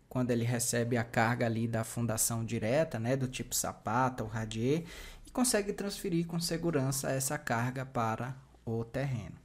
quando 0.08 0.30
ele 0.30 0.44
recebe 0.44 0.96
a 0.96 1.04
carga 1.04 1.48
ali 1.48 1.68
da 1.68 1.84
fundação 1.84 2.46
direta, 2.46 3.00
né, 3.00 3.18
do 3.18 3.28
tipo 3.28 3.56
sapata 3.56 4.24
ou 4.24 4.30
radier, 4.30 4.86
e 5.26 5.32
consegue 5.32 5.74
transferir 5.74 6.28
com 6.28 6.40
segurança 6.40 7.10
essa 7.10 7.38
carga 7.38 7.84
para 7.84 8.38
o 8.64 8.86
terreno. 8.86 9.36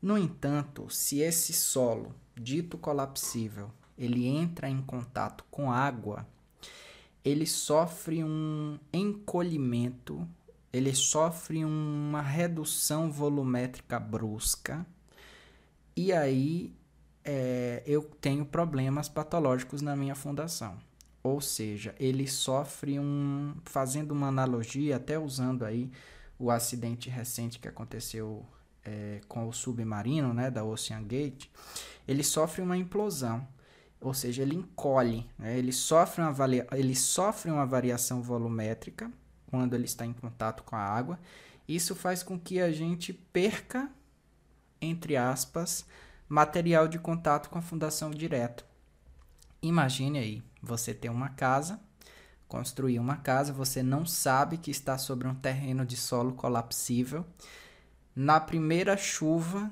No 0.00 0.16
entanto, 0.16 0.88
se 0.88 1.20
esse 1.20 1.52
solo 1.52 2.14
dito 2.34 2.78
colapsível 2.78 3.70
ele 3.98 4.26
entra 4.26 4.68
em 4.68 4.80
contato 4.80 5.44
com 5.50 5.70
água, 5.70 6.26
ele 7.22 7.46
sofre 7.46 8.24
um 8.24 8.78
encolhimento 8.90 10.26
ele 10.72 10.94
sofre 10.94 11.64
uma 11.64 12.22
redução 12.22 13.10
volumétrica 13.10 13.98
brusca 13.98 14.86
e 15.96 16.12
aí 16.12 16.72
é, 17.24 17.82
eu 17.86 18.02
tenho 18.20 18.44
problemas 18.44 19.08
patológicos 19.08 19.82
na 19.82 19.96
minha 19.96 20.14
fundação. 20.14 20.78
Ou 21.22 21.40
seja, 21.40 21.94
ele 21.98 22.26
sofre 22.26 22.98
um, 22.98 23.54
fazendo 23.64 24.12
uma 24.12 24.28
analogia, 24.28 24.96
até 24.96 25.18
usando 25.18 25.64
aí 25.64 25.90
o 26.38 26.50
acidente 26.50 27.10
recente 27.10 27.58
que 27.58 27.68
aconteceu 27.68 28.46
é, 28.82 29.20
com 29.28 29.46
o 29.46 29.52
submarino, 29.52 30.32
né, 30.32 30.50
da 30.50 30.64
Ocean 30.64 31.02
Gate, 31.02 31.48
ele 32.08 32.22
sofre 32.24 32.62
uma 32.62 32.76
implosão, 32.76 33.46
ou 34.00 34.14
seja, 34.14 34.40
ele 34.40 34.56
encolhe, 34.56 35.26
né, 35.38 35.58
ele, 35.58 35.72
sofre 35.72 36.22
uma 36.22 36.34
ele 36.72 36.96
sofre 36.96 37.50
uma 37.50 37.66
variação 37.66 38.22
volumétrica 38.22 39.12
quando 39.50 39.74
ele 39.74 39.84
está 39.84 40.06
em 40.06 40.12
contato 40.12 40.62
com 40.62 40.76
a 40.76 40.80
água. 40.80 41.18
Isso 41.66 41.94
faz 41.94 42.22
com 42.22 42.38
que 42.38 42.60
a 42.60 42.72
gente 42.72 43.12
perca, 43.12 43.90
entre 44.80 45.16
aspas, 45.16 45.84
material 46.28 46.88
de 46.88 46.98
contato 46.98 47.50
com 47.50 47.58
a 47.58 47.62
fundação 47.62 48.10
direto. 48.10 48.64
Imagine 49.62 50.18
aí, 50.18 50.42
você 50.62 50.94
tem 50.94 51.10
uma 51.10 51.28
casa, 51.30 51.80
construir 52.48 52.98
uma 52.98 53.16
casa, 53.16 53.52
você 53.52 53.82
não 53.82 54.06
sabe 54.06 54.56
que 54.56 54.70
está 54.70 54.96
sobre 54.96 55.28
um 55.28 55.34
terreno 55.34 55.84
de 55.84 55.96
solo 55.96 56.32
colapsível. 56.32 57.24
Na 58.14 58.40
primeira 58.40 58.96
chuva, 58.96 59.70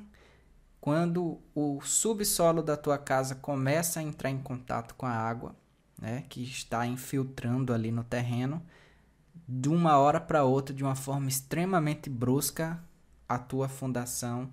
quando 0.81 1.41
o 1.55 1.81
subsolo 1.81 2.62
da 2.62 2.77
tua 2.77 2.99
casa 2.99 3.35
começa 3.35 4.01
a 4.01 4.03
entrar 4.03 4.31
em 4.31 4.38
contato 4.38 4.95
com 4.95 5.07
a 5.07 5.12
água, 5.12 5.57
né, 6.01 6.25
que 6.29 6.43
está 6.43 6.87
infiltrando 6.87 7.73
ali 7.73 7.91
no 7.91 8.05
terreno, 8.05 8.62
de 9.48 9.70
uma 9.70 9.96
hora 9.96 10.20
para 10.20 10.44
outra, 10.44 10.74
de 10.74 10.84
uma 10.84 10.94
forma 10.94 11.28
extremamente 11.28 12.11
brusca, 12.11 12.84
a 13.26 13.38
tua 13.38 13.66
fundação, 13.66 14.50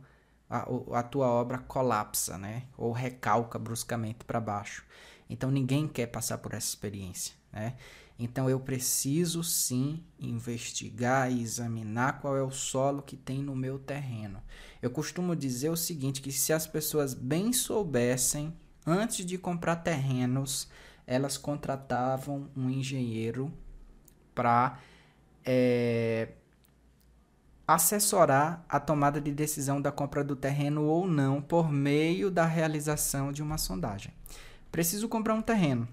a, 0.50 0.66
a 0.94 1.04
tua 1.04 1.28
obra 1.28 1.58
colapsa, 1.58 2.38
né, 2.38 2.64
ou 2.78 2.94
recalca 2.94 3.60
bruscamente 3.60 4.24
para 4.24 4.40
baixo. 4.40 4.86
Então 5.30 5.52
ninguém 5.52 5.88
quer 5.88 6.08
passar 6.08 6.38
por 6.38 6.54
essa 6.54 6.68
experiência, 6.68 7.34
né? 7.52 7.76
Então 8.18 8.50
eu 8.50 8.62
preciso 8.62 9.44
sim 9.44 10.02
investigar 10.18 11.30
e 11.30 11.42
examinar 11.42 12.22
qual 12.22 12.38
é 12.38 12.42
o 12.42 12.52
solo 12.52 13.02
que 13.02 13.18
tem 13.18 13.44
no 13.44 13.54
meu 13.54 13.78
terreno. 13.78 14.42
Eu 14.82 14.90
costumo 14.90 15.36
dizer 15.36 15.70
o 15.70 15.76
seguinte, 15.76 16.22
que 16.22 16.32
se 16.32 16.54
as 16.54 16.66
pessoas 16.66 17.14
bem 17.14 17.52
soubessem 17.52 18.56
antes 18.86 19.26
de 19.26 19.38
comprar 19.38 19.78
terrenos, 19.78 20.70
elas 21.06 21.38
contratavam 21.38 22.50
um 22.56 22.70
engenheiro 22.70 23.52
para 24.36 24.78
é, 25.44 26.30
assessorar 27.68 28.64
a 28.70 28.80
tomada 28.80 29.20
de 29.20 29.32
decisão 29.32 29.82
da 29.82 29.92
compra 29.92 30.24
do 30.24 30.36
terreno 30.36 30.84
ou 30.84 31.08
não 31.08 31.42
por 31.42 31.72
meio 31.72 32.30
da 32.30 32.46
realização 32.46 33.32
de 33.32 33.42
uma 33.42 33.58
sondagem. 33.58 34.14
Preciso 34.72 35.10
comprar 35.10 35.34
um 35.34 35.42
terreno. 35.42 35.88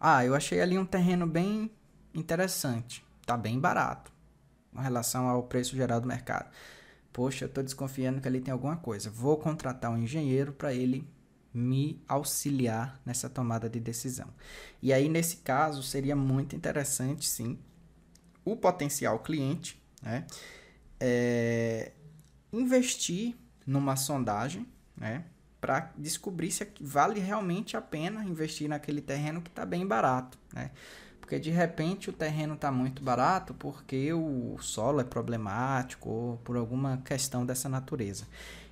Ah, 0.00 0.24
eu 0.24 0.34
achei 0.34 0.60
ali 0.60 0.78
um 0.78 0.86
terreno 0.86 1.26
bem 1.26 1.70
interessante. 2.14 3.04
Tá 3.26 3.36
bem 3.36 3.58
barato 3.58 4.12
em 4.74 4.80
relação 4.80 5.28
ao 5.28 5.42
preço 5.42 5.76
geral 5.76 6.00
do 6.00 6.08
mercado. 6.08 6.50
Poxa, 7.12 7.44
eu 7.44 7.48
estou 7.48 7.62
desconfiando 7.62 8.20
que 8.20 8.28
ali 8.28 8.40
tem 8.40 8.52
alguma 8.52 8.76
coisa. 8.76 9.10
Vou 9.10 9.36
contratar 9.36 9.90
um 9.90 9.98
engenheiro 9.98 10.52
para 10.52 10.72
ele 10.72 11.06
me 11.54 12.02
auxiliar 12.08 13.00
nessa 13.06 13.30
tomada 13.30 13.70
de 13.70 13.78
decisão. 13.78 14.28
E 14.82 14.92
aí, 14.92 15.08
nesse 15.08 15.36
caso, 15.38 15.82
seria 15.82 16.16
muito 16.16 16.56
interessante, 16.56 17.28
sim, 17.28 17.56
o 18.44 18.56
potencial 18.56 19.20
cliente 19.20 19.80
né, 20.02 20.26
é, 20.98 21.92
investir 22.52 23.36
numa 23.64 23.94
sondagem, 23.94 24.66
né, 24.96 25.24
para 25.60 25.92
descobrir 25.96 26.50
se 26.50 26.66
vale 26.80 27.20
realmente 27.20 27.76
a 27.76 27.80
pena 27.80 28.22
investir 28.24 28.68
naquele 28.68 29.00
terreno 29.00 29.40
que 29.40 29.48
está 29.48 29.64
bem 29.64 29.86
barato, 29.86 30.38
né? 30.52 30.70
Porque 31.24 31.38
de 31.38 31.48
repente 31.50 32.10
o 32.10 32.12
terreno 32.12 32.52
está 32.52 32.70
muito 32.70 33.02
barato 33.02 33.54
porque 33.54 34.12
o 34.12 34.58
solo 34.60 35.00
é 35.00 35.04
problemático 35.04 36.10
ou 36.10 36.36
por 36.44 36.54
alguma 36.54 36.98
questão 36.98 37.46
dessa 37.46 37.66
natureza. 37.66 38.26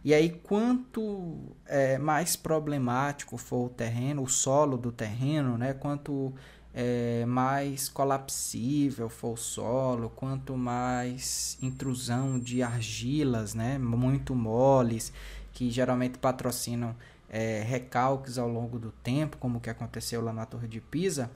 E 0.05 0.13
aí, 0.13 0.29
quanto 0.29 1.39
é, 1.65 1.97
mais 1.97 2.37
problemático 2.37 3.39
for 3.39 3.65
o 3.65 3.69
terreno, 3.71 4.23
o 4.23 4.29
solo 4.29 4.77
do 4.77 4.93
terreno, 4.93 5.57
né? 5.57 5.73
Quanto 5.73 6.35
é, 6.75 7.25
mais 7.25 7.89
colapsível 7.89 9.09
for 9.09 9.33
o 9.33 9.37
solo, 9.37 10.11
quanto 10.11 10.55
mais 10.55 11.57
intrusão 11.63 12.39
de 12.39 12.63
argilas, 12.63 13.55
né? 13.55 13.79
Muito 13.79 14.35
moles 14.35 15.11
que 15.55 15.71
geralmente 15.71 16.19
patrocinam 16.19 16.95
é, 17.31 17.63
recalques 17.63 18.37
ao 18.37 18.47
longo 18.47 18.79
do 18.79 18.93
tempo, 19.03 19.39
como 19.39 19.59
que 19.59 19.71
aconteceu 19.71 20.21
lá 20.21 20.35
na 20.35 20.45
Torre 20.45 20.69
de 20.69 20.83
Pisa, 20.83 21.31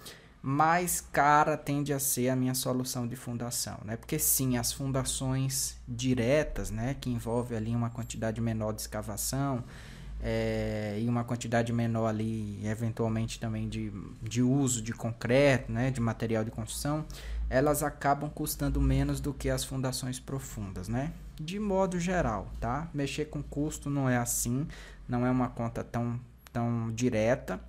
mais 0.48 1.00
cara 1.00 1.56
tende 1.56 1.92
a 1.92 1.98
ser 1.98 2.28
a 2.28 2.36
minha 2.36 2.54
solução 2.54 3.04
de 3.04 3.16
fundação, 3.16 3.78
né? 3.84 3.96
Porque 3.96 4.16
sim, 4.16 4.56
as 4.56 4.72
fundações 4.72 5.76
diretas, 5.88 6.70
né, 6.70 6.94
que 7.00 7.10
envolve 7.10 7.56
ali 7.56 7.74
uma 7.74 7.90
quantidade 7.90 8.40
menor 8.40 8.72
de 8.72 8.82
escavação 8.82 9.64
é, 10.22 11.00
e 11.00 11.08
uma 11.08 11.24
quantidade 11.24 11.72
menor 11.72 12.06
ali, 12.06 12.64
eventualmente 12.64 13.40
também 13.40 13.68
de, 13.68 13.92
de 14.22 14.40
uso 14.40 14.80
de 14.80 14.92
concreto, 14.92 15.72
né, 15.72 15.90
de 15.90 16.00
material 16.00 16.44
de 16.44 16.52
construção, 16.52 17.04
elas 17.50 17.82
acabam 17.82 18.30
custando 18.30 18.80
menos 18.80 19.20
do 19.20 19.34
que 19.34 19.50
as 19.50 19.64
fundações 19.64 20.20
profundas, 20.20 20.86
né? 20.86 21.12
De 21.34 21.58
modo 21.58 21.98
geral, 21.98 22.52
tá? 22.60 22.88
Mexer 22.94 23.24
com 23.24 23.42
custo 23.42 23.90
não 23.90 24.08
é 24.08 24.16
assim, 24.16 24.64
não 25.08 25.26
é 25.26 25.30
uma 25.30 25.48
conta 25.48 25.82
tão, 25.82 26.20
tão 26.52 26.92
direta, 26.92 27.60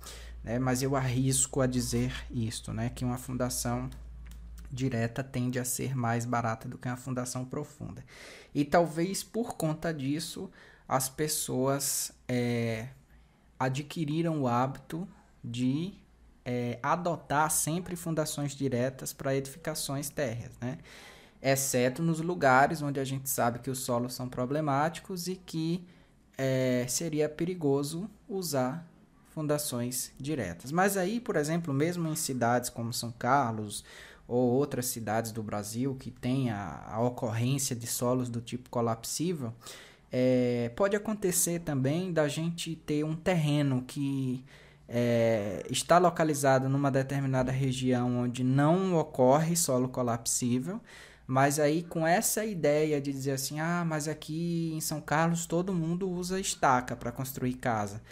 né? 0.48 0.58
Mas 0.58 0.82
eu 0.82 0.96
arrisco 0.96 1.60
a 1.60 1.66
dizer 1.66 2.24
isto, 2.30 2.72
né? 2.72 2.88
Que 2.88 3.04
uma 3.04 3.18
fundação 3.18 3.90
direta 4.70 5.22
tende 5.22 5.58
a 5.58 5.64
ser 5.64 5.94
mais 5.94 6.24
barata 6.24 6.66
do 6.66 6.78
que 6.78 6.88
uma 6.88 6.96
fundação 6.96 7.44
profunda. 7.44 8.02
E 8.54 8.64
talvez 8.64 9.22
por 9.22 9.56
conta 9.56 9.92
disso 9.92 10.50
as 10.88 11.08
pessoas 11.08 12.12
é, 12.26 12.88
adquiriram 13.58 14.40
o 14.40 14.48
hábito 14.48 15.06
de 15.44 15.92
é, 16.44 16.78
adotar 16.82 17.50
sempre 17.50 17.94
fundações 17.94 18.52
diretas 18.52 19.12
para 19.12 19.36
edificações 19.36 20.08
térreas, 20.08 20.52
né? 20.60 20.78
exceto 21.42 22.02
nos 22.02 22.20
lugares 22.20 22.82
onde 22.82 22.98
a 22.98 23.04
gente 23.04 23.28
sabe 23.28 23.58
que 23.58 23.70
os 23.70 23.80
solos 23.80 24.14
são 24.14 24.28
problemáticos 24.28 25.28
e 25.28 25.36
que 25.36 25.86
é, 26.36 26.84
seria 26.88 27.28
perigoso 27.28 28.10
usar 28.28 28.86
fundações 29.38 30.10
diretas. 30.18 30.72
Mas 30.72 30.96
aí, 30.96 31.20
por 31.20 31.36
exemplo, 31.36 31.72
mesmo 31.72 32.08
em 32.08 32.16
cidades 32.16 32.68
como 32.68 32.92
São 32.92 33.12
Carlos 33.12 33.84
ou 34.26 34.50
outras 34.50 34.86
cidades 34.86 35.30
do 35.30 35.44
Brasil 35.44 35.94
que 35.94 36.10
tem 36.10 36.50
a, 36.50 36.84
a 36.88 37.00
ocorrência 37.00 37.76
de 37.76 37.86
solos 37.86 38.28
do 38.28 38.40
tipo 38.40 38.68
colapsível, 38.68 39.54
é, 40.10 40.72
pode 40.74 40.96
acontecer 40.96 41.60
também 41.60 42.12
da 42.12 42.26
gente 42.26 42.74
ter 42.74 43.04
um 43.04 43.14
terreno 43.14 43.84
que 43.86 44.44
é, 44.88 45.64
está 45.70 45.98
localizado 45.98 46.68
numa 46.68 46.90
determinada 46.90 47.52
região 47.52 48.22
onde 48.22 48.42
não 48.42 48.96
ocorre 48.96 49.54
solo 49.54 49.88
colapsível, 49.88 50.80
mas 51.28 51.60
aí 51.60 51.84
com 51.84 52.04
essa 52.04 52.44
ideia 52.44 53.00
de 53.00 53.12
dizer 53.12 53.32
assim, 53.32 53.60
ah, 53.60 53.84
mas 53.86 54.08
aqui 54.08 54.72
em 54.74 54.80
São 54.80 55.00
Carlos 55.00 55.46
todo 55.46 55.72
mundo 55.72 56.10
usa 56.10 56.40
estaca 56.40 56.96
para 56.96 57.12
construir 57.12 57.54
casa. 57.54 58.02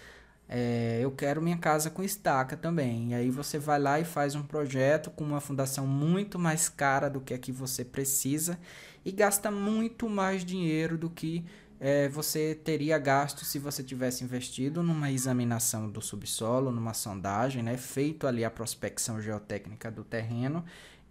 É, 0.49 1.01
eu 1.03 1.11
quero 1.11 1.43
minha 1.43 1.57
casa 1.57 1.91
com 1.91 2.03
estaca 2.03 2.57
também. 2.57 3.11
E 3.11 3.15
aí 3.15 3.31
você 3.31 3.59
vai 3.59 3.79
lá 3.79 3.99
e 3.99 4.05
faz 4.05 4.35
um 4.35 4.43
projeto 4.43 5.11
com 5.11 5.25
uma 5.25 5.41
fundação 5.41 5.87
muito 5.87 6.39
mais 6.39 6.69
cara 6.69 7.09
do 7.09 7.21
que 7.21 7.35
a 7.35 7.39
que 7.39 7.51
você 7.51 7.85
precisa 7.85 8.59
e 9.05 9.13
gasta 9.13 9.51
muito 9.51 10.09
mais 10.09 10.45
dinheiro 10.45 10.97
do 10.97 11.11
que 11.11 11.45
é, 11.79 12.09
você 12.09 12.59
teria 12.65 12.99
gasto 12.99 13.45
se 13.45 13.59
você 13.59 13.83
tivesse 13.83 14.25
investido 14.25 14.83
numa 14.83 15.11
examinação 15.11 15.91
do 15.91 16.01
subsolo, 16.01 16.71
numa 16.71 16.95
sondagem, 16.95 17.63
né, 17.63 17.77
feito 17.77 18.27
ali 18.27 18.45
a 18.45 18.51
prospecção 18.51 19.21
geotécnica 19.21 19.91
do 19.91 20.03
terreno 20.03 20.65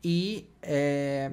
e 0.04 0.50
é, 0.62 1.32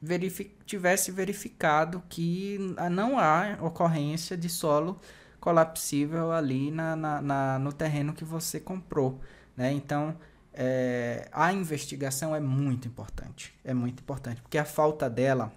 verific 0.00 0.52
tivesse 0.66 1.10
verificado 1.10 2.02
que 2.08 2.58
não 2.92 3.18
há 3.18 3.56
ocorrência 3.62 4.36
de 4.36 4.48
solo 4.48 5.00
colapsível 5.40 6.32
ali 6.32 6.70
na, 6.70 6.96
na, 6.96 7.22
na 7.22 7.58
no 7.58 7.72
terreno 7.72 8.12
que 8.12 8.24
você 8.24 8.58
comprou. 8.58 9.20
Né? 9.56 9.72
Então, 9.72 10.16
é, 10.52 11.28
a 11.32 11.52
investigação 11.52 12.34
é 12.34 12.40
muito 12.40 12.88
importante. 12.88 13.54
É 13.64 13.72
muito 13.72 14.00
importante, 14.00 14.42
porque 14.42 14.58
a 14.58 14.64
falta 14.64 15.08
dela 15.08 15.52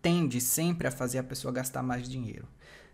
tende 0.00 0.40
sempre 0.40 0.86
a 0.86 0.90
fazer 0.90 1.18
a 1.18 1.22
pessoa 1.22 1.52
gastar 1.52 1.82
mais 1.82 2.08
dinheiro, 2.08 2.46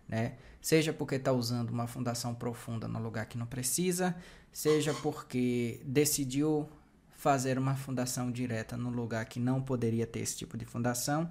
né? 0.07 0.33
Seja 0.61 0.93
porque 0.93 1.15
está 1.15 1.33
usando 1.33 1.69
uma 1.71 1.85
fundação 1.87 2.33
profunda 2.33 2.87
no 2.87 2.99
lugar 2.99 3.25
que 3.25 3.37
não 3.37 3.45
precisa, 3.45 4.15
seja 4.51 4.93
porque 4.93 5.81
decidiu 5.83 6.69
fazer 7.09 7.57
uma 7.57 7.75
fundação 7.75 8.31
direta 8.31 8.77
no 8.77 8.89
lugar 8.89 9.25
que 9.25 9.39
não 9.39 9.61
poderia 9.61 10.07
ter 10.07 10.21
esse 10.21 10.37
tipo 10.37 10.57
de 10.57 10.65
fundação 10.65 11.29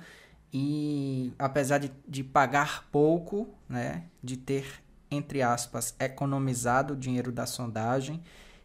e 0.53 1.33
apesar 1.39 1.79
de, 1.79 1.93
de 2.09 2.25
pagar 2.25 2.89
pouco, 2.91 3.49
né, 3.69 4.05
de 4.23 4.37
ter 4.37 4.83
entre 5.11 5.43
aspas 5.43 5.95
economizado 5.99 6.95
o 6.95 6.97
dinheiro 6.97 7.33
da 7.33 7.47
sondagem 7.47 8.23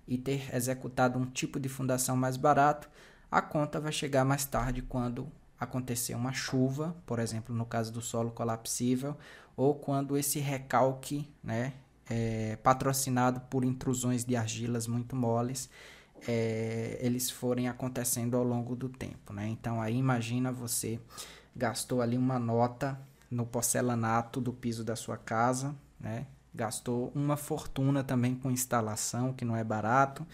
e 0.07 0.17
ter 0.17 0.53
executado 0.55 1.17
um 1.17 1.25
tipo 1.25 1.59
de 1.59 1.67
fundação 1.67 2.15
mais 2.15 2.37
barato, 2.37 2.89
a 3.31 3.41
conta 3.41 3.79
vai 3.79 3.91
chegar 3.91 4.23
mais 4.23 4.45
tarde 4.45 4.81
quando 4.81 5.27
acontecer 5.59 6.13
uma 6.13 6.33
chuva, 6.33 6.95
por 7.05 7.19
exemplo, 7.19 7.55
no 7.55 7.65
caso 7.65 7.91
do 7.91 8.01
solo 8.01 8.31
colapsível, 8.31 9.17
ou 9.57 9.73
quando 9.73 10.17
esse 10.17 10.39
recalque, 10.39 11.27
né, 11.43 11.73
é, 12.09 12.57
patrocinado 12.57 13.39
por 13.41 13.63
intrusões 13.63 14.23
de 14.23 14.35
argilas 14.35 14.85
muito 14.85 15.15
moles, 15.15 15.69
é, 16.27 16.97
eles 17.01 17.29
forem 17.29 17.67
acontecendo 17.67 18.35
ao 18.37 18.43
longo 18.43 18.75
do 18.75 18.89
tempo, 18.89 19.33
né? 19.33 19.47
Então 19.47 19.81
aí 19.81 19.95
imagina 19.95 20.51
você 20.51 20.99
gastou 21.55 22.01
ali 22.01 22.17
uma 22.17 22.37
nota 22.37 22.99
no 23.29 23.45
porcelanato 23.45 24.41
do 24.41 24.53
piso 24.53 24.83
da 24.83 24.95
sua 24.95 25.17
casa, 25.17 25.75
né? 25.99 26.27
Gastou 26.53 27.11
uma 27.13 27.35
fortuna 27.35 28.03
também 28.03 28.35
com 28.35 28.51
instalação, 28.51 29.33
que 29.33 29.43
não 29.43 29.55
é 29.55 29.63
barato, 29.63 30.25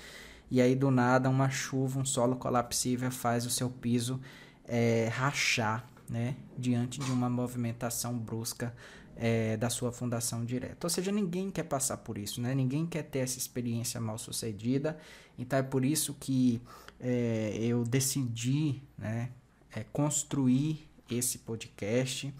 e 0.49 0.61
aí 0.61 0.75
do 0.75 0.91
nada 0.91 1.29
uma 1.29 1.49
chuva, 1.49 1.99
um 1.99 2.05
solo 2.05 2.35
colapsível 2.35 3.09
faz 3.09 3.45
o 3.45 3.49
seu 3.49 3.69
piso 3.69 4.19
é, 4.65 5.09
rachar, 5.11 5.85
né? 6.09 6.35
Diante 6.57 6.99
de 6.99 7.11
uma 7.11 7.29
movimentação 7.29 8.17
brusca 8.17 8.73
é, 9.15 9.55
da 9.57 9.69
sua 9.69 9.91
fundação 9.91 10.43
direta. 10.43 10.85
Ou 10.85 10.89
seja, 10.89 11.11
ninguém 11.11 11.49
quer 11.49 11.63
passar 11.63 11.97
por 11.97 12.17
isso, 12.17 12.41
né? 12.41 12.53
Ninguém 12.53 12.85
quer 12.85 13.03
ter 13.03 13.19
essa 13.19 13.37
experiência 13.37 13.99
mal 14.01 14.17
sucedida. 14.17 14.97
Então 15.37 15.57
é 15.57 15.63
por 15.63 15.85
isso 15.85 16.15
que 16.19 16.61
é, 16.99 17.57
eu 17.59 17.83
decidi, 17.83 18.81
né? 18.97 19.29
É, 19.73 19.85
construir 19.93 20.90
esse 21.15 21.39
podcast 21.39 22.33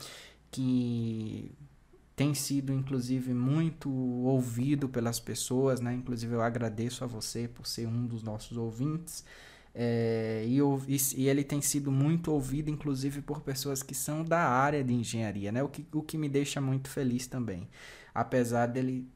que 0.50 1.52
tem 2.16 2.34
sido 2.34 2.74
inclusive 2.74 3.34
muito 3.34 3.90
ouvido 3.90 4.88
pelas 4.88 5.20
pessoas, 5.20 5.80
né? 5.80 5.94
Inclusive 5.94 6.34
eu 6.34 6.42
agradeço 6.42 7.04
a 7.04 7.08
você 7.08 7.48
por 7.48 7.66
ser 7.66 7.88
um 7.88 8.06
dos 8.06 8.22
nossos 8.22 8.58
ouvintes. 8.58 9.26
É, 9.74 10.46
e, 10.46 10.60
e, 11.16 11.30
ele 11.30 11.44
tem 11.44 11.62
sido 11.62 11.92
muito 11.92 12.32
ouvido, 12.32 12.70
inclusive 12.70 13.22
por 13.22 13.42
pessoas 13.42 13.82
que 13.82 13.96
são 13.96 14.24
da 14.24 14.42
área 14.42 14.84
de 14.84 14.94
engenharia, 14.94 15.52
né? 15.52 15.64
O 15.64 15.70
que, 15.70 15.86
o 15.94 16.02
que 16.02 16.18
me 16.18 16.28
deixa 16.28 16.60
muito 16.60 16.90
feliz 16.90 17.26
também. 17.26 17.68
Apesar 18.14 18.68
dele 18.68 19.08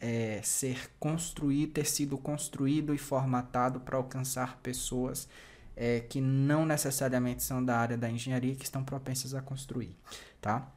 é, 0.00 0.40
ser 0.42 0.90
construído, 1.00 1.72
ter 1.72 1.86
sido 1.86 2.16
construído 2.16 2.94
e 2.94 2.98
formatado 2.98 3.80
para 3.80 3.96
alcançar 3.96 4.58
pessoas 4.62 5.28
é, 5.76 6.00
que 6.00 6.20
não 6.20 6.64
necessariamente 6.64 7.42
são 7.42 7.64
da 7.64 7.76
área 7.76 7.96
da 7.96 8.10
engenharia 8.10 8.54
que 8.54 8.64
estão 8.64 8.84
propensas 8.84 9.34
a 9.34 9.42
construir, 9.42 9.96
tá? 10.40 10.70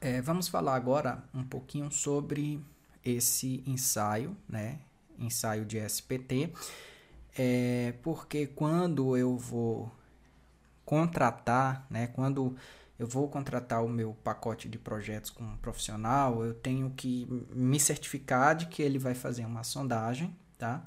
É, 0.00 0.20
vamos 0.20 0.48
falar 0.48 0.74
agora 0.74 1.24
um 1.32 1.44
pouquinho 1.44 1.90
sobre 1.90 2.60
esse 3.04 3.62
ensaio, 3.66 4.36
né? 4.48 4.78
Ensaio 5.18 5.64
de 5.64 5.78
SPT, 5.78 6.52
é, 7.36 7.94
porque 8.02 8.46
quando 8.46 9.16
eu 9.16 9.36
vou 9.36 9.90
contratar, 10.84 11.86
né? 11.90 12.08
Quando 12.08 12.56
eu 12.98 13.06
vou 13.06 13.28
contratar 13.28 13.84
o 13.84 13.88
meu 13.88 14.14
pacote 14.22 14.68
de 14.68 14.78
projetos 14.78 15.30
com 15.30 15.42
um 15.44 15.56
profissional, 15.56 16.44
eu 16.44 16.54
tenho 16.54 16.90
que 16.90 17.26
me 17.52 17.80
certificar 17.80 18.54
de 18.54 18.66
que 18.66 18.82
ele 18.82 18.98
vai 18.98 19.14
fazer 19.14 19.44
uma 19.44 19.64
sondagem, 19.64 20.34
tá? 20.58 20.84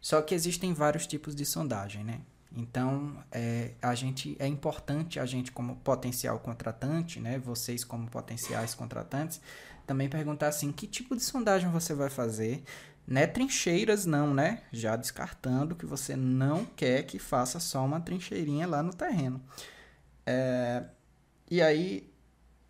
Só 0.00 0.20
que 0.22 0.34
existem 0.34 0.72
vários 0.72 1.06
tipos 1.06 1.34
de 1.34 1.44
sondagem, 1.44 2.04
né? 2.04 2.20
Então, 2.56 3.22
é, 3.30 3.72
a 3.82 3.94
gente, 3.94 4.34
é 4.38 4.46
importante 4.46 5.20
a 5.20 5.26
gente, 5.26 5.52
como 5.52 5.76
potencial 5.76 6.38
contratante, 6.38 7.20
né, 7.20 7.38
vocês 7.38 7.84
como 7.84 8.08
potenciais 8.08 8.74
contratantes, 8.74 9.40
também 9.86 10.08
perguntar 10.08 10.48
assim, 10.48 10.72
que 10.72 10.86
tipo 10.86 11.14
de 11.14 11.22
sondagem 11.22 11.70
você 11.70 11.94
vai 11.94 12.08
fazer? 12.08 12.64
Né, 13.06 13.26
trincheiras 13.26 14.04
não, 14.04 14.34
né? 14.34 14.62
Já 14.72 14.96
descartando 14.96 15.76
que 15.76 15.86
você 15.86 16.16
não 16.16 16.64
quer 16.64 17.04
que 17.04 17.20
faça 17.20 17.60
só 17.60 17.84
uma 17.84 18.00
trincheirinha 18.00 18.66
lá 18.66 18.82
no 18.82 18.92
terreno. 18.92 19.40
É, 20.24 20.82
e 21.48 21.62
aí, 21.62 22.10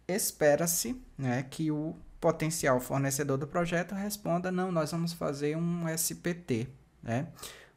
espera-se 0.07 1.01
né, 1.17 1.43
que 1.45 1.71
o 1.71 1.97
potencial 2.21 2.81
fornecedor 2.81 3.39
do 3.39 3.47
projeto 3.47 3.95
responda, 3.95 4.51
não, 4.51 4.71
nós 4.73 4.91
vamos 4.91 5.13
fazer 5.13 5.57
um 5.57 5.89
SPT, 5.89 6.69
né? 7.03 7.29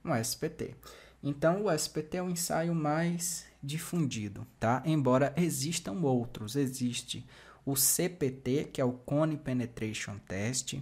Um 0.04 0.14
SPT. 0.16 0.76
Então, 1.22 1.66
o 1.66 1.72
SPT 1.72 2.18
é 2.18 2.24
o 2.24 2.30
ensaio 2.30 2.74
mais 2.74 3.46
difundido, 3.62 4.48
tá? 4.60 4.82
Embora 4.86 5.34
existam 5.36 5.94
outros, 6.02 6.56
existe 6.56 7.26
o 7.66 7.76
CPT, 7.76 8.70
que 8.72 8.82
é 8.82 8.86
o 8.86 8.94
Cone 8.94 9.38
Penetration 9.38 10.18
Test, 10.20 10.80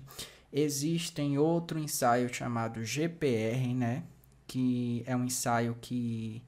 existem 0.54 1.38
outro 1.38 1.80
ensaio 1.80 2.34
chamado 2.34 2.84
GPR, 2.84 3.74
né? 3.74 4.04
Que 4.46 5.04
é 5.06 5.16
um 5.16 5.26
ensaio 5.26 5.76
que 5.82 6.42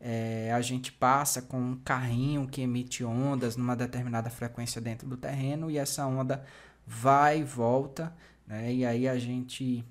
é, 0.00 0.52
a 0.52 0.60
gente 0.60 0.92
passa 0.92 1.40
com 1.40 1.58
um 1.58 1.76
carrinho 1.76 2.46
que 2.46 2.60
emite 2.60 3.02
ondas 3.04 3.56
numa 3.56 3.74
determinada 3.74 4.28
frequência 4.28 4.80
dentro 4.80 5.08
do 5.08 5.16
terreno 5.16 5.70
e 5.70 5.78
essa 5.78 6.06
onda 6.06 6.44
vai 6.86 7.40
e 7.40 7.44
volta, 7.44 8.14
né? 8.46 8.72
E 8.72 8.84
aí 8.84 9.08
a 9.08 9.18
gente 9.18 9.84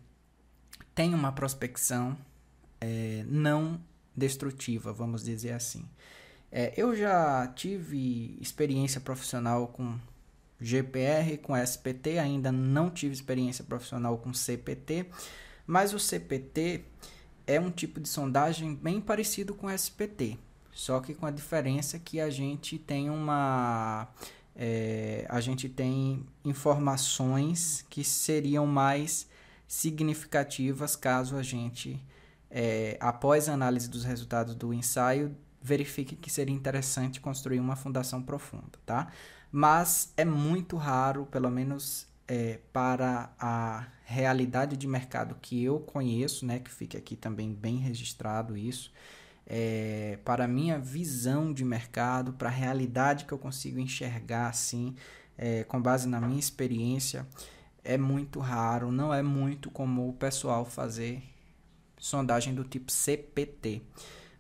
tem 0.94 1.14
uma 1.14 1.32
prospecção 1.32 2.18
é, 2.86 3.26
não 3.28 3.82
destrutiva, 4.16 4.94
vamos 4.94 5.24
dizer 5.24 5.54
assim. 5.54 5.90
É, 6.52 6.72
eu 6.78 6.96
já 6.96 7.48
tive 7.48 8.38
experiência 8.40 9.02
profissional 9.02 9.68
com 9.70 9.98
GPR, 10.62 11.38
com 11.42 11.58
SPT, 11.58 12.20
ainda 12.20 12.52
não 12.52 12.90
tive 12.92 13.14
experiência 13.14 13.64
profissional 13.64 14.18
com 14.20 14.34
CPT, 14.34 15.08
mas 15.66 15.94
o 15.94 16.00
CPT 16.00 16.86
é 17.48 17.60
um 17.60 17.72
tipo 17.72 18.00
de 18.00 18.08
sondagem 18.08 18.76
bem 18.76 19.02
parecido 19.02 19.56
com 19.56 19.70
SPT, 19.70 20.38
só 20.72 21.00
que 21.00 21.16
com 21.16 21.26
a 21.26 21.32
diferença 21.32 21.98
que 21.98 22.22
a 22.22 22.30
gente 22.30 22.78
tem 22.78 23.10
uma 23.10 24.08
é, 24.56 25.26
a 25.28 25.42
gente 25.42 25.68
tem 25.68 26.24
informações 26.44 27.84
que 27.90 28.04
seriam 28.04 28.66
mais 28.66 29.28
significativas 29.68 30.96
caso 30.96 31.36
a 31.36 31.44
gente 31.44 32.00
é, 32.58 32.96
após 33.02 33.50
a 33.50 33.54
análise 33.54 33.90
dos 33.90 34.06
resultados 34.06 34.56
do 34.56 34.74
ensaio, 34.74 35.36
verifique 35.62 36.16
que 36.16 36.32
seria 36.32 36.56
interessante 36.56 37.20
construir 37.20 37.60
uma 37.60 37.76
fundação 37.76 38.24
profunda, 38.24 38.80
tá? 38.86 39.12
Mas 39.52 40.14
é 40.16 40.24
muito 40.24 40.78
raro, 40.78 41.26
pelo 41.26 41.50
menos 41.50 42.08
é, 42.26 42.60
para 42.72 43.30
a 43.38 43.88
realidade 44.06 44.78
de 44.78 44.88
mercado 44.88 45.36
que 45.42 45.66
eu 45.66 45.82
conheço, 45.82 46.46
né, 46.46 46.60
que 46.60 46.72
fica 46.72 46.98
aqui 46.98 47.18
também 47.18 47.54
bem 47.54 47.76
registrado 47.76 48.56
isso, 48.56 48.90
é, 49.46 50.18
para 50.24 50.46
a 50.46 50.48
minha 50.48 50.80
visão 50.80 51.52
de 51.52 51.66
mercado, 51.66 52.32
para 52.32 52.48
a 52.48 52.52
realidade 52.52 53.26
que 53.26 53.34
eu 53.34 53.38
consigo 53.38 53.80
enxergar 53.80 54.48
assim, 54.48 54.96
é, 55.38 55.66
com 55.66 55.82
base 55.82 56.08
na 56.08 56.22
minha 56.22 56.40
experiência, 56.40 57.28
é 57.84 57.98
muito 57.98 58.40
raro, 58.40 58.94
não 58.94 59.14
é 59.14 59.22
muito 59.22 59.70
comum 59.70 60.08
o 60.08 60.14
pessoal 60.14 60.64
fazer 60.64 61.35
sondagem 62.06 62.54
do 62.54 62.64
tipo 62.64 62.92
CPT, 62.92 63.82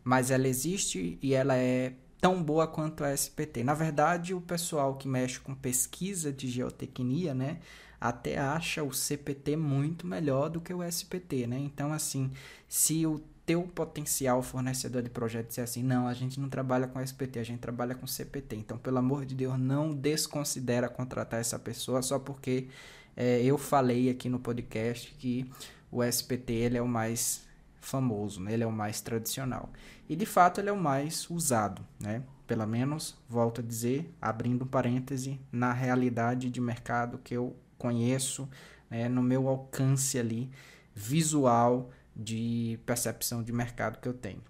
mas 0.03 0.29
ela 0.29 0.47
existe 0.47 1.17
e 1.21 1.33
ela 1.33 1.55
é 1.55 1.93
tão 2.21 2.41
boa 2.41 2.67
quanto 2.67 3.03
a 3.03 3.13
SPT. 3.13 3.63
Na 3.63 3.73
verdade, 3.73 4.33
o 4.33 4.41
pessoal 4.41 4.95
que 4.95 5.07
mexe 5.07 5.39
com 5.39 5.55
pesquisa 5.55 6.31
de 6.31 6.47
geotecnia, 6.47 7.33
né, 7.33 7.59
até 7.99 8.37
acha 8.37 8.83
o 8.83 8.93
CPT 8.93 9.55
muito 9.55 10.05
melhor 10.05 10.49
do 10.49 10.61
que 10.61 10.73
o 10.73 10.83
SPT, 10.83 11.47
né? 11.47 11.57
Então, 11.57 11.91
assim, 11.91 12.31
se 12.67 13.05
o 13.05 13.19
teu 13.45 13.63
potencial 13.63 14.43
fornecedor 14.43 15.01
de 15.01 15.09
projeto 15.09 15.47
disser 15.47 15.63
assim, 15.63 15.81
não, 15.81 16.07
a 16.07 16.13
gente 16.13 16.39
não 16.39 16.49
trabalha 16.49 16.87
com 16.87 17.01
SPT, 17.01 17.39
a 17.39 17.43
gente 17.43 17.59
trabalha 17.59 17.95
com 17.95 18.05
CPT. 18.05 18.57
Então, 18.57 18.77
pelo 18.77 18.99
amor 18.99 19.25
de 19.25 19.33
Deus, 19.33 19.57
não 19.57 19.91
desconsidera 19.91 20.87
contratar 20.87 21.39
essa 21.39 21.57
pessoa 21.57 22.01
só 22.03 22.19
porque 22.19 22.67
é, 23.15 23.41
eu 23.43 23.57
falei 23.57 24.09
aqui 24.09 24.29
no 24.29 24.39
podcast 24.39 25.15
que 25.15 25.49
o 25.91 26.03
SPT 26.03 26.53
ele 26.53 26.77
é 26.77 26.81
o 26.81 26.87
mais 26.87 27.45
famoso, 27.85 28.41
né? 28.41 28.53
ele 28.53 28.63
é 28.63 28.67
o 28.67 28.71
mais 28.71 29.01
tradicional. 29.01 29.69
E 30.09 30.15
de 30.15 30.25
fato 30.25 30.59
ele 30.59 30.69
é 30.69 30.71
o 30.71 30.77
mais 30.77 31.29
usado, 31.29 31.85
né? 31.99 32.23
Pelo 32.47 32.65
menos, 32.67 33.17
volto 33.27 33.61
a 33.61 33.63
dizer, 33.63 34.13
abrindo 34.21 34.65
um 34.65 34.67
parêntese, 34.67 35.39
na 35.51 35.73
realidade 35.73 36.49
de 36.49 36.61
mercado 36.61 37.17
que 37.17 37.33
eu 37.33 37.55
conheço, 37.77 38.47
né? 38.89 39.09
no 39.09 39.21
meu 39.21 39.47
alcance 39.47 40.19
ali 40.19 40.51
visual 40.93 41.89
de 42.15 42.79
percepção 42.85 43.43
de 43.43 43.51
mercado 43.51 43.99
que 43.99 44.07
eu 44.07 44.13
tenho, 44.13 44.41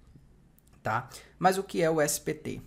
tá? 0.83 1.09
Mas 1.39 1.57
o 1.57 1.63
que 1.63 1.81
é 1.81 1.89
o 1.89 2.01
SPT? 2.01 2.61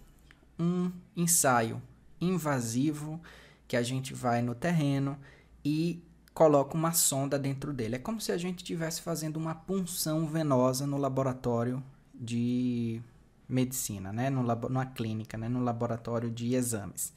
Um 0.58 0.90
ensaio 1.14 1.80
invasivo 2.20 3.20
que 3.68 3.76
a 3.76 3.82
gente 3.82 4.12
vai 4.12 4.42
no 4.42 4.54
terreno 4.54 5.16
e 5.64 6.02
coloca 6.38 6.76
uma 6.76 6.92
sonda 6.92 7.36
dentro 7.36 7.72
dele. 7.72 7.96
É 7.96 7.98
como 7.98 8.20
se 8.20 8.30
a 8.30 8.38
gente 8.38 8.58
estivesse 8.58 9.02
fazendo 9.02 9.38
uma 9.38 9.56
punção 9.56 10.24
venosa 10.24 10.86
no 10.86 10.96
laboratório 10.96 11.82
de 12.14 13.02
medicina, 13.48 14.12
né? 14.12 14.30
no 14.30 14.42
labo, 14.42 14.68
numa 14.68 14.86
clínica, 14.86 15.36
né? 15.36 15.48
no 15.48 15.64
laboratório 15.64 16.30
de 16.30 16.54
exames. 16.54 17.12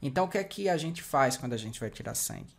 Então, 0.00 0.26
o 0.26 0.28
que 0.28 0.38
é 0.38 0.44
que 0.44 0.68
a 0.68 0.76
gente 0.76 1.02
faz 1.02 1.36
quando 1.36 1.54
a 1.54 1.56
gente 1.56 1.80
vai 1.80 1.90
tirar 1.90 2.14
sangue? 2.14 2.54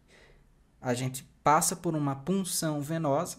A 0.82 0.94
gente 0.94 1.24
passa 1.42 1.74
por 1.74 1.96
uma 1.96 2.18
punção 2.18 2.82
venosa, 2.82 3.38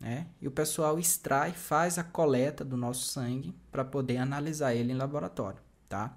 né? 0.00 0.26
E 0.40 0.48
o 0.48 0.50
pessoal 0.50 0.98
extrai, 0.98 1.52
faz 1.52 1.98
a 1.98 2.04
coleta 2.04 2.64
do 2.64 2.78
nosso 2.78 3.08
sangue 3.08 3.54
para 3.70 3.84
poder 3.84 4.16
analisar 4.16 4.74
ele 4.74 4.94
em 4.94 4.96
laboratório, 4.96 5.60
tá? 5.86 6.16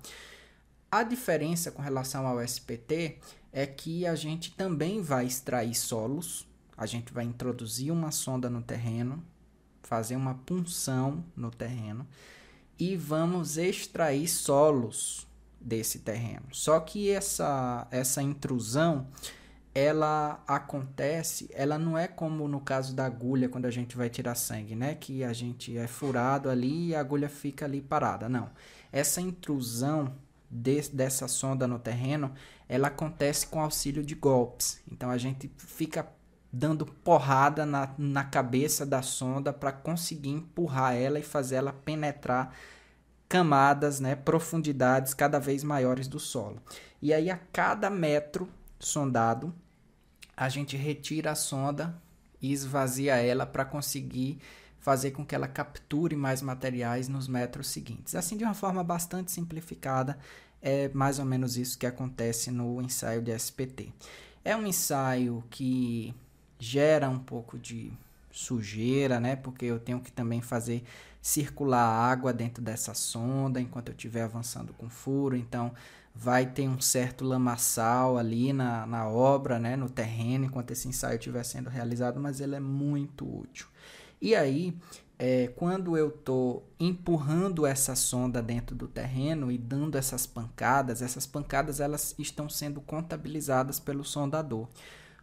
A 0.89 1.03
diferença 1.03 1.71
com 1.71 1.81
relação 1.81 2.25
ao 2.25 2.41
SPT 2.41 3.19
é 3.51 3.65
que 3.65 4.05
a 4.05 4.15
gente 4.15 4.51
também 4.51 5.01
vai 5.01 5.25
extrair 5.25 5.75
solos, 5.75 6.47
a 6.77 6.85
gente 6.85 7.11
vai 7.11 7.25
introduzir 7.25 7.91
uma 7.91 8.11
sonda 8.11 8.49
no 8.49 8.61
terreno, 8.61 9.23
fazer 9.83 10.15
uma 10.15 10.35
punção 10.35 11.23
no 11.35 11.49
terreno 11.49 12.07
e 12.77 12.95
vamos 12.95 13.57
extrair 13.57 14.27
solos 14.27 15.27
desse 15.59 15.99
terreno. 15.99 16.45
Só 16.51 16.79
que 16.79 17.09
essa, 17.09 17.87
essa 17.91 18.21
intrusão 18.21 19.07
ela 19.73 20.43
acontece, 20.47 21.49
ela 21.53 21.77
não 21.77 21.97
é 21.97 22.07
como 22.07 22.47
no 22.47 22.59
caso 22.59 22.95
da 22.95 23.05
agulha 23.05 23.47
quando 23.47 23.65
a 23.65 23.71
gente 23.71 23.95
vai 23.95 24.09
tirar 24.09 24.35
sangue, 24.35 24.75
né? 24.75 24.95
Que 24.95 25.23
a 25.23 25.33
gente 25.33 25.77
é 25.77 25.87
furado 25.87 26.49
ali 26.49 26.87
e 26.87 26.95
a 26.95 26.99
agulha 26.99 27.29
fica 27.29 27.65
ali 27.65 27.81
parada. 27.81 28.27
Não. 28.27 28.49
Essa 28.91 29.21
intrusão 29.21 30.13
de, 30.49 30.81
dessa 30.89 31.27
sonda 31.27 31.67
no 31.67 31.79
terreno, 31.79 32.33
ela 32.67 32.87
acontece 32.87 33.47
com 33.47 33.61
auxílio 33.61 34.03
de 34.03 34.15
golpes. 34.15 34.81
Então 34.91 35.09
a 35.09 35.17
gente 35.17 35.51
fica 35.57 36.07
dando 36.51 36.85
porrada 36.85 37.65
na, 37.65 37.93
na 37.97 38.23
cabeça 38.23 38.85
da 38.85 39.01
sonda 39.01 39.53
para 39.53 39.71
conseguir 39.71 40.29
empurrar 40.29 40.95
ela 40.95 41.19
e 41.19 41.23
fazer 41.23 41.55
ela 41.55 41.71
penetrar 41.71 42.55
camadas, 43.27 43.99
né, 43.99 44.15
profundidades 44.15 45.13
cada 45.13 45.39
vez 45.39 45.63
maiores 45.63 46.07
do 46.07 46.19
solo. 46.19 46.59
E 46.99 47.13
aí 47.13 47.29
a 47.29 47.37
cada 47.53 47.89
metro 47.89 48.49
sondado, 48.79 49.53
a 50.35 50.49
gente 50.49 50.75
retira 50.75 51.31
a 51.31 51.35
sonda 51.35 51.95
e 52.41 52.51
esvazia 52.51 53.17
ela 53.17 53.45
para 53.45 53.65
conseguir 53.65 54.39
fazer 54.89 55.11
com 55.11 55.23
que 55.23 55.35
ela 55.35 55.47
capture 55.47 56.15
mais 56.15 56.41
materiais 56.41 57.07
nos 57.07 57.27
metros 57.27 57.67
seguintes. 57.67 58.15
Assim, 58.15 58.35
de 58.35 58.43
uma 58.43 58.55
forma 58.55 58.83
bastante 58.83 59.31
simplificada, 59.31 60.17
é 60.63 60.89
mais 60.95 61.19
ou 61.19 61.25
menos 61.25 61.57
isso 61.57 61.77
que 61.77 61.85
acontece 61.85 62.49
no 62.49 62.81
ensaio 62.81 63.21
de 63.21 63.31
SPT. 63.31 63.93
É 64.43 64.55
um 64.55 64.65
ensaio 64.65 65.43
que 65.47 66.11
gera 66.57 67.07
um 67.07 67.19
pouco 67.19 67.59
de 67.59 67.93
sujeira, 68.31 69.19
né? 69.19 69.35
Porque 69.35 69.65
eu 69.65 69.79
tenho 69.79 69.99
que 69.99 70.11
também 70.11 70.41
fazer 70.41 70.83
circular 71.21 71.85
água 72.11 72.33
dentro 72.33 72.63
dessa 72.63 72.95
sonda 72.95 73.61
enquanto 73.61 73.89
eu 73.89 73.95
estiver 73.95 74.23
avançando 74.23 74.73
com 74.73 74.89
furo. 74.89 75.35
Então, 75.35 75.71
vai 76.15 76.47
ter 76.47 76.67
um 76.67 76.81
certo 76.81 77.23
lamaçal 77.23 78.17
ali 78.17 78.51
na, 78.53 78.87
na 78.87 79.07
obra, 79.07 79.59
né? 79.59 79.75
No 79.75 79.87
terreno, 79.87 80.45
enquanto 80.45 80.71
esse 80.71 80.87
ensaio 80.87 81.17
estiver 81.19 81.43
sendo 81.43 81.69
realizado, 81.69 82.19
mas 82.19 82.41
ele 82.41 82.55
é 82.55 82.59
muito 82.59 83.23
útil. 83.23 83.67
E 84.21 84.35
aí, 84.35 84.77
é, 85.17 85.47
quando 85.55 85.97
eu 85.97 86.09
estou 86.09 86.65
empurrando 86.79 87.65
essa 87.65 87.93
sonda 87.95 88.41
dentro 88.41 88.75
do 88.75 88.87
terreno 88.87 89.51
e 89.51 89.57
dando 89.57 89.97
essas 89.97 90.25
pancadas, 90.25 91.01
essas 91.01 91.27
pancadas 91.27 91.79
elas 91.79 92.15
estão 92.17 92.47
sendo 92.47 92.79
contabilizadas 92.79 93.79
pelo 93.79 94.03
sondador. 94.03 94.67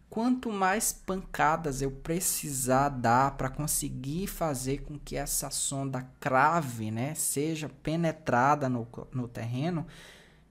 Quanto 0.09 0.53
mais 0.53 0.93
pancadas 0.93 1.83
eu 1.83 1.91
precisar 1.91 2.91
dar 2.91 3.37
para 3.37 3.49
conseguir 3.49 4.27
fazer 4.27 4.83
com 4.83 4.99
que 4.99 5.17
essa 5.17 5.51
sonda 5.51 6.09
crave, 6.21 6.91
né, 6.91 7.15
seja 7.15 7.69
penetrada 7.83 8.69
no, 8.69 8.87
no 9.13 9.27
terreno, 9.27 9.87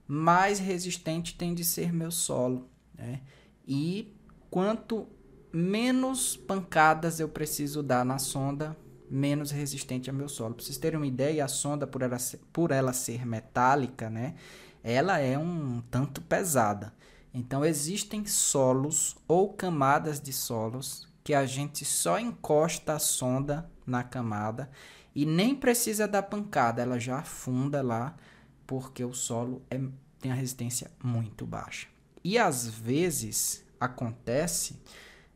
mais 0.06 0.58
resistente 0.58 1.36
tem 1.36 1.54
de 1.54 1.64
ser 1.64 1.92
meu 1.92 2.10
solo. 2.10 2.68
Né? 2.94 3.20
E 3.66 4.14
quanto 4.50 5.08
menos 5.56 6.36
pancadas 6.36 7.18
eu 7.18 7.30
preciso 7.30 7.82
dar 7.82 8.04
na 8.04 8.18
sonda, 8.18 8.76
menos 9.10 9.50
resistente 9.50 10.10
é 10.10 10.12
meu 10.12 10.28
solo. 10.28 10.54
Para 10.54 10.64
vocês 10.64 10.76
terem 10.76 10.98
uma 10.98 11.06
ideia, 11.06 11.42
a 11.44 11.48
sonda, 11.48 11.86
por 11.86 12.02
ela, 12.02 12.18
ser, 12.18 12.40
por 12.52 12.70
ela 12.70 12.92
ser 12.92 13.24
metálica, 13.24 14.10
né, 14.10 14.34
ela 14.84 15.18
é 15.18 15.38
um 15.38 15.82
tanto 15.90 16.20
pesada. 16.20 16.92
Então, 17.32 17.64
existem 17.64 18.26
solos 18.26 19.16
ou 19.26 19.54
camadas 19.54 20.20
de 20.20 20.30
solos 20.30 21.08
que 21.24 21.32
a 21.32 21.46
gente 21.46 21.86
só 21.86 22.18
encosta 22.18 22.92
a 22.92 22.98
sonda 22.98 23.68
na 23.86 24.04
camada 24.04 24.70
e 25.14 25.24
nem 25.24 25.54
precisa 25.54 26.06
dar 26.06 26.24
pancada, 26.24 26.82
ela 26.82 27.00
já 27.00 27.18
afunda 27.18 27.82
lá 27.82 28.14
porque 28.66 29.02
o 29.02 29.14
solo 29.14 29.62
é, 29.70 29.80
tem 30.20 30.30
a 30.30 30.34
resistência 30.34 30.90
muito 31.02 31.46
baixa. 31.46 31.88
E 32.22 32.36
às 32.36 32.68
vezes 32.68 33.64
acontece 33.80 34.78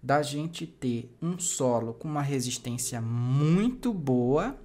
da 0.03 0.23
gente 0.23 0.67
ter 0.67 1.15
um 1.21 1.39
solo 1.39 1.95
com 1.95 2.09
uma 2.09 2.23
resistência 2.23 3.01
muito 3.01 3.93
boa 3.93 4.59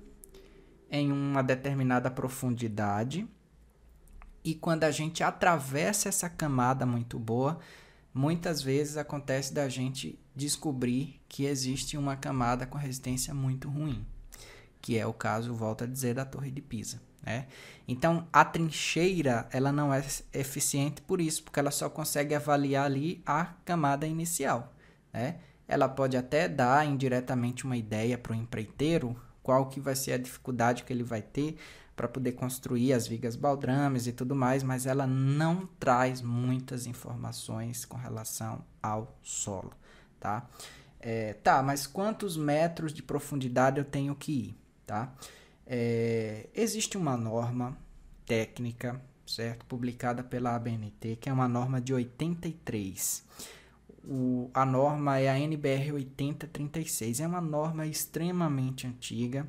em 0.89 1.11
uma 1.11 1.41
determinada 1.41 2.09
profundidade 2.09 3.27
e 4.45 4.53
quando 4.53 4.83
a 4.83 4.91
gente 4.91 5.23
atravessa 5.23 6.07
essa 6.07 6.29
camada 6.29 6.85
muito 6.85 7.17
boa, 7.17 7.57
muitas 8.13 8.61
vezes 8.61 8.95
acontece 8.95 9.51
da 9.51 9.67
gente 9.67 10.19
descobrir 10.35 11.19
que 11.27 11.45
existe 11.45 11.97
uma 11.97 12.15
camada 12.15 12.67
com 12.67 12.77
resistência 12.77 13.33
muito 13.33 13.67
ruim, 13.67 14.05
que 14.79 14.99
é 14.99 15.07
o 15.07 15.11
caso, 15.11 15.51
volto 15.51 15.83
a 15.83 15.87
dizer, 15.87 16.13
da 16.13 16.23
Torre 16.23 16.51
de 16.51 16.61
Pisa. 16.61 17.01
Né? 17.23 17.47
Então, 17.87 18.27
a 18.31 18.45
trincheira 18.45 19.49
ela 19.51 19.71
não 19.71 19.91
é 19.91 20.05
eficiente 20.31 21.01
por 21.01 21.19
isso, 21.19 21.43
porque 21.43 21.59
ela 21.59 21.71
só 21.71 21.89
consegue 21.89 22.35
avaliar 22.35 22.85
ali 22.85 23.23
a 23.25 23.45
camada 23.65 24.05
inicial. 24.05 24.74
Né? 25.15 25.37
Ela 25.65 25.87
pode 25.87 26.17
até 26.17 26.49
dar 26.49 26.85
indiretamente 26.85 27.63
uma 27.63 27.77
ideia 27.77 28.17
para 28.17 28.33
o 28.33 28.35
empreiteiro 28.35 29.15
qual 29.41 29.67
que 29.69 29.79
vai 29.79 29.95
ser 29.95 30.11
a 30.11 30.17
dificuldade 30.17 30.83
que 30.83 30.91
ele 30.91 31.03
vai 31.03 31.21
ter 31.21 31.57
para 31.95 32.07
poder 32.09 32.33
construir 32.33 32.91
as 32.91 33.07
vigas 33.07 33.37
baldrames 33.37 34.07
e 34.07 34.11
tudo 34.11 34.35
mais, 34.35 34.61
mas 34.61 34.85
ela 34.85 35.07
não 35.07 35.65
traz 35.79 36.21
muitas 36.21 36.85
informações 36.85 37.85
com 37.85 37.95
relação 37.95 38.65
ao 38.83 39.17
solo, 39.23 39.71
tá? 40.19 40.49
É, 40.99 41.33
tá, 41.35 41.63
mas 41.63 41.87
quantos 41.87 42.35
metros 42.35 42.91
de 42.91 43.01
profundidade 43.01 43.77
eu 43.79 43.85
tenho 43.85 44.13
que 44.13 44.31
ir, 44.31 44.57
tá? 44.85 45.13
É, 45.65 46.49
existe 46.53 46.97
uma 46.97 47.15
norma 47.15 47.77
técnica, 48.25 49.01
certo? 49.25 49.65
Publicada 49.65 50.21
pela 50.21 50.53
ABNT, 50.53 51.15
que 51.15 51.29
é 51.29 51.33
uma 51.33 51.47
norma 51.47 51.79
de 51.79 51.93
83 51.93 53.23
o, 54.07 54.49
a 54.53 54.65
norma 54.65 55.19
é 55.19 55.29
a 55.29 55.39
NBR 55.39 55.93
8036. 55.93 57.19
É 57.19 57.27
uma 57.27 57.41
norma 57.41 57.85
extremamente 57.85 58.87
antiga, 58.87 59.47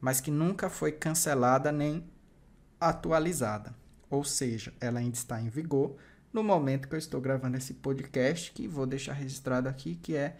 mas 0.00 0.20
que 0.20 0.30
nunca 0.30 0.68
foi 0.70 0.92
cancelada 0.92 1.70
nem 1.70 2.04
atualizada. 2.80 3.74
Ou 4.10 4.24
seja, 4.24 4.72
ela 4.80 5.00
ainda 5.00 5.16
está 5.16 5.40
em 5.40 5.48
vigor 5.48 5.96
no 6.32 6.42
momento 6.42 6.88
que 6.88 6.94
eu 6.94 6.98
estou 6.98 7.20
gravando 7.20 7.56
esse 7.56 7.74
podcast, 7.74 8.52
que 8.52 8.68
vou 8.68 8.86
deixar 8.86 9.12
registrado 9.12 9.68
aqui, 9.68 9.96
que 9.96 10.14
é 10.14 10.36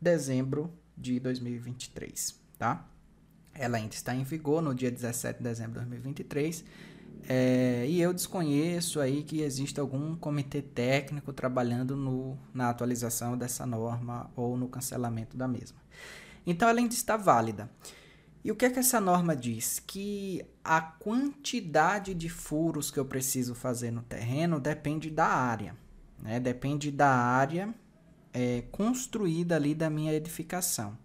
dezembro 0.00 0.72
de 0.96 1.20
2023, 1.20 2.40
tá? 2.58 2.86
Ela 3.54 3.78
ainda 3.78 3.94
está 3.94 4.14
em 4.14 4.22
vigor 4.22 4.62
no 4.62 4.74
dia 4.74 4.90
17 4.90 5.38
de 5.38 5.44
dezembro 5.44 5.80
de 5.80 5.86
2023 5.86 6.64
é, 7.26 7.86
e 7.88 8.00
eu 8.00 8.12
desconheço 8.12 9.00
aí 9.00 9.22
que 9.22 9.40
existe 9.40 9.80
algum 9.80 10.14
comitê 10.16 10.60
técnico 10.60 11.32
trabalhando 11.32 11.96
no, 11.96 12.38
na 12.52 12.70
atualização 12.70 13.36
dessa 13.36 13.64
norma 13.64 14.30
ou 14.36 14.56
no 14.56 14.68
cancelamento 14.68 15.36
da 15.36 15.48
mesma. 15.48 15.78
Então 16.46 16.68
ela 16.68 16.78
ainda 16.78 16.94
está 16.94 17.16
válida. 17.16 17.70
E 18.44 18.52
o 18.52 18.56
que 18.56 18.64
é 18.64 18.70
que 18.70 18.78
essa 18.78 19.00
norma 19.00 19.34
diz? 19.34 19.78
Que 19.78 20.44
a 20.64 20.80
quantidade 20.80 22.14
de 22.14 22.28
furos 22.28 22.90
que 22.90 22.98
eu 22.98 23.04
preciso 23.04 23.54
fazer 23.54 23.90
no 23.90 24.02
terreno 24.02 24.60
depende 24.60 25.10
da 25.10 25.26
área. 25.26 25.76
Né? 26.22 26.38
Depende 26.38 26.90
da 26.90 27.10
área 27.10 27.74
é, 28.32 28.62
construída 28.70 29.56
ali 29.56 29.74
da 29.74 29.90
minha 29.90 30.14
edificação. 30.14 30.96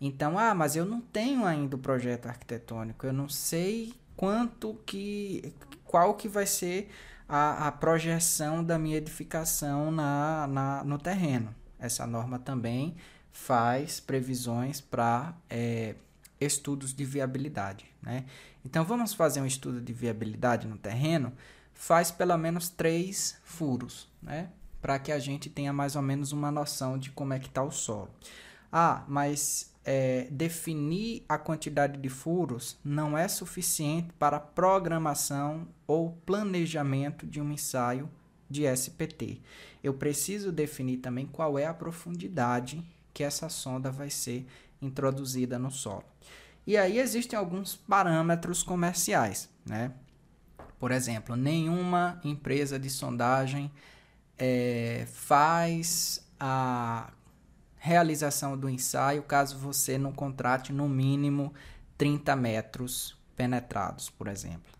Então, 0.00 0.38
ah, 0.38 0.54
mas 0.54 0.76
eu 0.76 0.84
não 0.84 1.00
tenho 1.00 1.46
ainda 1.46 1.76
o 1.76 1.78
projeto 1.78 2.26
arquitetônico, 2.26 3.06
eu 3.06 3.12
não 3.12 3.28
sei 3.28 3.94
quanto 4.16 4.74
que 4.86 5.54
qual 5.84 6.14
que 6.14 6.28
vai 6.28 6.46
ser 6.46 6.90
a, 7.28 7.68
a 7.68 7.72
projeção 7.72 8.62
da 8.62 8.78
minha 8.78 8.96
edificação 8.96 9.90
na, 9.90 10.46
na, 10.46 10.84
no 10.84 10.98
terreno. 10.98 11.54
Essa 11.78 12.06
norma 12.06 12.38
também 12.38 12.96
faz 13.32 14.00
previsões 14.00 14.80
para 14.80 15.34
é, 15.50 15.94
estudos 16.40 16.94
de 16.94 17.04
viabilidade. 17.04 17.86
Né? 18.02 18.24
Então 18.64 18.84
vamos 18.84 19.14
fazer 19.14 19.40
um 19.40 19.46
estudo 19.46 19.80
de 19.80 19.92
viabilidade 19.92 20.66
no 20.66 20.76
terreno, 20.76 21.32
faz 21.74 22.10
pelo 22.10 22.36
menos 22.38 22.68
três 22.68 23.38
furos, 23.44 24.08
né? 24.22 24.50
para 24.80 24.98
que 24.98 25.10
a 25.10 25.18
gente 25.18 25.48
tenha 25.48 25.72
mais 25.72 25.96
ou 25.96 26.02
menos 26.02 26.30
uma 26.32 26.50
noção 26.50 26.98
de 26.98 27.10
como 27.10 27.32
é 27.32 27.38
que 27.38 27.48
está 27.48 27.62
o 27.62 27.70
solo. 27.70 28.10
Ah, 28.70 29.04
mas 29.08 29.73
é, 29.84 30.26
definir 30.30 31.24
a 31.28 31.36
quantidade 31.36 32.00
de 32.00 32.08
furos 32.08 32.78
não 32.82 33.16
é 33.16 33.28
suficiente 33.28 34.12
para 34.18 34.40
programação 34.40 35.68
ou 35.86 36.12
planejamento 36.24 37.26
de 37.26 37.40
um 37.40 37.52
ensaio 37.52 38.08
de 38.48 38.64
SPT. 38.64 39.40
Eu 39.82 39.94
preciso 39.94 40.50
definir 40.50 40.98
também 40.98 41.26
qual 41.26 41.58
é 41.58 41.66
a 41.66 41.74
profundidade 41.74 42.82
que 43.12 43.22
essa 43.22 43.48
sonda 43.48 43.90
vai 43.90 44.10
ser 44.10 44.46
introduzida 44.80 45.58
no 45.58 45.70
solo. 45.70 46.04
E 46.66 46.76
aí 46.76 46.98
existem 46.98 47.38
alguns 47.38 47.76
parâmetros 47.76 48.62
comerciais, 48.62 49.50
né? 49.66 49.92
Por 50.78 50.90
exemplo, 50.90 51.36
nenhuma 51.36 52.20
empresa 52.24 52.78
de 52.78 52.88
sondagem 52.90 53.70
é, 54.38 55.06
faz 55.10 56.26
a 56.40 57.12
realização 57.84 58.56
do 58.56 58.66
ensaio 58.66 59.22
caso 59.22 59.58
você 59.58 59.98
não 59.98 60.10
contrate 60.10 60.72
no 60.72 60.88
mínimo 60.88 61.52
30 61.98 62.34
metros 62.34 63.14
penetrados, 63.36 64.08
por 64.08 64.26
exemplo. 64.26 64.72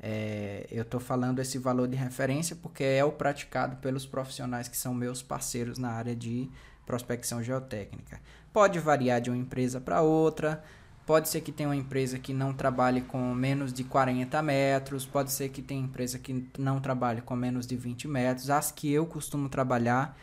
É, 0.00 0.66
eu 0.68 0.82
estou 0.82 0.98
falando 0.98 1.38
esse 1.38 1.56
valor 1.56 1.86
de 1.86 1.94
referência 1.96 2.56
porque 2.56 2.82
é 2.82 3.04
o 3.04 3.12
praticado 3.12 3.76
pelos 3.76 4.04
profissionais 4.04 4.66
que 4.66 4.76
são 4.76 4.92
meus 4.92 5.22
parceiros 5.22 5.78
na 5.78 5.90
área 5.90 6.16
de 6.16 6.50
prospecção 6.84 7.40
geotécnica. 7.44 8.20
Pode 8.52 8.80
variar 8.80 9.20
de 9.20 9.30
uma 9.30 9.38
empresa 9.38 9.80
para 9.80 10.02
outra, 10.02 10.64
pode 11.06 11.28
ser 11.28 11.42
que 11.42 11.52
tenha 11.52 11.68
uma 11.68 11.76
empresa 11.76 12.18
que 12.18 12.32
não 12.32 12.52
trabalhe 12.52 13.02
com 13.02 13.32
menos 13.34 13.72
de 13.72 13.84
40 13.84 14.42
metros, 14.42 15.06
pode 15.06 15.30
ser 15.30 15.50
que 15.50 15.62
tenha 15.62 15.84
empresa 15.84 16.18
que 16.18 16.44
não 16.58 16.80
trabalhe 16.80 17.20
com 17.20 17.36
menos 17.36 17.68
de 17.68 17.76
20 17.76 18.08
metros. 18.08 18.50
As 18.50 18.72
que 18.72 18.92
eu 18.92 19.06
costumo 19.06 19.48
trabalhar 19.48 20.18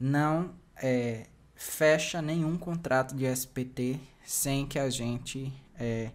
não 0.00 0.50
é, 0.82 1.26
fecha 1.56 2.20
nenhum 2.20 2.56
contrato 2.56 3.16
de 3.16 3.24
SPT 3.24 3.98
sem 4.22 4.66
que 4.66 4.78
a 4.78 4.90
gente 4.90 5.52
é, 5.78 6.10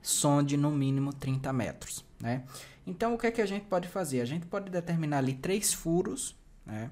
sonde 0.00 0.56
no 0.56 0.70
mínimo 0.70 1.12
30 1.12 1.52
metros, 1.52 2.04
né? 2.20 2.44
Então, 2.86 3.14
o 3.14 3.18
que 3.18 3.26
é 3.26 3.30
que 3.30 3.40
a 3.40 3.46
gente 3.46 3.64
pode 3.66 3.88
fazer? 3.88 4.20
A 4.20 4.24
gente 4.24 4.46
pode 4.46 4.70
determinar 4.70 5.18
ali 5.18 5.34
três 5.34 5.72
furos, 5.72 6.36
né? 6.66 6.90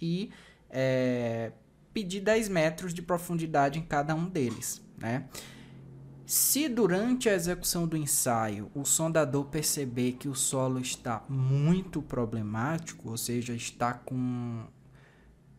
E 0.00 0.30
é, 0.70 1.52
pedir 1.92 2.20
10 2.20 2.48
metros 2.48 2.92
de 2.92 3.02
profundidade 3.02 3.78
em 3.78 3.82
cada 3.82 4.14
um 4.14 4.28
deles, 4.28 4.82
né? 4.98 5.28
Se 6.26 6.68
durante 6.68 7.28
a 7.28 7.34
execução 7.34 7.86
do 7.86 7.96
ensaio 7.96 8.68
o 8.74 8.84
sondador 8.84 9.44
perceber 9.44 10.12
que 10.12 10.28
o 10.28 10.34
solo 10.34 10.80
está 10.80 11.22
muito 11.28 12.02
problemático, 12.02 13.10
ou 13.10 13.16
seja, 13.16 13.54
está 13.54 13.94
com 13.94 14.64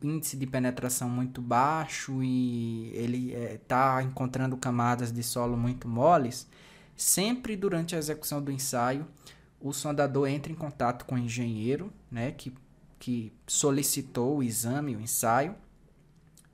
índice 0.01 0.37
de 0.37 0.45
penetração 0.45 1.09
muito 1.09 1.41
baixo 1.41 2.23
e 2.23 2.91
ele 2.93 3.33
está 3.33 4.01
é, 4.01 4.03
encontrando 4.03 4.55
camadas 4.57 5.11
de 5.11 5.23
solo 5.23 5.57
muito 5.57 5.87
moles, 5.87 6.47
Sempre 6.97 7.55
durante 7.55 7.95
a 7.95 7.99
execução 7.99 8.41
do 8.41 8.51
ensaio, 8.51 9.07
o 9.61 9.71
sondador 9.71 10.27
entra 10.27 10.51
em 10.51 10.55
contato 10.55 11.05
com 11.05 11.13
o 11.13 11.19
engenheiro, 11.19 11.93
né, 12.11 12.31
que, 12.31 12.51
que 12.97 13.31
solicitou 13.45 14.37
o 14.37 14.43
exame, 14.43 14.95
o 14.95 14.99
ensaio, 14.99 15.55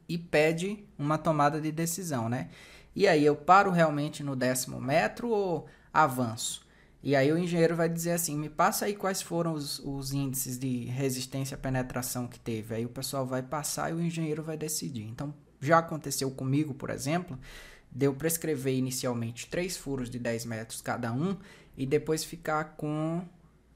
e 0.07 0.17
pede 0.17 0.83
uma 0.99 1.17
tomada 1.17 1.61
de 1.61 1.71
decisão, 1.71 2.27
né? 2.27 2.49
E 2.93 3.07
aí, 3.07 3.25
eu 3.25 3.35
paro 3.35 3.71
realmente 3.71 4.21
no 4.21 4.35
décimo 4.35 4.79
metro 4.79 5.29
ou 5.29 5.65
avanço? 5.93 6.62
E 7.03 7.17
aí 7.17 7.29
o 7.33 7.37
engenheiro 7.37 7.75
vai 7.75 7.89
dizer 7.89 8.11
assim, 8.11 8.37
me 8.37 8.47
passa 8.47 8.85
aí 8.85 8.95
quais 8.95 9.21
foram 9.21 9.53
os, 9.53 9.79
os 9.79 10.13
índices 10.13 10.57
de 10.57 10.85
resistência 10.85 11.55
à 11.55 11.57
penetração 11.57 12.27
que 12.27 12.39
teve. 12.39 12.75
Aí 12.75 12.85
o 12.85 12.89
pessoal 12.89 13.25
vai 13.25 13.43
passar 13.43 13.91
e 13.91 13.93
o 13.93 14.01
engenheiro 14.01 14.41
vai 14.41 14.55
decidir. 14.55 15.03
Então, 15.03 15.33
já 15.59 15.79
aconteceu 15.79 16.31
comigo, 16.31 16.73
por 16.73 16.89
exemplo, 16.89 17.37
deu 17.91 18.13
prescrever 18.13 18.73
inicialmente 18.73 19.49
três 19.49 19.75
furos 19.75 20.09
de 20.09 20.17
10 20.17 20.45
metros 20.45 20.81
cada 20.81 21.11
um 21.11 21.35
e 21.77 21.85
depois 21.85 22.23
ficar 22.23 22.75
com 22.77 23.21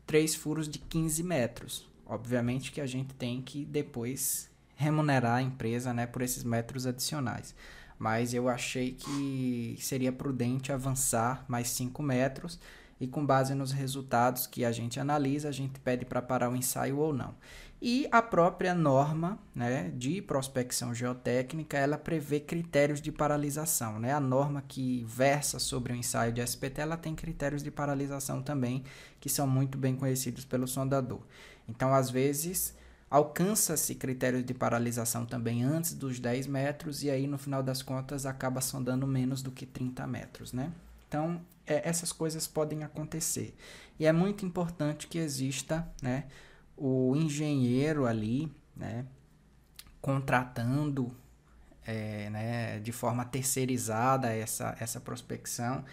três 0.06 0.34
furos 0.34 0.70
de 0.70 0.80
15 0.80 1.22
metros. 1.22 1.90
Obviamente 2.06 2.72
que 2.72 2.80
a 2.80 2.86
gente 2.86 3.14
tem 3.14 3.42
que 3.42 3.66
depois 3.66 4.50
remunerar 4.76 5.36
a 5.36 5.42
empresa 5.42 5.94
né, 5.94 6.08
por 6.08 6.22
esses 6.22 6.46
metros 6.46 6.88
adicionais. 6.88 7.54
Mas 8.00 8.34
eu 8.34 8.48
achei 8.48 8.92
que 8.94 9.76
seria 9.80 10.14
prudente 10.14 10.72
avançar 10.72 11.44
mais 11.50 11.70
5 11.72 12.02
metros 12.02 12.58
e 13.00 13.08
com 13.08 13.26
base 13.26 13.54
nos 13.54 13.72
resultados 13.72 14.48
que 14.48 14.66
a 14.66 14.72
gente 14.72 15.00
analisa, 15.00 15.50
a 15.50 15.52
gente 15.52 15.80
pede 15.80 16.06
para 16.06 16.22
parar 16.22 16.50
o 16.50 16.56
ensaio 16.56 16.98
ou 16.98 17.14
não. 17.14 17.36
E 17.80 18.08
a 18.12 18.24
própria 18.24 18.74
norma 18.74 19.38
né, 19.54 19.91
de 19.95 20.20
prospecção 20.20 20.95
geotécnica, 20.95 21.78
ela 21.78 21.98
prevê 21.98 22.39
critérios 22.39 23.00
de 23.00 23.12
paralisação. 23.12 24.00
Né? 24.00 24.12
A 24.12 24.20
norma 24.20 24.64
que 24.68 25.04
versa 25.08 25.60
sobre 25.60 25.93
o 25.93 25.95
ensaio 25.95 26.34
de 26.34 26.41
SPT, 26.41 26.82
ela 26.82 26.98
tem 26.98 27.14
critérios 27.14 27.62
de 27.62 27.70
paralisação 27.70 28.41
também, 28.41 28.84
que 29.20 29.30
são 29.30 29.45
muito 29.45 29.78
bem 29.78 29.95
conhecidos 29.95 30.43
pelo 30.43 30.68
sondador. 30.68 31.22
Então, 31.70 31.93
às 31.93 32.10
vezes, 32.10 32.76
alcança-se 33.12 33.93
critérios 33.93 34.43
de 34.43 34.56
paralisação 34.56 35.24
também 35.24 35.64
antes 35.64 35.93
dos 35.93 36.20
10 36.20 36.48
metros, 36.48 37.04
e 37.04 37.12
aí, 37.12 37.28
no 37.28 37.38
final 37.38 37.62
das 37.62 37.84
contas, 37.84 38.26
acaba 38.26 38.60
sondando 38.60 39.06
menos 39.06 39.43
do 39.43 39.52
que 39.52 39.68
30 39.68 40.08
metros. 40.08 40.52
Né? 40.52 40.72
Então, 41.08 41.39
é, 41.68 41.88
essas 41.88 42.11
coisas 42.11 42.47
podem 42.47 42.84
acontecer. 42.84 43.55
E 43.99 44.05
é 44.05 44.11
muito 44.11 44.45
importante 44.45 45.07
que 45.07 45.18
exista... 45.18 45.88
Né, 46.01 46.24
o 46.78 47.15
engenheiro 47.15 48.05
ali, 48.05 48.55
né, 48.76 49.05
contratando 49.99 51.11
é, 51.84 52.30
né, 52.30 52.80
de 52.80 52.91
forma 52.91 53.26
terceirizada 53.26 54.32
essa, 54.32 54.78
essa 54.80 54.99
prospecção 54.99 55.84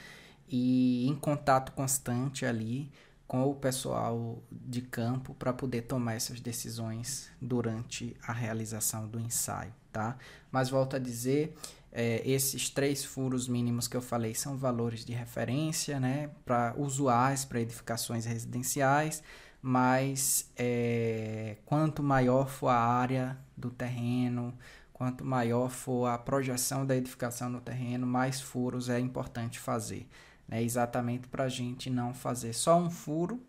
e 0.46 1.08
em 1.08 1.16
contato 1.16 1.72
constante 1.72 2.44
ali 2.44 2.92
com 3.26 3.48
o 3.48 3.54
pessoal 3.54 4.42
de 4.50 4.82
campo 4.82 5.34
para 5.34 5.52
poder 5.52 5.82
tomar 5.82 6.14
essas 6.14 6.40
decisões 6.40 7.30
durante 7.40 8.14
a 8.22 8.32
realização 8.32 9.08
do 9.08 9.18
ensaio, 9.18 9.72
tá? 9.90 10.18
Mas 10.52 10.68
volto 10.68 10.96
a 10.96 10.98
dizer, 10.98 11.56
é, 11.94 12.20
esses 12.28 12.68
três 12.68 13.04
furos 13.04 13.48
mínimos 13.48 13.88
que 13.88 13.96
eu 13.96 14.02
falei 14.02 14.34
são 14.34 14.56
valores 14.56 15.04
de 15.04 15.14
referência, 15.14 15.98
né, 15.98 16.28
para 16.44 16.74
usuários 16.76 17.44
para 17.44 17.60
edificações 17.60 18.26
residenciais 18.26 19.22
mas 19.66 20.52
é, 20.58 21.56
quanto 21.64 22.02
maior 22.02 22.50
for 22.50 22.68
a 22.68 22.78
área 22.78 23.38
do 23.56 23.70
terreno, 23.70 24.52
quanto 24.92 25.24
maior 25.24 25.70
for 25.70 26.04
a 26.04 26.18
projeção 26.18 26.84
da 26.84 26.94
edificação 26.94 27.48
no 27.48 27.62
terreno, 27.62 28.06
mais 28.06 28.42
furos 28.42 28.90
é 28.90 29.00
importante 29.00 29.58
fazer. 29.58 30.06
Né? 30.46 30.62
Exatamente 30.62 31.28
para 31.28 31.44
a 31.44 31.48
gente 31.48 31.88
não 31.88 32.12
fazer 32.12 32.52
só 32.52 32.76
um 32.76 32.90
furo 32.90 33.40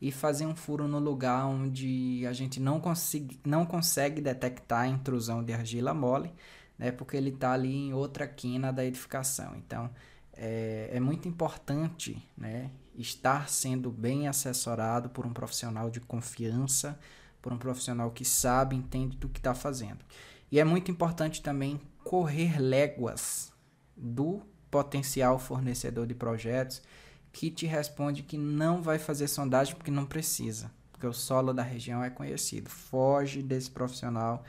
e 0.00 0.12
fazer 0.12 0.46
um 0.46 0.54
furo 0.54 0.86
no 0.86 1.00
lugar 1.00 1.44
onde 1.46 2.24
a 2.24 2.32
gente 2.32 2.60
não, 2.60 2.78
consiga, 2.78 3.34
não 3.44 3.66
consegue 3.66 4.20
detectar 4.20 4.82
a 4.82 4.86
intrusão 4.86 5.42
de 5.42 5.52
argila 5.52 5.92
mole, 5.92 6.32
né? 6.82 6.90
porque 6.90 7.16
ele 7.16 7.30
está 7.30 7.52
ali 7.52 7.72
em 7.72 7.94
outra 7.94 8.26
quina 8.26 8.72
da 8.72 8.84
edificação. 8.84 9.54
Então, 9.56 9.88
é, 10.32 10.90
é 10.92 10.98
muito 10.98 11.28
importante 11.28 12.20
né, 12.36 12.72
estar 12.98 13.48
sendo 13.48 13.88
bem 13.88 14.26
assessorado 14.26 15.08
por 15.08 15.24
um 15.24 15.32
profissional 15.32 15.88
de 15.88 16.00
confiança, 16.00 16.98
por 17.40 17.52
um 17.52 17.58
profissional 17.58 18.10
que 18.10 18.24
sabe, 18.24 18.74
entende 18.74 19.16
do 19.16 19.28
que 19.28 19.38
está 19.38 19.54
fazendo. 19.54 20.04
E 20.50 20.58
é 20.58 20.64
muito 20.64 20.90
importante 20.90 21.40
também 21.40 21.80
correr 22.02 22.60
léguas 22.60 23.52
do 23.96 24.42
potencial 24.68 25.38
fornecedor 25.38 26.04
de 26.04 26.14
projetos 26.14 26.82
que 27.32 27.48
te 27.48 27.64
responde 27.64 28.24
que 28.24 28.36
não 28.36 28.82
vai 28.82 28.98
fazer 28.98 29.28
sondagem 29.28 29.76
porque 29.76 29.90
não 29.90 30.04
precisa, 30.04 30.70
porque 30.90 31.06
o 31.06 31.12
solo 31.12 31.52
da 31.52 31.62
região 31.62 32.02
é 32.02 32.10
conhecido. 32.10 32.68
Foge 32.68 33.40
desse 33.40 33.70
profissional 33.70 34.42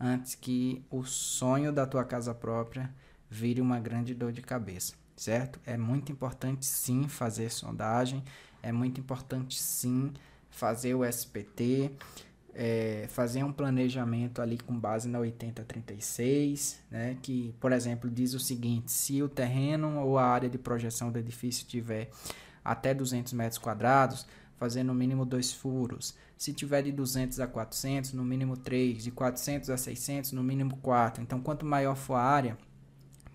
antes 0.00 0.34
que 0.34 0.82
o 0.90 1.04
sonho 1.04 1.72
da 1.72 1.86
tua 1.86 2.04
casa 2.04 2.34
própria 2.34 2.92
vire 3.28 3.60
uma 3.60 3.78
grande 3.78 4.14
dor 4.14 4.32
de 4.32 4.40
cabeça 4.40 4.94
certo? 5.20 5.60
É 5.66 5.76
muito 5.76 6.10
importante 6.10 6.64
sim 6.64 7.06
fazer 7.06 7.50
sondagem, 7.50 8.24
é 8.62 8.72
muito 8.72 8.98
importante 8.98 9.60
sim 9.60 10.12
fazer 10.48 10.94
o 10.94 11.04
SPT, 11.04 11.90
é, 12.54 13.06
fazer 13.10 13.44
um 13.44 13.52
planejamento 13.52 14.40
ali 14.40 14.56
com 14.56 14.76
base 14.78 15.10
na 15.10 15.18
8036, 15.18 16.80
né? 16.90 17.18
Que, 17.22 17.54
por 17.60 17.70
exemplo, 17.70 18.08
diz 18.08 18.32
o 18.32 18.40
seguinte: 18.40 18.90
se 18.90 19.22
o 19.22 19.28
terreno 19.28 20.00
ou 20.00 20.16
a 20.16 20.24
área 20.24 20.48
de 20.48 20.56
projeção 20.56 21.12
do 21.12 21.18
edifício 21.18 21.66
tiver 21.66 22.10
até 22.64 22.94
200 22.94 23.34
metros 23.34 23.58
quadrados, 23.58 24.26
fazer 24.60 24.82
no 24.84 24.92
mínimo 24.92 25.24
dois 25.24 25.50
furos. 25.50 26.14
Se 26.36 26.52
tiver 26.52 26.82
de 26.82 26.92
200 26.92 27.40
a 27.40 27.46
400, 27.46 28.12
no 28.12 28.22
mínimo 28.22 28.58
3. 28.58 29.02
De 29.02 29.10
400 29.10 29.70
a 29.70 29.76
600, 29.78 30.32
no 30.32 30.42
mínimo 30.42 30.76
4. 30.76 31.22
Então, 31.22 31.40
quanto 31.40 31.64
maior 31.64 31.96
for 31.96 32.16
a 32.16 32.22
área, 32.22 32.58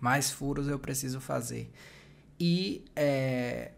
mais 0.00 0.30
furos 0.30 0.68
eu 0.68 0.78
preciso 0.78 1.20
fazer. 1.20 1.72
E, 2.38 2.84
é, 2.94 3.72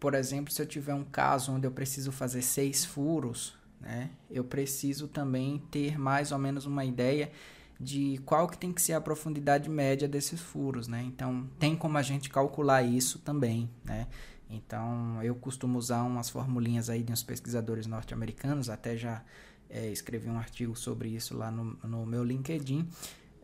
por 0.00 0.14
exemplo, 0.14 0.52
se 0.52 0.60
eu 0.60 0.66
tiver 0.66 0.94
um 0.94 1.04
caso 1.04 1.52
onde 1.52 1.64
eu 1.64 1.70
preciso 1.70 2.10
fazer 2.10 2.42
seis 2.42 2.84
furos, 2.84 3.56
né, 3.80 4.10
eu 4.28 4.42
preciso 4.42 5.06
também 5.06 5.62
ter 5.70 5.96
mais 5.96 6.32
ou 6.32 6.38
menos 6.38 6.66
uma 6.66 6.84
ideia 6.84 7.30
de 7.78 8.20
qual 8.24 8.48
que 8.48 8.58
tem 8.58 8.72
que 8.72 8.82
ser 8.82 8.94
a 8.94 9.00
profundidade 9.00 9.70
média 9.70 10.08
desses 10.08 10.40
furos, 10.40 10.88
né? 10.88 11.02
Então, 11.02 11.48
tem 11.58 11.76
como 11.76 11.98
a 11.98 12.02
gente 12.02 12.30
calcular 12.30 12.82
isso 12.82 13.18
também, 13.18 13.68
né? 13.84 14.06
Então, 14.48 15.22
eu 15.22 15.34
costumo 15.34 15.78
usar 15.78 16.02
umas 16.02 16.28
formulinhas 16.28 16.90
aí 16.90 17.02
de 17.02 17.12
uns 17.12 17.22
pesquisadores 17.22 17.86
norte-americanos, 17.86 18.68
até 18.68 18.96
já 18.96 19.22
é, 19.68 19.90
escrevi 19.90 20.28
um 20.28 20.38
artigo 20.38 20.76
sobre 20.76 21.08
isso 21.08 21.36
lá 21.36 21.50
no, 21.50 21.76
no 21.82 22.06
meu 22.06 22.22
LinkedIn, 22.22 22.88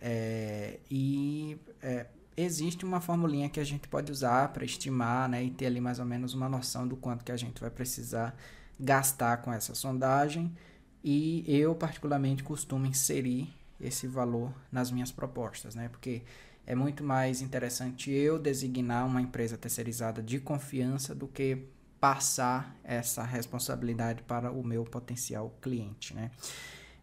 é, 0.01 0.79
e 0.91 1.59
é, 1.83 2.07
existe 2.37 2.85
uma 2.85 3.01
formulinha 3.01 3.49
que 3.49 3.61
a 3.61 3.65
gente 3.65 3.89
pode 3.89 4.11
usar 4.11 4.49
para 4.53 4.65
estimar 4.65 5.29
né, 5.29 5.45
e 5.45 5.51
ter 5.51 5.67
ali 5.67 5.81
mais 5.81 5.99
ou 5.99 6.05
menos 6.05 6.35
uma 6.35 6.49
noção 6.49 6.87
do 6.87 6.97
quanto 6.97 7.25
que 7.25 7.33
a 7.33 7.37
gente 7.37 7.61
vai 7.61 7.71
precisar 7.71 8.37
gastar 8.79 9.39
com 9.39 9.53
essa 9.53 9.75
sondagem. 9.75 10.55
E 11.03 11.45
eu, 11.47 11.75
particularmente, 11.75 12.43
costumo 12.43 12.87
inserir 12.87 13.53
esse 13.81 14.07
valor 14.07 14.53
nas 14.71 14.91
minhas 14.91 15.11
propostas, 15.11 15.75
né? 15.75 15.89
Porque 15.89 16.23
é 16.71 16.75
muito 16.77 17.03
mais 17.03 17.43
interessante 17.43 18.13
eu 18.13 18.39
designar 18.39 19.05
uma 19.05 19.21
empresa 19.21 19.59
terceirizada 19.59 20.23
de 20.23 20.39
confiança 20.39 21.13
do 21.13 21.27
que 21.27 21.67
passar 21.99 22.77
essa 22.85 23.25
responsabilidade 23.25 24.23
para 24.23 24.53
o 24.53 24.63
meu 24.63 24.85
potencial 24.85 25.53
cliente, 25.61 26.15
né? 26.15 26.31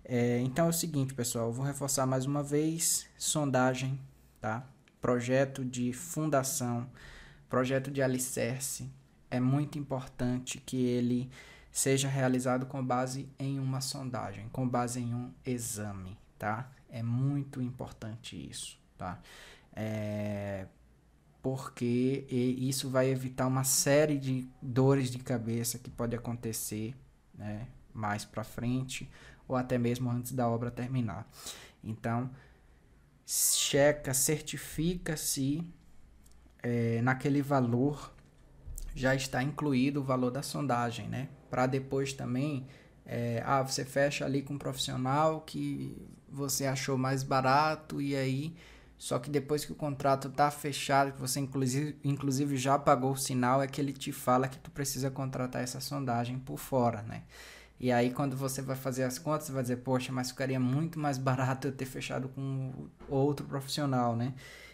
É, 0.05 0.39
então 0.39 0.67
é 0.67 0.69
o 0.69 0.73
seguinte, 0.73 1.13
pessoal, 1.13 1.51
vou 1.51 1.65
reforçar 1.65 2.05
mais 2.05 2.25
uma 2.25 2.41
vez, 2.41 3.09
sondagem, 3.17 3.99
tá? 4.39 4.65
Projeto 5.01 5.65
de 5.65 5.91
fundação, 5.91 6.89
projeto 7.49 7.91
de 7.91 8.01
alicerce, 8.01 8.89
é 9.29 9.41
muito 9.41 9.77
importante 9.77 10.59
que 10.59 10.77
ele 10.77 11.29
seja 11.69 12.07
realizado 12.07 12.65
com 12.67 12.81
base 12.81 13.27
em 13.37 13.59
uma 13.59 13.81
sondagem, 13.81 14.47
com 14.47 14.65
base 14.65 15.01
em 15.01 15.13
um 15.13 15.29
exame, 15.45 16.17
tá? 16.39 16.71
É 16.89 17.03
muito 17.03 17.61
importante 17.61 18.37
isso, 18.49 18.79
tá? 18.97 19.19
É, 19.79 20.65
porque 21.41 22.25
isso 22.29 22.89
vai 22.89 23.09
evitar 23.09 23.45
uma 23.45 23.63
série 23.63 24.17
de 24.17 24.49
dores 24.59 25.11
de 25.11 25.19
cabeça 25.19 25.77
que 25.77 25.89
pode 25.89 26.15
acontecer, 26.15 26.95
né? 27.35 27.67
Mais 27.93 28.25
para 28.25 28.43
frente 28.43 29.09
ou 29.47 29.55
até 29.55 29.77
mesmo 29.77 30.09
antes 30.09 30.31
da 30.31 30.49
obra 30.49 30.71
terminar. 30.71 31.29
Então, 31.83 32.29
checa, 33.25 34.13
certifica 34.13 35.15
se 35.15 35.63
é, 36.63 37.01
naquele 37.03 37.41
valor 37.41 38.13
já 38.95 39.13
está 39.13 39.43
incluído 39.43 40.01
o 40.01 40.03
valor 40.03 40.31
da 40.31 40.41
sondagem, 40.41 41.07
né? 41.07 41.29
Para 41.51 41.67
depois 41.67 42.13
também, 42.13 42.67
é, 43.05 43.43
ah, 43.45 43.61
você 43.61 43.85
fecha 43.85 44.25
ali 44.25 44.41
com 44.41 44.55
um 44.55 44.57
profissional 44.57 45.41
que 45.41 45.95
você 46.27 46.65
achou 46.65 46.97
mais 46.97 47.21
barato 47.21 48.01
e 48.01 48.15
aí, 48.15 48.55
só 48.97 49.19
que 49.19 49.29
depois 49.29 49.63
que 49.63 49.71
o 49.71 49.75
contrato 49.75 50.27
está 50.27 50.49
fechado, 50.49 51.13
que 51.13 51.21
você 51.21 51.39
inclusive, 51.39 51.97
inclusive 52.03 52.57
já 52.57 52.79
pagou 52.79 53.11
o 53.11 53.17
sinal, 53.17 53.61
é 53.61 53.67
que 53.67 53.79
ele 53.79 53.93
te 53.93 54.11
fala 54.11 54.47
que 54.47 54.57
tu 54.57 54.71
precisa 54.71 55.11
contratar 55.11 55.61
essa 55.61 55.79
sondagem 55.79 56.39
por 56.39 56.57
fora, 56.57 57.03
né? 57.03 57.23
E 57.79 57.91
aí 57.91 58.11
quando 58.11 58.35
você 58.35 58.61
vai 58.61 58.75
fazer 58.75 59.03
as 59.03 59.19
contas, 59.19 59.47
você 59.47 59.53
vai 59.53 59.61
dizer, 59.61 59.77
poxa, 59.77 60.11
mas 60.11 60.31
ficaria 60.31 60.59
muito 60.59 60.99
mais 60.99 61.17
barato 61.19 61.67
eu 61.67 61.71
ter 61.71 61.85
fechado 61.85 62.27
com 62.29 62.87
outro 63.07 63.45
profissional, 63.45 64.15
né? 64.15 64.33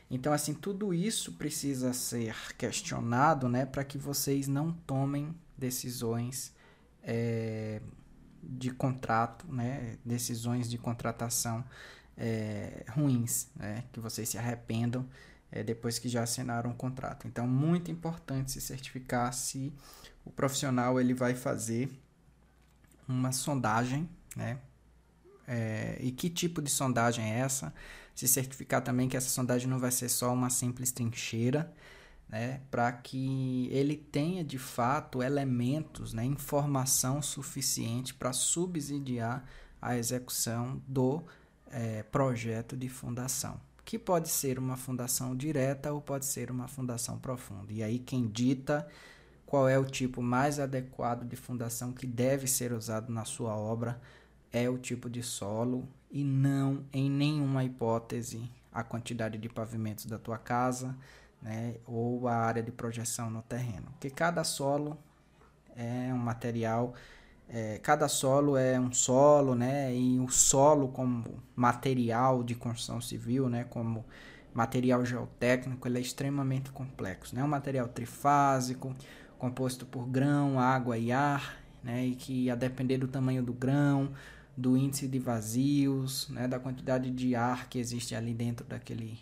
Então, 0.09 0.31
assim, 0.31 0.53
tudo 0.53 0.93
isso 0.93 1.33
precisa 1.33 1.91
ser 1.91 2.35
questionado, 2.55 3.49
né, 3.49 3.65
para 3.65 3.83
que 3.83 3.97
vocês 3.97 4.47
não 4.47 4.71
tomem 4.71 5.33
decisões 5.57 6.53
é, 7.01 7.81
de 8.43 8.69
contrato, 8.69 9.51
né, 9.51 9.97
decisões 10.05 10.69
de 10.69 10.77
contratação 10.77 11.63
é, 12.17 12.85
ruins, 12.89 13.47
né, 13.55 13.83
que 13.91 13.99
vocês 13.99 14.29
se 14.29 14.37
arrependam 14.37 15.07
é, 15.51 15.63
depois 15.63 15.99
que 15.99 16.09
já 16.09 16.23
assinaram 16.23 16.71
o 16.71 16.75
contrato. 16.75 17.27
Então, 17.27 17.47
muito 17.47 17.91
importante 17.91 18.51
se 18.51 18.61
certificar 18.61 19.33
se 19.33 19.73
o 20.25 20.31
profissional 20.31 20.99
ele 20.99 21.13
vai 21.13 21.35
fazer 21.35 21.89
uma 23.07 23.31
sondagem, 23.31 24.09
né, 24.35 24.59
é, 25.47 25.97
e 25.99 26.11
que 26.11 26.29
tipo 26.29 26.61
de 26.61 26.69
sondagem 26.69 27.33
é 27.33 27.39
essa? 27.39 27.73
Se 28.15 28.27
certificar 28.27 28.81
também 28.81 29.09
que 29.09 29.17
essa 29.17 29.29
sondagem 29.29 29.67
não 29.67 29.79
vai 29.79 29.91
ser 29.91 30.09
só 30.09 30.33
uma 30.33 30.49
simples 30.49 30.91
trincheira, 30.91 31.73
né? 32.29 32.61
Para 32.71 32.91
que 32.91 33.67
ele 33.71 33.95
tenha 33.95 34.43
de 34.43 34.57
fato 34.57 35.21
elementos, 35.21 36.13
né? 36.13 36.25
informação 36.25 37.21
suficiente 37.21 38.13
para 38.13 38.33
subsidiar 38.33 39.43
a 39.81 39.97
execução 39.97 40.81
do 40.87 41.23
é, 41.73 42.03
projeto 42.03 42.77
de 42.77 42.87
fundação, 42.87 43.59
que 43.83 43.99
pode 43.99 44.29
ser 44.29 44.59
uma 44.59 44.77
fundação 44.77 45.35
direta 45.35 45.91
ou 45.91 45.99
pode 45.99 46.25
ser 46.25 46.49
uma 46.51 46.67
fundação 46.67 47.17
profunda. 47.17 47.73
E 47.73 47.83
aí 47.83 47.99
quem 47.99 48.27
dita 48.27 48.87
qual 49.45 49.67
é 49.67 49.77
o 49.77 49.85
tipo 49.85 50.21
mais 50.21 50.59
adequado 50.59 51.27
de 51.27 51.35
fundação 51.35 51.91
que 51.91 52.07
deve 52.07 52.47
ser 52.47 52.73
usado 52.73 53.11
na 53.11 53.25
sua 53.25 53.55
obra 53.55 53.99
é 54.51 54.69
o 54.69 54.77
tipo 54.77 55.09
de 55.09 55.21
solo 55.21 55.87
e 56.09 56.23
não 56.23 56.85
em 56.93 57.09
nenhuma 57.09 57.63
hipótese 57.63 58.49
a 58.71 58.83
quantidade 58.83 59.37
de 59.37 59.49
pavimentos 59.49 60.05
da 60.05 60.17
tua 60.17 60.37
casa, 60.37 60.95
né, 61.41 61.75
ou 61.85 62.27
a 62.27 62.35
área 62.35 62.63
de 62.63 62.71
projeção 62.71 63.29
no 63.29 63.41
terreno. 63.43 63.87
Porque 63.91 64.09
cada 64.09 64.43
solo 64.43 64.97
é 65.75 66.11
um 66.13 66.17
material, 66.17 66.93
é, 67.53 67.77
cada 67.77 68.07
solo 68.07 68.57
é 68.57 68.79
um 68.79 68.91
solo, 68.91 69.53
né, 69.53 69.95
e 69.95 70.19
o 70.19 70.27
solo 70.27 70.87
como 70.87 71.23
material 71.55 72.43
de 72.43 72.55
construção 72.55 72.99
civil, 72.99 73.47
né, 73.47 73.63
como 73.63 74.03
material 74.55 75.05
geotécnico, 75.05 75.87
ele 75.87 75.99
é 75.99 76.01
extremamente 76.01 76.71
complexo, 76.71 77.35
né, 77.35 77.41
é 77.41 77.43
um 77.43 77.47
material 77.47 77.87
trifásico, 77.87 78.95
composto 79.37 79.85
por 79.85 80.07
grão, 80.07 80.59
água 80.59 80.97
e 80.97 81.11
ar, 81.11 81.63
né, 81.83 82.03
e 82.03 82.15
que 82.15 82.49
a 82.49 82.55
depender 82.55 82.97
do 82.97 83.07
tamanho 83.07 83.43
do 83.43 83.53
grão, 83.53 84.11
do 84.57 84.75
índice 84.75 85.07
de 85.07 85.19
vazios, 85.19 86.27
né, 86.29 86.47
da 86.47 86.57
quantidade 86.57 87.11
de 87.11 87.35
ar 87.35 87.69
que 87.69 87.77
existe 87.77 88.15
ali 88.15 88.33
dentro 88.33 88.65
daquele, 88.65 89.19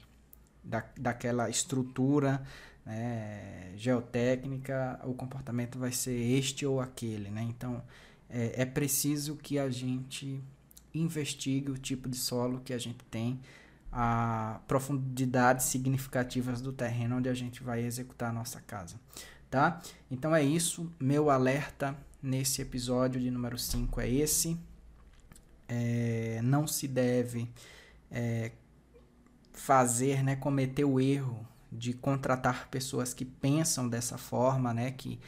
da, 0.63 0.85
daquela 0.97 1.49
estrutura 1.49 2.41
né, 2.85 3.73
geotécnica, 3.75 5.01
o 5.03 5.13
comportamento 5.13 5.77
vai 5.77 5.91
ser 5.91 6.15
este 6.15 6.65
ou 6.65 6.79
aquele. 6.79 7.29
Né? 7.29 7.43
Então, 7.43 7.83
é, 8.31 8.61
é 8.61 8.65
preciso 8.65 9.35
que 9.35 9.59
a 9.59 9.69
gente 9.69 10.41
investigue 10.93 11.71
o 11.71 11.77
tipo 11.77 12.09
de 12.09 12.17
solo 12.17 12.61
que 12.61 12.73
a 12.73 12.77
gente 12.77 13.03
tem, 13.05 13.39
a 13.91 14.61
profundidades 14.67 15.65
significativas 15.65 16.61
do 16.61 16.71
terreno 16.71 17.17
onde 17.17 17.27
a 17.27 17.33
gente 17.33 17.61
vai 17.61 17.83
executar 17.83 18.29
a 18.29 18.33
nossa 18.33 18.61
casa. 18.61 18.95
Tá? 19.49 19.81
Então 20.09 20.33
é 20.33 20.41
isso, 20.41 20.89
meu 20.97 21.29
alerta 21.29 21.95
nesse 22.23 22.61
episódio 22.61 23.19
de 23.19 23.29
número 23.29 23.57
5 23.57 23.99
é 23.99 24.09
esse 24.09 24.57
é, 25.67 26.39
não 26.43 26.67
se 26.67 26.87
deve 26.87 27.49
é, 28.09 28.51
fazer, 29.53 30.23
né, 30.23 30.35
cometer 30.35 30.85
o 30.85 30.99
erro 30.99 31.47
de 31.71 31.93
contratar 31.93 32.67
pessoas 32.69 33.13
que 33.13 33.23
pensam 33.23 33.87
dessa 33.87 34.17
forma, 34.17 34.73
né, 34.73 34.91
que 34.91 35.19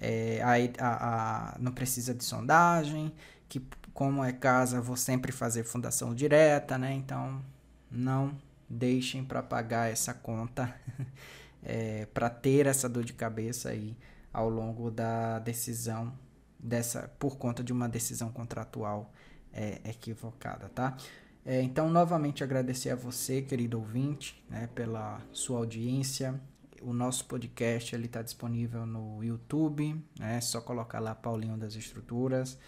é, 0.00 0.40
a, 0.42 1.54
a, 1.54 1.58
não 1.58 1.72
precisa 1.72 2.14
de 2.14 2.24
sondagem, 2.24 3.12
que 3.48 3.62
como 3.92 4.24
é 4.24 4.32
casa 4.32 4.80
vou 4.80 4.96
sempre 4.96 5.30
fazer 5.30 5.64
fundação 5.64 6.14
direta, 6.14 6.78
né, 6.78 6.94
então 6.94 7.42
não 7.90 8.36
deixem 8.68 9.24
para 9.24 9.42
pagar 9.42 9.90
essa 9.90 10.14
conta, 10.14 10.74
é, 11.62 12.06
para 12.06 12.30
ter 12.30 12.66
essa 12.66 12.88
dor 12.88 13.04
de 13.04 13.12
cabeça 13.12 13.68
aí 13.70 13.96
ao 14.32 14.48
longo 14.48 14.90
da 14.90 15.38
decisão 15.40 16.12
dessa 16.58 17.10
por 17.18 17.36
conta 17.36 17.62
de 17.64 17.72
uma 17.72 17.88
decisão 17.88 18.30
contratual 18.30 19.12
é, 19.52 19.80
equivocada, 19.84 20.68
tá? 20.68 20.96
É, 21.44 21.62
então, 21.62 21.90
novamente 21.90 22.44
agradecer 22.44 22.90
a 22.90 22.94
você, 22.94 23.40
querido 23.40 23.78
ouvinte, 23.78 24.42
né, 24.48 24.68
pela 24.74 25.20
sua 25.32 25.58
audiência. 25.58 26.38
O 26.80 26.92
nosso 26.92 27.24
podcast 27.26 27.94
ele 27.94 28.06
está 28.06 28.22
disponível 28.22 28.86
no 28.86 29.22
YouTube, 29.22 29.94
né? 30.18 30.36
É 30.36 30.40
só 30.40 30.60
colocar 30.60 30.98
lá 30.98 31.14
Paulinho 31.14 31.56
das 31.56 31.74
Estruturas, 31.74 32.58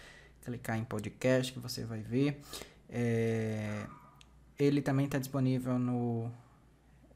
clicar 0.43 0.77
em 0.77 0.83
podcast 0.83 1.51
que 1.51 1.59
você 1.59 1.83
vai 1.83 2.01
ver. 2.01 2.41
É, 2.89 3.87
ele 4.57 4.81
também 4.81 5.05
está 5.05 5.17
disponível 5.17 5.79
no 5.79 6.31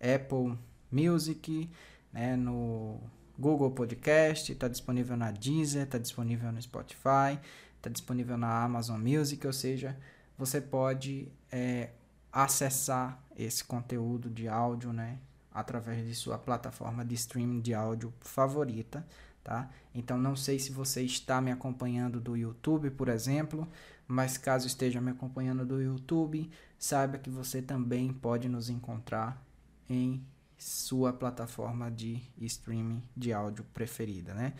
Apple 0.02 0.58
Music, 0.91 1.70
né, 2.12 2.36
no 2.36 3.00
Google 3.38 3.72
Podcast, 3.72 4.52
está 4.52 4.68
disponível 4.68 5.16
na 5.16 5.30
Deezer, 5.32 5.84
está 5.84 5.98
disponível 5.98 6.52
no 6.52 6.62
Spotify 6.62 7.39
está 7.78 7.89
disponível 7.89 8.38
na 8.38 8.64
Amazon 8.64 9.00
Music, 9.00 9.45
ou 9.45 9.54
seja, 9.54 9.98
você 10.38 10.60
pode 10.60 11.32
é, 11.52 11.89
acessar 12.32 13.22
esse 13.36 13.64
conteúdo 13.64 14.30
de 14.30 14.48
áudio, 14.48 14.91
né, 14.91 15.18
através 15.58 16.05
de 16.05 16.14
sua 16.14 16.38
plataforma 16.38 17.03
de 17.03 17.16
streaming 17.16 17.62
de 17.62 17.74
áudio 17.74 18.14
favorita, 18.20 19.03
tá? 19.43 19.68
Então 19.93 20.16
não 20.16 20.36
sei 20.36 20.60
se 20.60 20.72
você 20.72 21.01
está 21.01 21.41
me 21.41 21.51
acompanhando 21.51 22.22
do 22.22 22.38
YouTube, 22.38 22.91
por 22.91 23.10
exemplo, 23.10 23.68
mas 24.08 24.38
caso 24.38 24.68
esteja 24.68 25.01
me 25.01 25.10
acompanhando 25.10 25.66
do 25.66 25.82
YouTube, 25.82 26.47
saiba 26.78 27.18
que 27.18 27.32
você 27.32 27.60
também 27.60 28.14
pode 28.14 28.47
nos 28.47 28.70
encontrar 28.70 29.43
em 29.89 30.24
sua 30.60 31.12
plataforma 31.12 31.89
de 31.89 32.22
streaming 32.39 33.01
de 33.16 33.34
áudio 33.34 33.66
preferida, 33.74 34.36
né? 34.36 34.53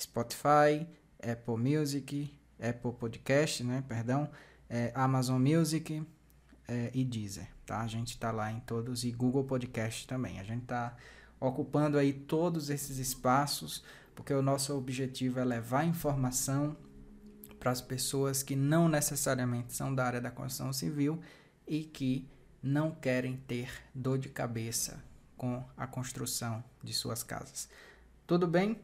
Spotify, 0.00 0.86
Apple 1.22 1.58
Music, 1.58 2.34
Apple 2.58 2.92
Podcast, 2.92 3.62
né? 3.62 3.84
Perdão, 3.86 4.30
é, 4.66 4.92
Amazon 4.94 5.38
Music, 5.38 6.02
é, 6.66 6.90
e 6.94 7.04
Deezer, 7.04 7.48
tá? 7.66 7.80
A 7.80 7.86
gente 7.86 8.10
está 8.10 8.30
lá 8.30 8.50
em 8.50 8.60
todos 8.60 9.04
e 9.04 9.10
Google 9.10 9.44
Podcast 9.44 10.06
também. 10.06 10.38
A 10.38 10.44
gente 10.44 10.62
está 10.62 10.96
ocupando 11.40 11.98
aí 11.98 12.12
todos 12.12 12.70
esses 12.70 12.98
espaços 12.98 13.82
porque 14.14 14.32
o 14.32 14.42
nosso 14.42 14.76
objetivo 14.76 15.40
é 15.40 15.44
levar 15.44 15.84
informação 15.84 16.76
para 17.58 17.70
as 17.70 17.80
pessoas 17.80 18.42
que 18.42 18.56
não 18.56 18.88
necessariamente 18.88 19.72
são 19.72 19.94
da 19.94 20.04
área 20.04 20.20
da 20.20 20.30
construção 20.30 20.72
civil 20.72 21.20
e 21.66 21.84
que 21.84 22.28
não 22.62 22.90
querem 22.90 23.36
ter 23.36 23.70
dor 23.94 24.18
de 24.18 24.28
cabeça 24.28 25.02
com 25.36 25.64
a 25.76 25.86
construção 25.86 26.62
de 26.82 26.92
suas 26.92 27.22
casas. 27.22 27.68
Tudo 28.26 28.46
bem? 28.46 28.80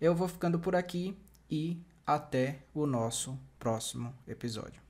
Eu 0.00 0.14
vou 0.14 0.28
ficando 0.28 0.58
por 0.58 0.76
aqui 0.76 1.16
e 1.50 1.80
até 2.06 2.60
o 2.72 2.86
nosso 2.86 3.38
próximo 3.58 4.14
episódio. 4.26 4.87